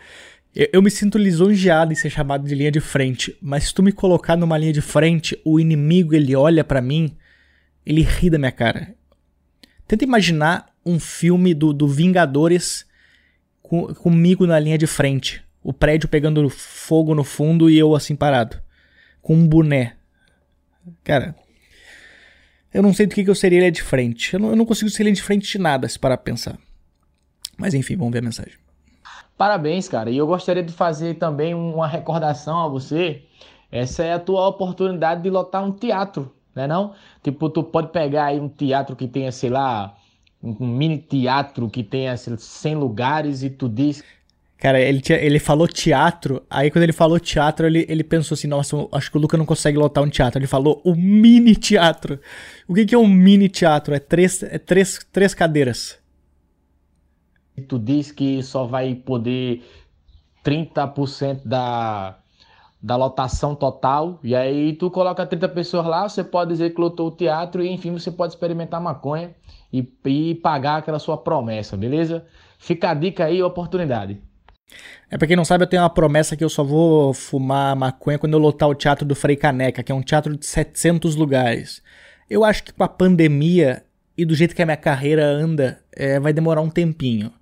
Eu, 0.54 0.68
eu 0.74 0.82
me 0.82 0.90
sinto 0.90 1.18
lisonjeado 1.18 1.92
em 1.92 1.96
ser 1.96 2.10
chamado 2.10 2.46
de 2.46 2.54
linha 2.54 2.70
de 2.70 2.80
frente, 2.80 3.36
mas 3.40 3.64
se 3.64 3.74
tu 3.74 3.82
me 3.82 3.92
colocar 3.92 4.36
numa 4.36 4.58
linha 4.58 4.72
de 4.72 4.80
frente, 4.80 5.40
o 5.44 5.60
inimigo 5.60 6.14
ele 6.14 6.34
olha 6.34 6.64
para 6.64 6.80
mim, 6.80 7.16
ele 7.84 8.02
ri 8.02 8.28
da 8.30 8.38
minha 8.38 8.52
cara. 8.52 8.94
Tenta 9.86 10.04
imaginar 10.04 10.66
um 10.84 10.98
filme 10.98 11.54
do, 11.54 11.72
do 11.72 11.88
Vingadores 11.88 12.86
com, 13.62 13.92
comigo 13.94 14.46
na 14.46 14.58
linha 14.58 14.78
de 14.78 14.86
frente. 14.86 15.42
O 15.62 15.72
prédio 15.72 16.08
pegando 16.08 16.48
fogo 16.48 17.14
no 17.14 17.24
fundo 17.24 17.68
e 17.68 17.78
eu 17.78 17.94
assim 17.94 18.16
parado. 18.16 18.60
Com 19.20 19.34
um 19.34 19.46
boné. 19.46 19.96
Cara. 21.04 21.34
Eu 22.72 22.82
não 22.82 22.94
sei 22.94 23.06
do 23.06 23.14
que, 23.14 23.24
que 23.24 23.30
eu 23.30 23.34
seria 23.34 23.58
linha 23.58 23.72
de 23.72 23.82
frente. 23.82 24.34
Eu 24.34 24.40
não, 24.40 24.50
eu 24.50 24.56
não 24.56 24.64
consigo 24.64 24.90
ser 24.90 25.02
linha 25.02 25.14
de 25.14 25.22
frente 25.22 25.50
de 25.50 25.58
nada, 25.58 25.88
se 25.88 25.98
parar 25.98 26.16
pra 26.16 26.32
pensar. 26.32 26.58
Mas 27.56 27.74
enfim, 27.74 27.96
vamos 27.96 28.12
ver 28.12 28.20
a 28.20 28.22
mensagem. 28.22 28.59
Parabéns, 29.40 29.88
cara. 29.88 30.10
E 30.10 30.18
eu 30.18 30.26
gostaria 30.26 30.62
de 30.62 30.70
fazer 30.70 31.14
também 31.14 31.54
uma 31.54 31.88
recordação 31.88 32.58
a 32.58 32.68
você. 32.68 33.22
Essa 33.72 34.04
é 34.04 34.12
a 34.12 34.18
tua 34.18 34.46
oportunidade 34.46 35.22
de 35.22 35.30
lotar 35.30 35.64
um 35.64 35.72
teatro, 35.72 36.30
né 36.54 36.66
não? 36.66 36.92
Tipo, 37.22 37.48
tu 37.48 37.62
pode 37.62 37.88
pegar 37.88 38.26
aí 38.26 38.38
um 38.38 38.50
teatro 38.50 38.94
que 38.94 39.08
tenha, 39.08 39.32
sei 39.32 39.48
lá, 39.48 39.96
um 40.42 40.66
mini 40.66 40.98
teatro 40.98 41.70
que 41.70 41.82
tenha 41.82 42.14
100 42.18 42.74
lugares 42.74 43.42
e 43.42 43.48
tu 43.48 43.66
diz. 43.66 44.04
Cara, 44.58 44.78
ele, 44.78 45.00
tinha, 45.00 45.16
ele 45.16 45.38
falou 45.38 45.66
teatro, 45.66 46.42
aí 46.50 46.70
quando 46.70 46.82
ele 46.82 46.92
falou 46.92 47.18
teatro, 47.18 47.66
ele, 47.66 47.86
ele 47.88 48.04
pensou 48.04 48.34
assim, 48.34 48.46
nossa, 48.46 48.76
acho 48.92 49.10
que 49.10 49.16
o 49.16 49.20
Luca 49.22 49.38
não 49.38 49.46
consegue 49.46 49.78
lotar 49.78 50.04
um 50.04 50.10
teatro. 50.10 50.38
Ele 50.38 50.46
falou 50.46 50.82
o 50.84 50.94
mini 50.94 51.56
teatro. 51.56 52.20
O 52.68 52.74
que, 52.74 52.84
que 52.84 52.94
é 52.94 52.98
um 52.98 53.08
mini 53.08 53.48
teatro? 53.48 53.94
É 53.94 53.98
três, 53.98 54.42
é 54.42 54.58
três, 54.58 55.00
três 55.10 55.32
cadeiras. 55.32 55.98
Tu 57.68 57.78
diz 57.78 58.10
que 58.10 58.42
só 58.42 58.64
vai 58.64 58.94
poder 58.94 59.62
30% 60.44 61.42
da, 61.44 62.18
da 62.82 62.96
lotação 62.96 63.54
total, 63.54 64.18
e 64.22 64.34
aí 64.34 64.72
tu 64.72 64.90
coloca 64.90 65.26
30 65.26 65.48
pessoas 65.50 65.86
lá, 65.86 66.08
você 66.08 66.24
pode 66.24 66.52
dizer 66.52 66.74
que 66.74 66.80
lotou 66.80 67.08
o 67.08 67.10
teatro, 67.10 67.62
e 67.62 67.70
enfim, 67.70 67.92
você 67.92 68.10
pode 68.10 68.32
experimentar 68.32 68.80
maconha 68.80 69.34
e, 69.72 69.86
e 70.06 70.34
pagar 70.36 70.78
aquela 70.78 70.98
sua 70.98 71.18
promessa, 71.18 71.76
beleza? 71.76 72.24
Fica 72.58 72.90
a 72.90 72.94
dica 72.94 73.24
aí, 73.26 73.42
oportunidade. 73.42 74.20
É 75.10 75.18
pra 75.18 75.26
quem 75.26 75.36
não 75.36 75.44
sabe, 75.44 75.64
eu 75.64 75.68
tenho 75.68 75.82
uma 75.82 75.90
promessa 75.90 76.36
que 76.36 76.44
eu 76.44 76.48
só 76.48 76.62
vou 76.62 77.12
fumar 77.12 77.74
maconha 77.74 78.18
quando 78.18 78.34
eu 78.34 78.38
lotar 78.38 78.68
o 78.68 78.74
teatro 78.74 79.04
do 79.04 79.14
Frei 79.14 79.36
Caneca, 79.36 79.82
que 79.82 79.90
é 79.90 79.94
um 79.94 80.02
teatro 80.02 80.36
de 80.36 80.46
700 80.46 81.16
lugares. 81.16 81.82
Eu 82.28 82.44
acho 82.44 82.62
que 82.62 82.72
com 82.72 82.84
a 82.84 82.88
pandemia 82.88 83.84
e 84.20 84.24
do 84.24 84.34
jeito 84.34 84.54
que 84.54 84.60
a 84.60 84.66
minha 84.66 84.76
carreira 84.76 85.24
anda, 85.24 85.82
é, 85.92 86.20
vai 86.20 86.30
demorar 86.30 86.60
um 86.60 86.68
tempinho. 86.68 87.32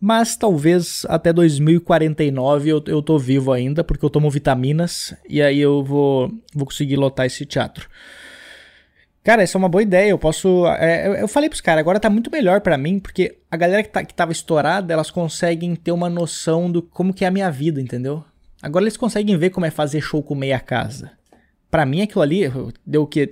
Mas 0.00 0.36
talvez 0.36 1.04
até 1.08 1.32
2049 1.32 2.70
eu, 2.70 2.82
eu 2.86 3.02
tô 3.02 3.18
vivo 3.18 3.52
ainda, 3.52 3.82
porque 3.82 4.04
eu 4.04 4.10
tomo 4.10 4.30
vitaminas 4.30 5.14
e 5.28 5.42
aí 5.42 5.58
eu 5.58 5.82
vou, 5.82 6.32
vou 6.54 6.66
conseguir 6.66 6.96
lotar 6.96 7.26
esse 7.26 7.44
teatro. 7.44 7.88
Cara, 9.24 9.42
essa 9.42 9.58
é 9.58 9.60
uma 9.60 9.68
boa 9.68 9.82
ideia. 9.82 10.08
Eu 10.08 10.18
posso. 10.18 10.66
É, 10.78 11.22
eu, 11.22 11.28
falei 11.28 11.50
pros 11.50 11.60
caras, 11.60 11.80
agora 11.80 12.00
tá 12.00 12.08
muito 12.08 12.30
melhor 12.30 12.60
para 12.60 12.78
mim, 12.78 12.98
porque 12.98 13.36
a 13.50 13.56
galera 13.56 13.82
que, 13.82 13.90
tá, 13.90 14.04
que 14.04 14.14
tava 14.14 14.32
estourada, 14.32 14.92
elas 14.92 15.10
conseguem 15.10 15.74
ter 15.74 15.92
uma 15.92 16.08
noção 16.08 16.70
do 16.70 16.80
como 16.80 17.12
que 17.12 17.24
é 17.24 17.28
a 17.28 17.30
minha 17.30 17.50
vida, 17.50 17.80
entendeu? 17.80 18.24
Agora 18.62 18.84
eles 18.84 18.96
conseguem 18.96 19.36
ver 19.36 19.50
como 19.50 19.66
é 19.66 19.70
fazer 19.70 20.00
show 20.00 20.22
com 20.22 20.34
meia 20.34 20.58
casa. 20.58 21.10
Pra 21.70 21.84
mim, 21.84 22.00
aquilo 22.00 22.22
ali 22.22 22.44
deu 22.86 23.02
o 23.02 23.06
quê? 23.06 23.28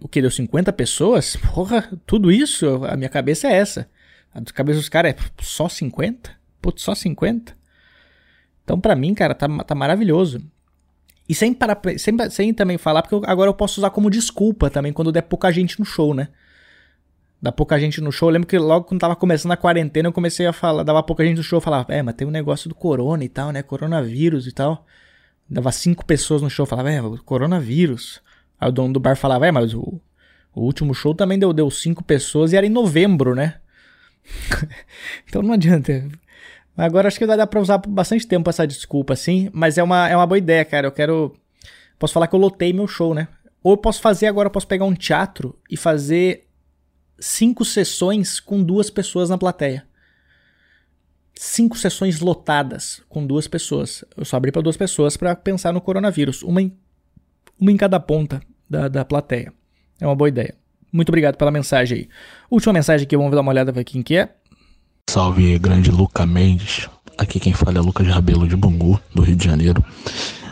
O 0.00 0.06
que? 0.06 0.20
Deu 0.20 0.30
50 0.30 0.72
pessoas? 0.72 1.34
Porra, 1.52 1.90
tudo 2.06 2.30
isso, 2.30 2.84
a 2.84 2.96
minha 2.96 3.08
cabeça 3.08 3.48
é 3.48 3.54
essa. 3.54 3.88
A 4.32 4.40
cabeça 4.52 4.78
dos 4.78 4.88
caras 4.88 5.14
é 5.14 5.16
só 5.40 5.68
50? 5.68 6.30
Putz, 6.60 6.82
só 6.82 6.94
50? 6.94 7.56
Então, 8.64 8.80
pra 8.80 8.94
mim, 8.94 9.14
cara, 9.14 9.34
tá, 9.34 9.48
tá 9.64 9.74
maravilhoso. 9.74 10.40
E 11.28 11.34
sem, 11.34 11.54
para, 11.54 11.80
sem, 11.96 12.30
sem 12.30 12.54
também 12.54 12.76
falar, 12.76 13.02
porque 13.02 13.14
eu, 13.14 13.22
agora 13.24 13.48
eu 13.48 13.54
posso 13.54 13.80
usar 13.80 13.90
como 13.90 14.10
desculpa 14.10 14.68
também 14.68 14.92
quando 14.92 15.12
der 15.12 15.22
pouca 15.22 15.52
gente 15.52 15.78
no 15.78 15.84
show, 15.84 16.12
né? 16.12 16.28
Dá 17.40 17.52
pouca 17.52 17.78
gente 17.78 18.00
no 18.00 18.12
show. 18.12 18.28
Eu 18.28 18.32
lembro 18.32 18.48
que 18.48 18.58
logo 18.58 18.86
quando 18.86 19.00
tava 19.00 19.16
começando 19.16 19.52
a 19.52 19.56
quarentena, 19.56 20.08
eu 20.08 20.12
comecei 20.12 20.46
a 20.46 20.52
falar, 20.52 20.82
dava 20.82 21.02
pouca 21.02 21.24
gente 21.24 21.36
no 21.36 21.42
show, 21.42 21.58
eu 21.58 21.60
falava, 21.60 21.92
é, 21.92 22.02
mas 22.02 22.16
tem 22.16 22.26
um 22.26 22.32
negócio 22.32 22.68
do 22.68 22.74
corona 22.74 23.24
e 23.24 23.28
tal, 23.28 23.52
né? 23.52 23.62
Coronavírus 23.62 24.48
e 24.48 24.52
tal. 24.52 24.84
Dava 25.48 25.70
cinco 25.72 26.04
pessoas 26.04 26.42
no 26.42 26.50
show, 26.50 26.64
eu 26.64 26.68
falava, 26.68 26.90
é, 26.90 27.00
coronavírus. 27.24 28.20
Aí 28.60 28.68
o 28.68 28.72
dono 28.72 28.92
do 28.92 28.98
bar 28.98 29.16
falava, 29.16 29.46
é, 29.46 29.52
mas 29.52 29.72
o, 29.72 30.00
o 30.52 30.62
último 30.62 30.92
show 30.92 31.14
também 31.14 31.38
deu, 31.38 31.52
deu 31.52 31.70
cinco 31.70 32.02
pessoas 32.02 32.52
e 32.52 32.56
era 32.56 32.66
em 32.66 32.70
novembro, 32.70 33.36
né? 33.36 33.59
então 35.26 35.42
não 35.42 35.54
adianta. 35.54 36.08
Agora 36.76 37.08
acho 37.08 37.18
que 37.18 37.26
dar 37.26 37.46
pra 37.46 37.60
usar 37.60 37.78
bastante 37.78 38.26
tempo 38.26 38.48
essa 38.48 38.66
desculpa, 38.66 39.12
assim. 39.12 39.50
Mas 39.52 39.76
é 39.76 39.82
uma, 39.82 40.08
é 40.08 40.16
uma 40.16 40.26
boa 40.26 40.38
ideia, 40.38 40.64
cara. 40.64 40.86
Eu 40.86 40.92
quero. 40.92 41.36
Posso 41.98 42.14
falar 42.14 42.26
que 42.26 42.34
eu 42.34 42.40
lotei 42.40 42.72
meu 42.72 42.88
show, 42.88 43.14
né? 43.14 43.28
Ou 43.62 43.72
eu 43.72 43.76
posso 43.76 44.00
fazer 44.00 44.26
agora, 44.26 44.46
eu 44.46 44.50
posso 44.50 44.66
pegar 44.66 44.86
um 44.86 44.94
teatro 44.94 45.58
e 45.70 45.76
fazer 45.76 46.48
cinco 47.18 47.64
sessões 47.64 48.40
com 48.40 48.62
duas 48.62 48.88
pessoas 48.88 49.28
na 49.28 49.36
plateia. 49.36 49.86
Cinco 51.34 51.76
sessões 51.76 52.20
lotadas 52.20 53.02
com 53.08 53.26
duas 53.26 53.46
pessoas. 53.46 54.04
Eu 54.16 54.24
só 54.24 54.36
abri 54.36 54.50
para 54.50 54.62
duas 54.62 54.76
pessoas 54.76 55.16
para 55.16 55.36
pensar 55.36 55.72
no 55.72 55.80
coronavírus. 55.80 56.42
Uma 56.42 56.62
em, 56.62 56.74
uma 57.58 57.70
em 57.70 57.76
cada 57.76 58.00
ponta 58.00 58.40
da, 58.68 58.88
da 58.88 59.04
plateia. 59.04 59.52
É 60.00 60.06
uma 60.06 60.16
boa 60.16 60.28
ideia. 60.28 60.54
Muito 60.92 61.08
obrigado 61.08 61.36
pela 61.36 61.50
mensagem 61.50 61.98
aí. 61.98 62.08
Última 62.50 62.72
mensagem 62.72 63.04
aqui, 63.04 63.16
vamos 63.16 63.32
dar 63.32 63.40
uma 63.40 63.50
olhada 63.50 63.72
pra 63.72 63.84
quem 63.84 64.02
que 64.02 64.16
é. 64.16 64.34
Salve, 65.08 65.58
grande 65.58 65.90
Luca 65.90 66.26
Mendes. 66.26 66.88
Aqui 67.16 67.38
quem 67.38 67.52
fala 67.52 67.78
é 67.78 67.80
Lucas 67.80 68.06
Rabelo 68.06 68.48
de 68.48 68.56
Bangu, 68.56 69.00
do 69.14 69.22
Rio 69.22 69.36
de 69.36 69.44
Janeiro. 69.44 69.84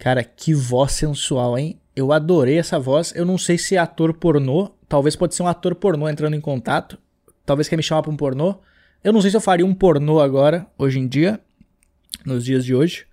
Cara, 0.01 0.23
que 0.23 0.55
voz 0.55 0.93
sensual, 0.93 1.59
hein? 1.59 1.79
Eu 1.95 2.13
adorei 2.13 2.59
essa 2.59 2.79
voz. 2.79 3.13
Eu 3.17 3.25
não 3.25 3.39
sei 3.39 3.59
se 3.59 3.75
é 3.75 3.79
ator 3.79 4.15
pornô. 4.15 4.71
Talvez 4.89 5.17
pode 5.17 5.35
ser 5.35 5.43
um 5.43 5.49
ator 5.49 5.75
pornô 5.75 6.09
entrando 6.09 6.35
em 6.35 6.41
contato. 6.41 6.99
Talvez 7.45 7.69
quer 7.69 7.77
me 7.77 7.83
chamar 7.83 8.03
pra 8.03 8.11
um 8.11 8.17
pornô. 8.17 8.57
Eu 9.03 9.13
não 9.13 9.21
sei 9.21 9.31
se 9.31 9.37
eu 9.37 9.41
faria 9.41 9.65
um 9.67 9.75
pornô 9.75 10.21
agora, 10.21 10.67
hoje 10.77 10.99
em 10.99 11.09
dia. 11.09 11.41
Nos 12.25 12.45
dias 12.45 12.65
de 12.65 12.75
hoje. 12.75 13.08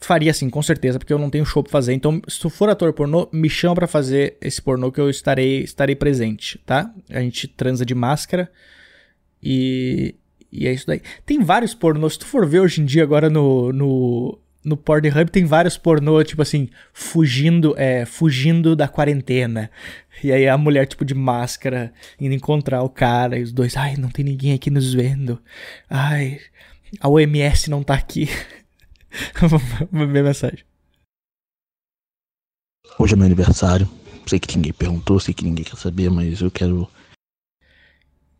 Faria 0.00 0.32
sim, 0.32 0.48
com 0.48 0.62
certeza, 0.62 0.98
porque 0.98 1.12
eu 1.12 1.18
não 1.18 1.30
tenho 1.30 1.44
show 1.44 1.62
pra 1.62 1.70
fazer. 1.72 1.92
Então, 1.92 2.20
se 2.26 2.40
tu 2.40 2.48
for 2.48 2.68
ator 2.68 2.92
pornô, 2.92 3.28
me 3.32 3.50
chama 3.50 3.74
pra 3.74 3.86
fazer 3.86 4.36
esse 4.40 4.60
pornô 4.60 4.90
que 4.90 5.00
eu 5.00 5.10
estarei, 5.10 5.62
estarei 5.62 5.94
presente, 5.94 6.58
tá? 6.64 6.92
A 7.10 7.20
gente 7.20 7.46
transa 7.46 7.84
de 7.84 7.94
máscara 7.94 8.50
e, 9.42 10.14
e 10.50 10.66
é 10.66 10.72
isso 10.72 10.86
daí. 10.86 11.00
Tem 11.24 11.42
vários 11.42 11.74
pornôs, 11.74 12.14
se 12.14 12.20
tu 12.20 12.26
for 12.26 12.46
ver 12.46 12.60
hoje 12.60 12.80
em 12.80 12.84
dia 12.84 13.02
agora 13.02 13.28
no, 13.28 13.72
no, 13.72 14.38
no 14.64 14.76
Pornhub, 14.76 15.30
tem 15.30 15.44
vários 15.44 15.76
pornôs, 15.76 16.26
tipo 16.26 16.42
assim, 16.42 16.68
fugindo, 16.92 17.74
é, 17.76 18.04
fugindo 18.04 18.76
da 18.76 18.88
quarentena. 18.88 19.70
E 20.22 20.32
aí 20.32 20.46
a 20.48 20.58
mulher, 20.58 20.86
tipo, 20.86 21.04
de 21.04 21.14
máscara, 21.14 21.92
indo 22.20 22.34
encontrar 22.34 22.82
o 22.82 22.90
cara, 22.90 23.38
e 23.38 23.42
os 23.42 23.52
dois, 23.52 23.76
ai, 23.76 23.96
não 23.96 24.10
tem 24.10 24.24
ninguém 24.24 24.52
aqui 24.52 24.70
nos 24.70 24.92
vendo. 24.92 25.40
Ai, 25.88 26.40
a 27.00 27.08
OMS 27.08 27.70
não 27.70 27.82
tá 27.82 27.94
aqui. 27.94 28.28
Vamos 29.90 30.12
ver 30.12 30.20
a 30.20 30.24
mensagem. 30.24 30.64
Hoje 32.98 33.14
é 33.14 33.16
meu 33.16 33.26
aniversário. 33.26 33.88
Sei 34.26 34.38
que 34.38 34.56
ninguém 34.56 34.72
perguntou, 34.72 35.18
sei 35.18 35.34
que 35.34 35.44
ninguém 35.44 35.64
quer 35.64 35.76
saber, 35.76 36.10
mas 36.10 36.40
eu 36.40 36.50
quero. 36.50 36.88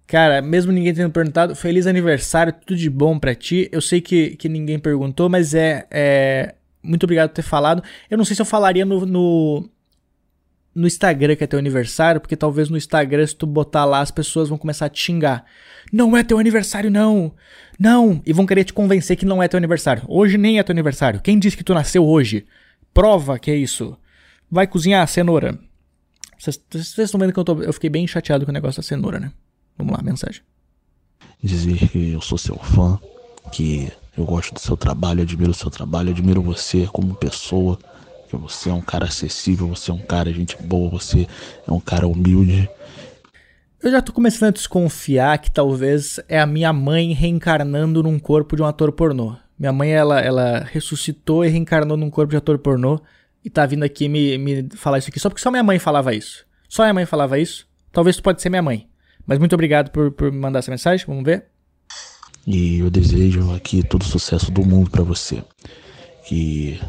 Cara, 0.06 0.42
mesmo 0.42 0.72
ninguém 0.72 0.92
tendo 0.92 1.10
perguntado, 1.10 1.54
feliz 1.54 1.86
aniversário, 1.86 2.52
tudo 2.52 2.76
de 2.76 2.90
bom 2.90 3.18
pra 3.18 3.34
ti. 3.34 3.68
Eu 3.72 3.80
sei 3.80 4.00
que, 4.00 4.36
que 4.36 4.48
ninguém 4.48 4.78
perguntou, 4.78 5.28
mas 5.28 5.54
é, 5.54 5.86
é. 5.90 6.54
Muito 6.82 7.04
obrigado 7.04 7.30
por 7.30 7.34
ter 7.34 7.42
falado. 7.42 7.82
Eu 8.08 8.16
não 8.16 8.24
sei 8.24 8.34
se 8.34 8.42
eu 8.42 8.46
falaria 8.46 8.84
no, 8.84 9.04
no, 9.04 9.68
no 10.80 10.86
Instagram 10.86 11.36
que 11.36 11.44
é 11.44 11.46
teu 11.46 11.58
aniversário, 11.58 12.20
porque 12.20 12.34
talvez 12.34 12.70
no 12.70 12.76
Instagram, 12.76 13.26
se 13.26 13.36
tu 13.36 13.46
botar 13.46 13.84
lá, 13.84 14.00
as 14.00 14.10
pessoas 14.10 14.48
vão 14.48 14.56
começar 14.56 14.86
a 14.86 14.88
te 14.88 14.98
xingar. 14.98 15.44
Não 15.92 16.16
é 16.16 16.24
teu 16.24 16.38
aniversário, 16.38 16.90
não! 16.90 17.34
Não! 17.78 18.22
E 18.24 18.32
vão 18.32 18.46
querer 18.46 18.64
te 18.64 18.72
convencer 18.72 19.16
que 19.16 19.26
não 19.26 19.42
é 19.42 19.48
teu 19.48 19.58
aniversário. 19.58 20.02
Hoje 20.08 20.38
nem 20.38 20.58
é 20.58 20.62
teu 20.62 20.72
aniversário. 20.72 21.20
Quem 21.20 21.38
disse 21.38 21.56
que 21.56 21.64
tu 21.64 21.74
nasceu 21.74 22.04
hoje? 22.04 22.46
Prova 22.94 23.38
que 23.38 23.50
é 23.50 23.56
isso. 23.56 23.96
Vai 24.50 24.66
cozinhar 24.66 25.06
cenoura. 25.06 25.58
Vocês 26.38 26.58
estão 26.98 27.20
vendo 27.20 27.32
que 27.32 27.38
eu, 27.38 27.44
tô, 27.44 27.62
eu 27.62 27.72
fiquei 27.72 27.90
bem 27.90 28.06
chateado 28.06 28.46
com 28.46 28.50
o 28.50 28.54
negócio 28.54 28.80
da 28.80 28.86
cenoura, 28.86 29.20
né? 29.20 29.30
Vamos 29.76 29.92
lá, 29.94 30.02
mensagem. 30.02 30.42
Dizer 31.42 31.88
que 31.88 32.12
eu 32.12 32.20
sou 32.22 32.38
seu 32.38 32.56
fã, 32.56 32.98
que 33.52 33.92
eu 34.16 34.24
gosto 34.24 34.54
do 34.54 34.60
seu 34.60 34.76
trabalho, 34.76 35.22
admiro 35.22 35.50
o 35.50 35.54
seu 35.54 35.70
trabalho, 35.70 36.10
admiro 36.10 36.40
você 36.40 36.86
como 36.86 37.14
pessoa, 37.14 37.78
que 38.30 38.36
você 38.36 38.70
é 38.70 38.72
um 38.72 38.80
cara 38.80 39.06
acessível, 39.06 39.66
você 39.66 39.90
é 39.90 39.94
um 39.94 39.98
cara 39.98 40.32
gente 40.32 40.56
boa, 40.62 40.88
você 40.88 41.26
é 41.66 41.72
um 41.72 41.80
cara 41.80 42.06
humilde. 42.06 42.70
Eu 43.82 43.90
já 43.90 44.00
tô 44.00 44.12
começando 44.12 44.50
a 44.50 44.52
desconfiar 44.52 45.38
que 45.38 45.50
talvez 45.50 46.20
é 46.28 46.38
a 46.38 46.46
minha 46.46 46.72
mãe 46.72 47.12
reencarnando 47.12 48.02
num 48.02 48.18
corpo 48.18 48.54
de 48.54 48.62
um 48.62 48.66
ator 48.66 48.92
pornô. 48.92 49.36
Minha 49.58 49.72
mãe, 49.72 49.90
ela, 49.90 50.20
ela 50.20 50.60
ressuscitou 50.60 51.44
e 51.44 51.48
reencarnou 51.48 51.96
num 51.96 52.08
corpo 52.08 52.30
de 52.30 52.36
ator 52.36 52.58
pornô 52.58 53.00
e 53.44 53.50
tá 53.50 53.66
vindo 53.66 53.82
aqui 53.82 54.08
me, 54.08 54.38
me 54.38 54.68
falar 54.76 54.98
isso 54.98 55.08
aqui 55.08 55.18
só 55.18 55.28
porque 55.28 55.42
só 55.42 55.50
minha 55.50 55.62
mãe 55.62 55.78
falava 55.78 56.14
isso. 56.14 56.46
Só 56.68 56.82
minha 56.84 56.94
mãe 56.94 57.06
falava 57.06 57.38
isso. 57.38 57.66
Talvez 57.90 58.14
isso 58.14 58.22
pode 58.22 58.40
ser 58.40 58.48
minha 58.48 58.62
mãe. 58.62 58.86
Mas 59.26 59.38
muito 59.38 59.54
obrigado 59.54 59.90
por, 59.90 60.12
por 60.12 60.30
me 60.30 60.38
mandar 60.38 60.60
essa 60.60 60.70
mensagem, 60.70 61.04
vamos 61.04 61.24
ver. 61.24 61.46
E 62.46 62.78
eu 62.78 62.90
desejo 62.90 63.52
aqui 63.54 63.82
todo 63.82 64.02
o 64.02 64.06
sucesso 64.06 64.52
do 64.52 64.64
mundo 64.64 64.90
para 64.90 65.02
você. 65.02 65.42
Que 66.26 66.80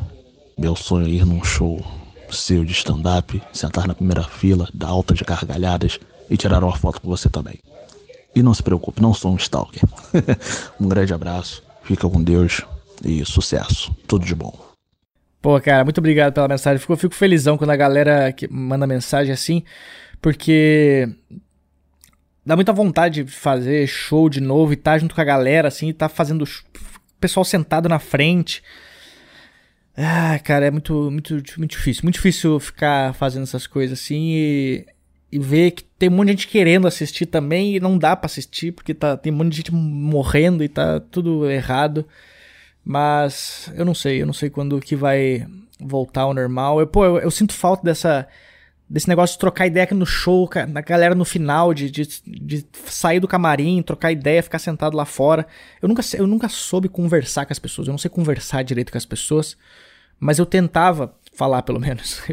meu 0.61 0.75
sonho 0.75 1.07
é 1.07 1.09
ir 1.09 1.25
num 1.25 1.43
show 1.43 1.83
seu 2.29 2.63
de 2.63 2.71
stand-up, 2.71 3.41
sentar 3.51 3.87
na 3.87 3.95
primeira 3.95 4.23
fila, 4.23 4.69
dar 4.73 4.89
alta 4.89 5.13
de 5.15 5.23
gargalhadas 5.23 5.99
e 6.29 6.37
tirar 6.37 6.63
uma 6.63 6.77
foto 6.77 7.01
com 7.01 7.09
você 7.09 7.27
também. 7.27 7.59
E 8.35 8.43
não 8.43 8.53
se 8.53 8.61
preocupe, 8.61 9.01
não 9.01 9.11
sou 9.11 9.33
um 9.33 9.37
stalker. 9.37 9.81
um 10.79 10.87
grande 10.87 11.13
abraço, 11.13 11.63
fica 11.83 12.07
com 12.07 12.23
Deus 12.23 12.61
e 13.03 13.25
sucesso. 13.25 13.93
Tudo 14.07 14.23
de 14.23 14.35
bom. 14.35 14.53
Pô, 15.41 15.59
cara, 15.59 15.83
muito 15.83 15.97
obrigado 15.97 16.33
pela 16.33 16.47
mensagem. 16.47 16.79
Fico, 16.79 16.95
fico 16.95 17.15
felizão 17.15 17.57
quando 17.57 17.71
a 17.71 17.75
galera 17.75 18.33
manda 18.49 18.85
mensagem 18.85 19.33
assim, 19.33 19.63
porque 20.21 21.09
dá 22.45 22.55
muita 22.55 22.71
vontade 22.71 23.23
de 23.23 23.31
fazer 23.31 23.87
show 23.87 24.29
de 24.29 24.39
novo 24.39 24.73
e 24.73 24.75
estar 24.75 24.91
tá 24.91 24.97
junto 24.99 25.15
com 25.15 25.21
a 25.21 25.25
galera, 25.25 25.67
assim, 25.67 25.89
e 25.89 25.93
tá 25.93 26.07
fazendo 26.07 26.45
o 26.45 26.47
pessoal 27.19 27.43
sentado 27.43 27.89
na 27.89 27.97
frente. 27.97 28.61
Ah, 29.95 30.39
cara, 30.39 30.65
é 30.67 30.71
muito, 30.71 31.11
muito, 31.11 31.33
muito 31.57 31.71
difícil. 31.71 32.03
Muito 32.03 32.15
difícil 32.15 32.59
ficar 32.59 33.13
fazendo 33.13 33.43
essas 33.43 33.67
coisas 33.67 33.99
assim 33.99 34.31
e, 34.33 34.85
e 35.31 35.39
ver 35.39 35.71
que 35.71 35.83
tem 35.83 36.09
um 36.09 36.13
monte 36.13 36.27
de 36.27 36.31
gente 36.33 36.47
querendo 36.47 36.87
assistir 36.87 37.25
também 37.25 37.75
e 37.75 37.79
não 37.79 37.97
dá 37.97 38.15
para 38.15 38.25
assistir 38.25 38.71
porque 38.71 38.93
tá, 38.93 39.17
tem 39.17 39.31
um 39.31 39.35
monte 39.35 39.49
de 39.51 39.57
gente 39.57 39.73
morrendo 39.73 40.63
e 40.63 40.69
tá 40.69 40.99
tudo 40.99 41.49
errado. 41.49 42.05
Mas 42.83 43.71
eu 43.75 43.85
não 43.85 43.93
sei, 43.93 44.21
eu 44.21 44.25
não 44.25 44.33
sei 44.33 44.49
quando 44.49 44.79
que 44.79 44.95
vai 44.95 45.45
voltar 45.79 46.21
ao 46.21 46.33
normal. 46.33 46.79
Eu, 46.79 46.87
pô, 46.87 47.05
eu, 47.05 47.19
eu 47.19 47.31
sinto 47.31 47.53
falta 47.53 47.83
dessa 47.83 48.27
desse 48.91 49.07
negócio 49.07 49.35
de 49.35 49.39
trocar 49.39 49.67
ideia 49.67 49.85
aqui 49.85 49.93
no 49.93 50.05
show, 50.05 50.49
na 50.67 50.81
galera 50.81 51.15
no 51.15 51.23
final, 51.23 51.73
de, 51.73 51.89
de, 51.89 52.05
de, 52.25 52.65
sair 52.87 53.21
do 53.21 53.27
camarim, 53.27 53.81
trocar 53.81 54.11
ideia, 54.11 54.43
ficar 54.43 54.59
sentado 54.59 54.97
lá 54.97 55.05
fora. 55.05 55.47
Eu 55.81 55.87
nunca, 55.87 56.01
eu 56.17 56.27
nunca 56.27 56.49
soube 56.49 56.89
conversar 56.89 57.45
com 57.45 57.53
as 57.53 57.59
pessoas, 57.59 57.87
eu 57.87 57.93
não 57.93 57.97
sei 57.97 58.11
conversar 58.11 58.63
direito 58.63 58.91
com 58.91 58.97
as 58.97 59.05
pessoas, 59.05 59.55
mas 60.19 60.39
eu 60.39 60.45
tentava 60.45 61.15
falar 61.33 61.61
pelo 61.61 61.79
menos. 61.79 62.21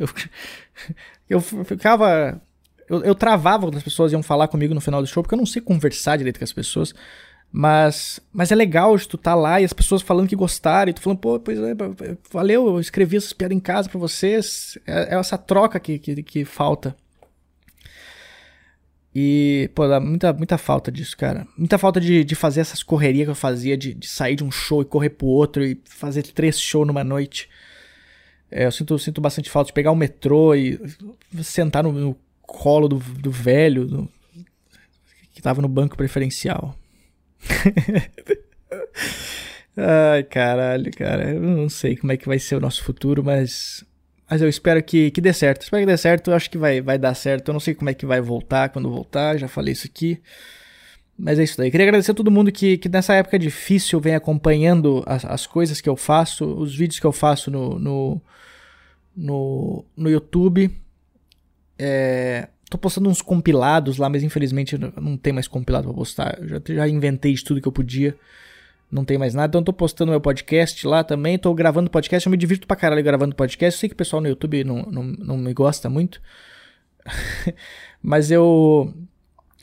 Eu, 1.30 1.38
eu 1.38 1.64
ficava. 1.64 2.40
Eu, 2.88 3.02
eu 3.02 3.14
travava 3.14 3.66
quando 3.66 3.76
as 3.76 3.82
pessoas 3.82 4.12
iam 4.12 4.22
falar 4.22 4.48
comigo 4.48 4.72
no 4.72 4.80
final 4.80 5.02
do 5.02 5.06
show, 5.06 5.22
porque 5.22 5.34
eu 5.34 5.38
não 5.38 5.44
sei 5.44 5.60
conversar 5.60 6.16
direito 6.16 6.38
com 6.38 6.44
as 6.44 6.52
pessoas. 6.52 6.94
Mas, 7.50 8.20
mas 8.32 8.52
é 8.52 8.54
legal 8.54 8.96
de 8.96 9.08
tu 9.08 9.16
tá 9.16 9.34
lá 9.34 9.60
e 9.60 9.64
as 9.64 9.72
pessoas 9.72 10.02
falando 10.02 10.28
que 10.28 10.36
gostaram, 10.36 10.90
e 10.90 10.92
tu 10.92 11.00
falando, 11.00 11.18
pô, 11.18 11.40
pois 11.40 11.58
é, 11.58 11.74
valeu, 12.30 12.68
eu 12.68 12.80
escrevi 12.80 13.16
essas 13.16 13.32
piadas 13.32 13.56
em 13.56 13.60
casa 13.60 13.88
pra 13.88 13.98
vocês. 13.98 14.78
É, 14.86 15.14
é 15.14 15.18
essa 15.18 15.38
troca 15.38 15.80
que, 15.80 15.98
que, 15.98 16.22
que, 16.22 16.44
falta. 16.44 16.94
E, 19.14 19.70
pô, 19.74 19.88
dá 19.88 19.98
muita, 19.98 20.32
muita 20.32 20.58
falta 20.58 20.92
disso, 20.92 21.16
cara. 21.16 21.46
Muita 21.56 21.78
falta 21.78 22.00
de, 22.00 22.22
de 22.22 22.34
fazer 22.34 22.60
essas 22.60 22.82
correrias 22.82 23.24
que 23.24 23.30
eu 23.30 23.34
fazia, 23.34 23.76
de, 23.76 23.94
de 23.94 24.06
sair 24.06 24.36
de 24.36 24.44
um 24.44 24.50
show 24.50 24.82
e 24.82 24.84
correr 24.84 25.10
pro 25.10 25.26
outro 25.26 25.64
e 25.64 25.80
fazer 25.86 26.22
três 26.24 26.60
shows 26.60 26.86
numa 26.86 27.02
noite. 27.02 27.48
É, 28.50 28.66
eu 28.66 28.72
sinto, 28.72 28.98
sinto 28.98 29.20
bastante 29.20 29.50
falta 29.50 29.68
de 29.68 29.72
pegar 29.72 29.90
o 29.90 29.96
metrô 29.96 30.54
e 30.54 30.78
sentar 31.42 31.82
no, 31.82 31.92
no 31.92 32.16
colo 32.42 32.88
do, 32.88 32.98
do 32.98 33.30
velho 33.30 33.86
do, 33.86 34.08
que 35.34 35.42
tava 35.42 35.62
no 35.62 35.68
banco 35.68 35.96
preferencial. 35.96 36.77
Ai, 39.76 40.24
caralho, 40.24 40.90
cara. 40.92 41.30
Eu 41.30 41.40
não 41.40 41.68
sei 41.68 41.96
como 41.96 42.12
é 42.12 42.16
que 42.16 42.26
vai 42.26 42.38
ser 42.38 42.56
o 42.56 42.60
nosso 42.60 42.82
futuro, 42.82 43.22
mas. 43.22 43.84
Mas 44.30 44.42
eu 44.42 44.48
espero 44.48 44.82
que, 44.82 45.10
que 45.10 45.20
dê 45.20 45.32
certo. 45.32 45.62
Espero 45.62 45.82
que 45.82 45.86
dê 45.86 45.96
certo. 45.96 46.30
Eu 46.30 46.34
acho 46.34 46.50
que 46.50 46.58
vai, 46.58 46.80
vai 46.82 46.98
dar 46.98 47.14
certo. 47.14 47.48
Eu 47.48 47.52
não 47.54 47.60
sei 47.60 47.74
como 47.74 47.88
é 47.88 47.94
que 47.94 48.04
vai 48.04 48.20
voltar 48.20 48.68
quando 48.68 48.90
voltar. 48.90 49.38
Já 49.38 49.48
falei 49.48 49.72
isso 49.72 49.86
aqui. 49.86 50.20
Mas 51.18 51.38
é 51.38 51.44
isso 51.44 51.56
daí. 51.56 51.70
Queria 51.70 51.86
agradecer 51.86 52.12
a 52.12 52.14
todo 52.14 52.30
mundo 52.30 52.52
que, 52.52 52.78
que 52.78 52.88
nessa 52.88 53.14
época 53.14 53.38
difícil 53.38 53.98
vem 54.00 54.14
acompanhando 54.14 55.02
as, 55.06 55.24
as 55.24 55.46
coisas 55.46 55.80
que 55.80 55.88
eu 55.88 55.96
faço, 55.96 56.44
os 56.44 56.76
vídeos 56.76 57.00
que 57.00 57.06
eu 57.06 57.12
faço 57.12 57.50
no, 57.50 57.78
no, 57.78 58.22
no, 59.16 59.84
no 59.96 60.10
YouTube. 60.10 60.70
É, 61.78 62.48
Tô 62.70 62.76
postando 62.76 63.08
uns 63.08 63.22
compilados 63.22 63.96
lá, 63.96 64.08
mas 64.08 64.22
infelizmente 64.22 64.76
não 64.78 65.16
tem 65.16 65.32
mais 65.32 65.48
compilado 65.48 65.86
pra 65.88 65.94
postar. 65.94 66.38
Eu 66.38 66.48
já, 66.48 66.60
já 66.66 66.88
inventei 66.88 67.32
de 67.32 67.42
tudo 67.42 67.60
que 67.60 67.68
eu 67.68 67.72
podia. 67.72 68.14
Não 68.90 69.04
tem 69.04 69.16
mais 69.18 69.34
nada. 69.34 69.50
Então 69.50 69.62
tô 69.62 69.72
postando 69.72 70.10
meu 70.10 70.20
podcast 70.20 70.86
lá 70.86 71.02
também. 71.02 71.38
Tô 71.38 71.54
gravando 71.54 71.90
podcast. 71.90 72.26
Eu 72.26 72.30
me 72.30 72.36
divirto 72.36 72.66
pra 72.66 72.76
caralho 72.76 73.02
gravando 73.02 73.34
podcast. 73.34 73.76
Eu 73.76 73.80
sei 73.80 73.88
que 73.88 73.94
o 73.94 73.96
pessoal 73.96 74.20
no 74.20 74.28
YouTube 74.28 74.64
não, 74.64 74.82
não, 74.82 75.02
não 75.02 75.38
me 75.38 75.52
gosta 75.54 75.88
muito. 75.88 76.20
mas 78.02 78.30
eu. 78.30 78.92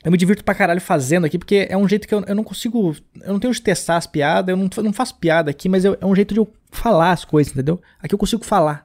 Eu 0.04 0.12
me 0.12 0.18
divirto 0.18 0.44
pra 0.44 0.54
caralho 0.54 0.80
fazendo 0.80 1.26
aqui, 1.26 1.36
porque 1.36 1.66
é 1.68 1.76
um 1.76 1.88
jeito 1.88 2.06
que 2.06 2.14
eu, 2.14 2.24
eu 2.26 2.34
não 2.34 2.44
consigo. 2.44 2.94
Eu 3.22 3.32
não 3.32 3.40
tenho 3.40 3.52
de 3.52 3.60
testar 3.60 3.96
as 3.96 4.06
piadas, 4.06 4.52
eu 4.52 4.56
não, 4.56 4.68
não 4.84 4.92
faço 4.92 5.16
piada 5.16 5.50
aqui, 5.50 5.68
mas 5.68 5.84
eu, 5.84 5.98
é 6.00 6.06
um 6.06 6.14
jeito 6.14 6.32
de 6.32 6.38
eu 6.38 6.52
falar 6.70 7.10
as 7.10 7.24
coisas, 7.24 7.52
entendeu? 7.52 7.80
Aqui 8.00 8.14
eu 8.14 8.18
consigo 8.18 8.44
falar. 8.44 8.84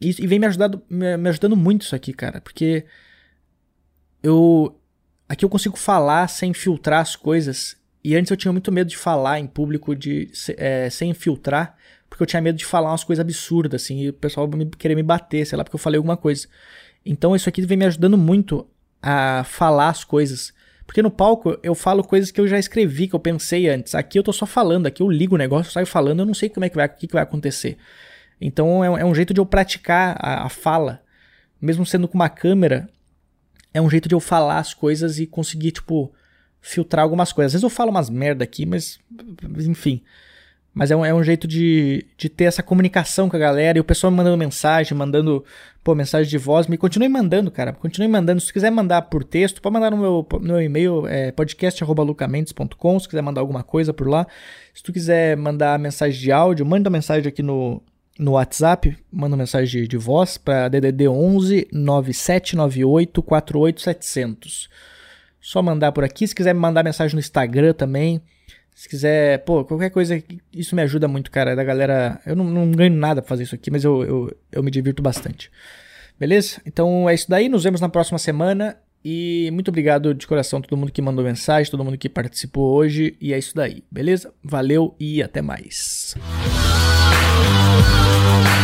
E, 0.00 0.10
e 0.10 0.26
vem 0.28 0.38
me 0.38 0.46
ajudando, 0.46 0.80
me, 0.88 1.16
me 1.16 1.28
ajudando 1.28 1.56
muito 1.56 1.82
isso 1.82 1.96
aqui, 1.96 2.12
cara. 2.12 2.40
Porque 2.40 2.84
eu 4.24 4.80
aqui 5.28 5.44
eu 5.44 5.48
consigo 5.48 5.76
falar 5.76 6.26
sem 6.28 6.52
filtrar 6.54 7.00
as 7.00 7.14
coisas. 7.14 7.76
E 8.02 8.16
antes 8.16 8.30
eu 8.30 8.36
tinha 8.36 8.52
muito 8.52 8.72
medo 8.72 8.88
de 8.88 8.96
falar 8.96 9.38
em 9.38 9.46
público 9.46 9.94
de 9.94 10.30
é, 10.56 10.90
sem 10.90 11.14
filtrar, 11.14 11.76
porque 12.08 12.22
eu 12.22 12.26
tinha 12.26 12.42
medo 12.42 12.58
de 12.58 12.64
falar 12.64 12.90
umas 12.90 13.04
coisas 13.04 13.22
absurdas, 13.22 13.82
assim, 13.82 14.00
e 14.02 14.08
o 14.10 14.12
pessoal 14.12 14.46
me, 14.48 14.66
querer 14.66 14.94
me 14.94 15.02
bater, 15.02 15.46
sei 15.46 15.56
lá, 15.56 15.64
porque 15.64 15.76
eu 15.76 15.80
falei 15.80 15.98
alguma 15.98 16.16
coisa. 16.16 16.46
Então 17.04 17.36
isso 17.36 17.48
aqui 17.48 17.62
vem 17.62 17.78
me 17.78 17.84
ajudando 17.86 18.18
muito 18.18 18.66
a 19.02 19.44
falar 19.44 19.90
as 19.90 20.04
coisas. 20.04 20.52
Porque 20.86 21.02
no 21.02 21.10
palco 21.10 21.58
eu 21.62 21.74
falo 21.74 22.02
coisas 22.04 22.30
que 22.30 22.40
eu 22.40 22.46
já 22.46 22.58
escrevi, 22.58 23.08
que 23.08 23.14
eu 23.14 23.20
pensei 23.20 23.68
antes. 23.68 23.94
Aqui 23.94 24.18
eu 24.18 24.22
tô 24.22 24.32
só 24.32 24.46
falando, 24.46 24.86
aqui 24.86 25.02
eu 25.02 25.10
ligo 25.10 25.34
o 25.34 25.38
negócio, 25.38 25.72
saio 25.72 25.86
falando, 25.86 26.20
eu 26.20 26.26
não 26.26 26.34
sei 26.34 26.48
como 26.48 26.64
é 26.64 26.68
que 26.68 26.76
vai, 26.76 26.86
o 26.86 26.90
que, 26.90 27.06
que 27.06 27.14
vai 27.14 27.22
acontecer. 27.22 27.76
Então 28.40 28.84
é, 28.84 29.00
é, 29.00 29.04
um 29.04 29.14
jeito 29.14 29.32
de 29.32 29.40
eu 29.40 29.46
praticar 29.46 30.16
a, 30.18 30.46
a 30.46 30.48
fala. 30.48 31.02
Mesmo 31.60 31.86
sendo 31.86 32.06
com 32.06 32.14
uma 32.14 32.28
câmera, 32.28 32.88
é 33.74 33.80
um 33.80 33.90
jeito 33.90 34.08
de 34.08 34.14
eu 34.14 34.20
falar 34.20 34.58
as 34.58 34.72
coisas 34.72 35.18
e 35.18 35.26
conseguir, 35.26 35.72
tipo, 35.72 36.12
filtrar 36.60 37.02
algumas 37.02 37.32
coisas. 37.32 37.50
Às 37.50 37.52
vezes 37.54 37.64
eu 37.64 37.68
falo 37.68 37.90
umas 37.90 38.08
merda 38.08 38.44
aqui, 38.44 38.64
mas 38.64 39.00
enfim. 39.58 40.00
Mas 40.72 40.90
é 40.90 40.96
um, 40.96 41.04
é 41.04 41.14
um 41.14 41.22
jeito 41.22 41.46
de, 41.46 42.06
de 42.16 42.28
ter 42.28 42.44
essa 42.44 42.62
comunicação 42.62 43.28
com 43.28 43.36
a 43.36 43.38
galera 43.38 43.78
e 43.78 43.80
o 43.80 43.84
pessoal 43.84 44.10
me 44.10 44.16
mandando 44.16 44.36
mensagem, 44.36 44.96
mandando 44.96 45.44
pô, 45.84 45.94
mensagem 45.94 46.28
de 46.28 46.38
voz. 46.38 46.66
Me 46.66 46.76
continue 46.76 47.08
mandando, 47.08 47.50
cara. 47.50 47.72
Continue 47.72 48.08
mandando. 48.08 48.40
Se 48.40 48.52
quiser 48.52 48.70
mandar 48.70 49.02
por 49.02 49.22
texto, 49.22 49.60
pode 49.60 49.72
mandar 49.72 49.90
no 49.90 49.96
meu, 49.96 50.26
no 50.32 50.40
meu 50.40 50.62
e-mail, 50.62 51.06
é, 51.06 51.30
podcast.lucamendes.com. 51.30 52.98
Se 52.98 53.08
quiser 53.08 53.22
mandar 53.22 53.40
alguma 53.40 53.62
coisa 53.62 53.92
por 53.92 54.08
lá. 54.08 54.26
Se 54.72 54.82
tu 54.82 54.92
quiser 54.92 55.36
mandar 55.36 55.78
mensagem 55.78 56.20
de 56.20 56.32
áudio, 56.32 56.66
manda 56.66 56.90
mensagem 56.90 57.28
aqui 57.28 57.42
no, 57.42 57.80
no 58.18 58.32
WhatsApp, 58.32 58.96
manda 59.10 59.36
mensagem 59.36 59.86
de, 59.88 59.96
voz 59.96 60.38
para 60.38 60.68
DDD 60.68 61.08
11 61.08 61.68
9798 61.72 63.22
48700. 63.22 64.68
Só 65.40 65.60
mandar 65.60 65.92
por 65.92 66.04
aqui. 66.04 66.26
Se 66.26 66.34
quiser 66.34 66.54
me 66.54 66.60
mandar 66.60 66.84
mensagem 66.84 67.14
no 67.14 67.20
Instagram 67.20 67.72
também. 67.72 68.22
Se 68.74 68.88
quiser, 68.88 69.44
pô, 69.44 69.64
qualquer 69.64 69.90
coisa, 69.90 70.22
isso 70.52 70.74
me 70.74 70.82
ajuda 70.82 71.06
muito, 71.06 71.30
cara. 71.30 71.54
Da 71.54 71.62
galera. 71.62 72.20
Eu 72.24 72.34
não, 72.34 72.44
não 72.44 72.70
ganho 72.72 72.94
nada 72.94 73.20
pra 73.20 73.28
fazer 73.28 73.42
isso 73.42 73.54
aqui, 73.54 73.70
mas 73.70 73.84
eu, 73.84 74.02
eu, 74.04 74.36
eu 74.50 74.62
me 74.62 74.70
divirto 74.70 75.02
bastante. 75.02 75.50
Beleza? 76.18 76.60
Então 76.64 77.08
é 77.08 77.14
isso 77.14 77.28
daí. 77.28 77.48
Nos 77.48 77.64
vemos 77.64 77.80
na 77.80 77.88
próxima 77.88 78.18
semana. 78.18 78.76
E 79.04 79.50
muito 79.52 79.68
obrigado 79.68 80.14
de 80.14 80.26
coração 80.26 80.60
a 80.60 80.62
todo 80.62 80.78
mundo 80.78 80.90
que 80.90 81.02
mandou 81.02 81.22
mensagem, 81.22 81.70
todo 81.70 81.84
mundo 81.84 81.98
que 81.98 82.08
participou 82.08 82.74
hoje. 82.74 83.14
E 83.20 83.34
é 83.34 83.38
isso 83.38 83.54
daí, 83.54 83.84
beleza? 83.90 84.32
Valeu 84.42 84.96
e 84.98 85.22
até 85.22 85.42
mais. 85.42 86.14
Oh, 87.86 88.63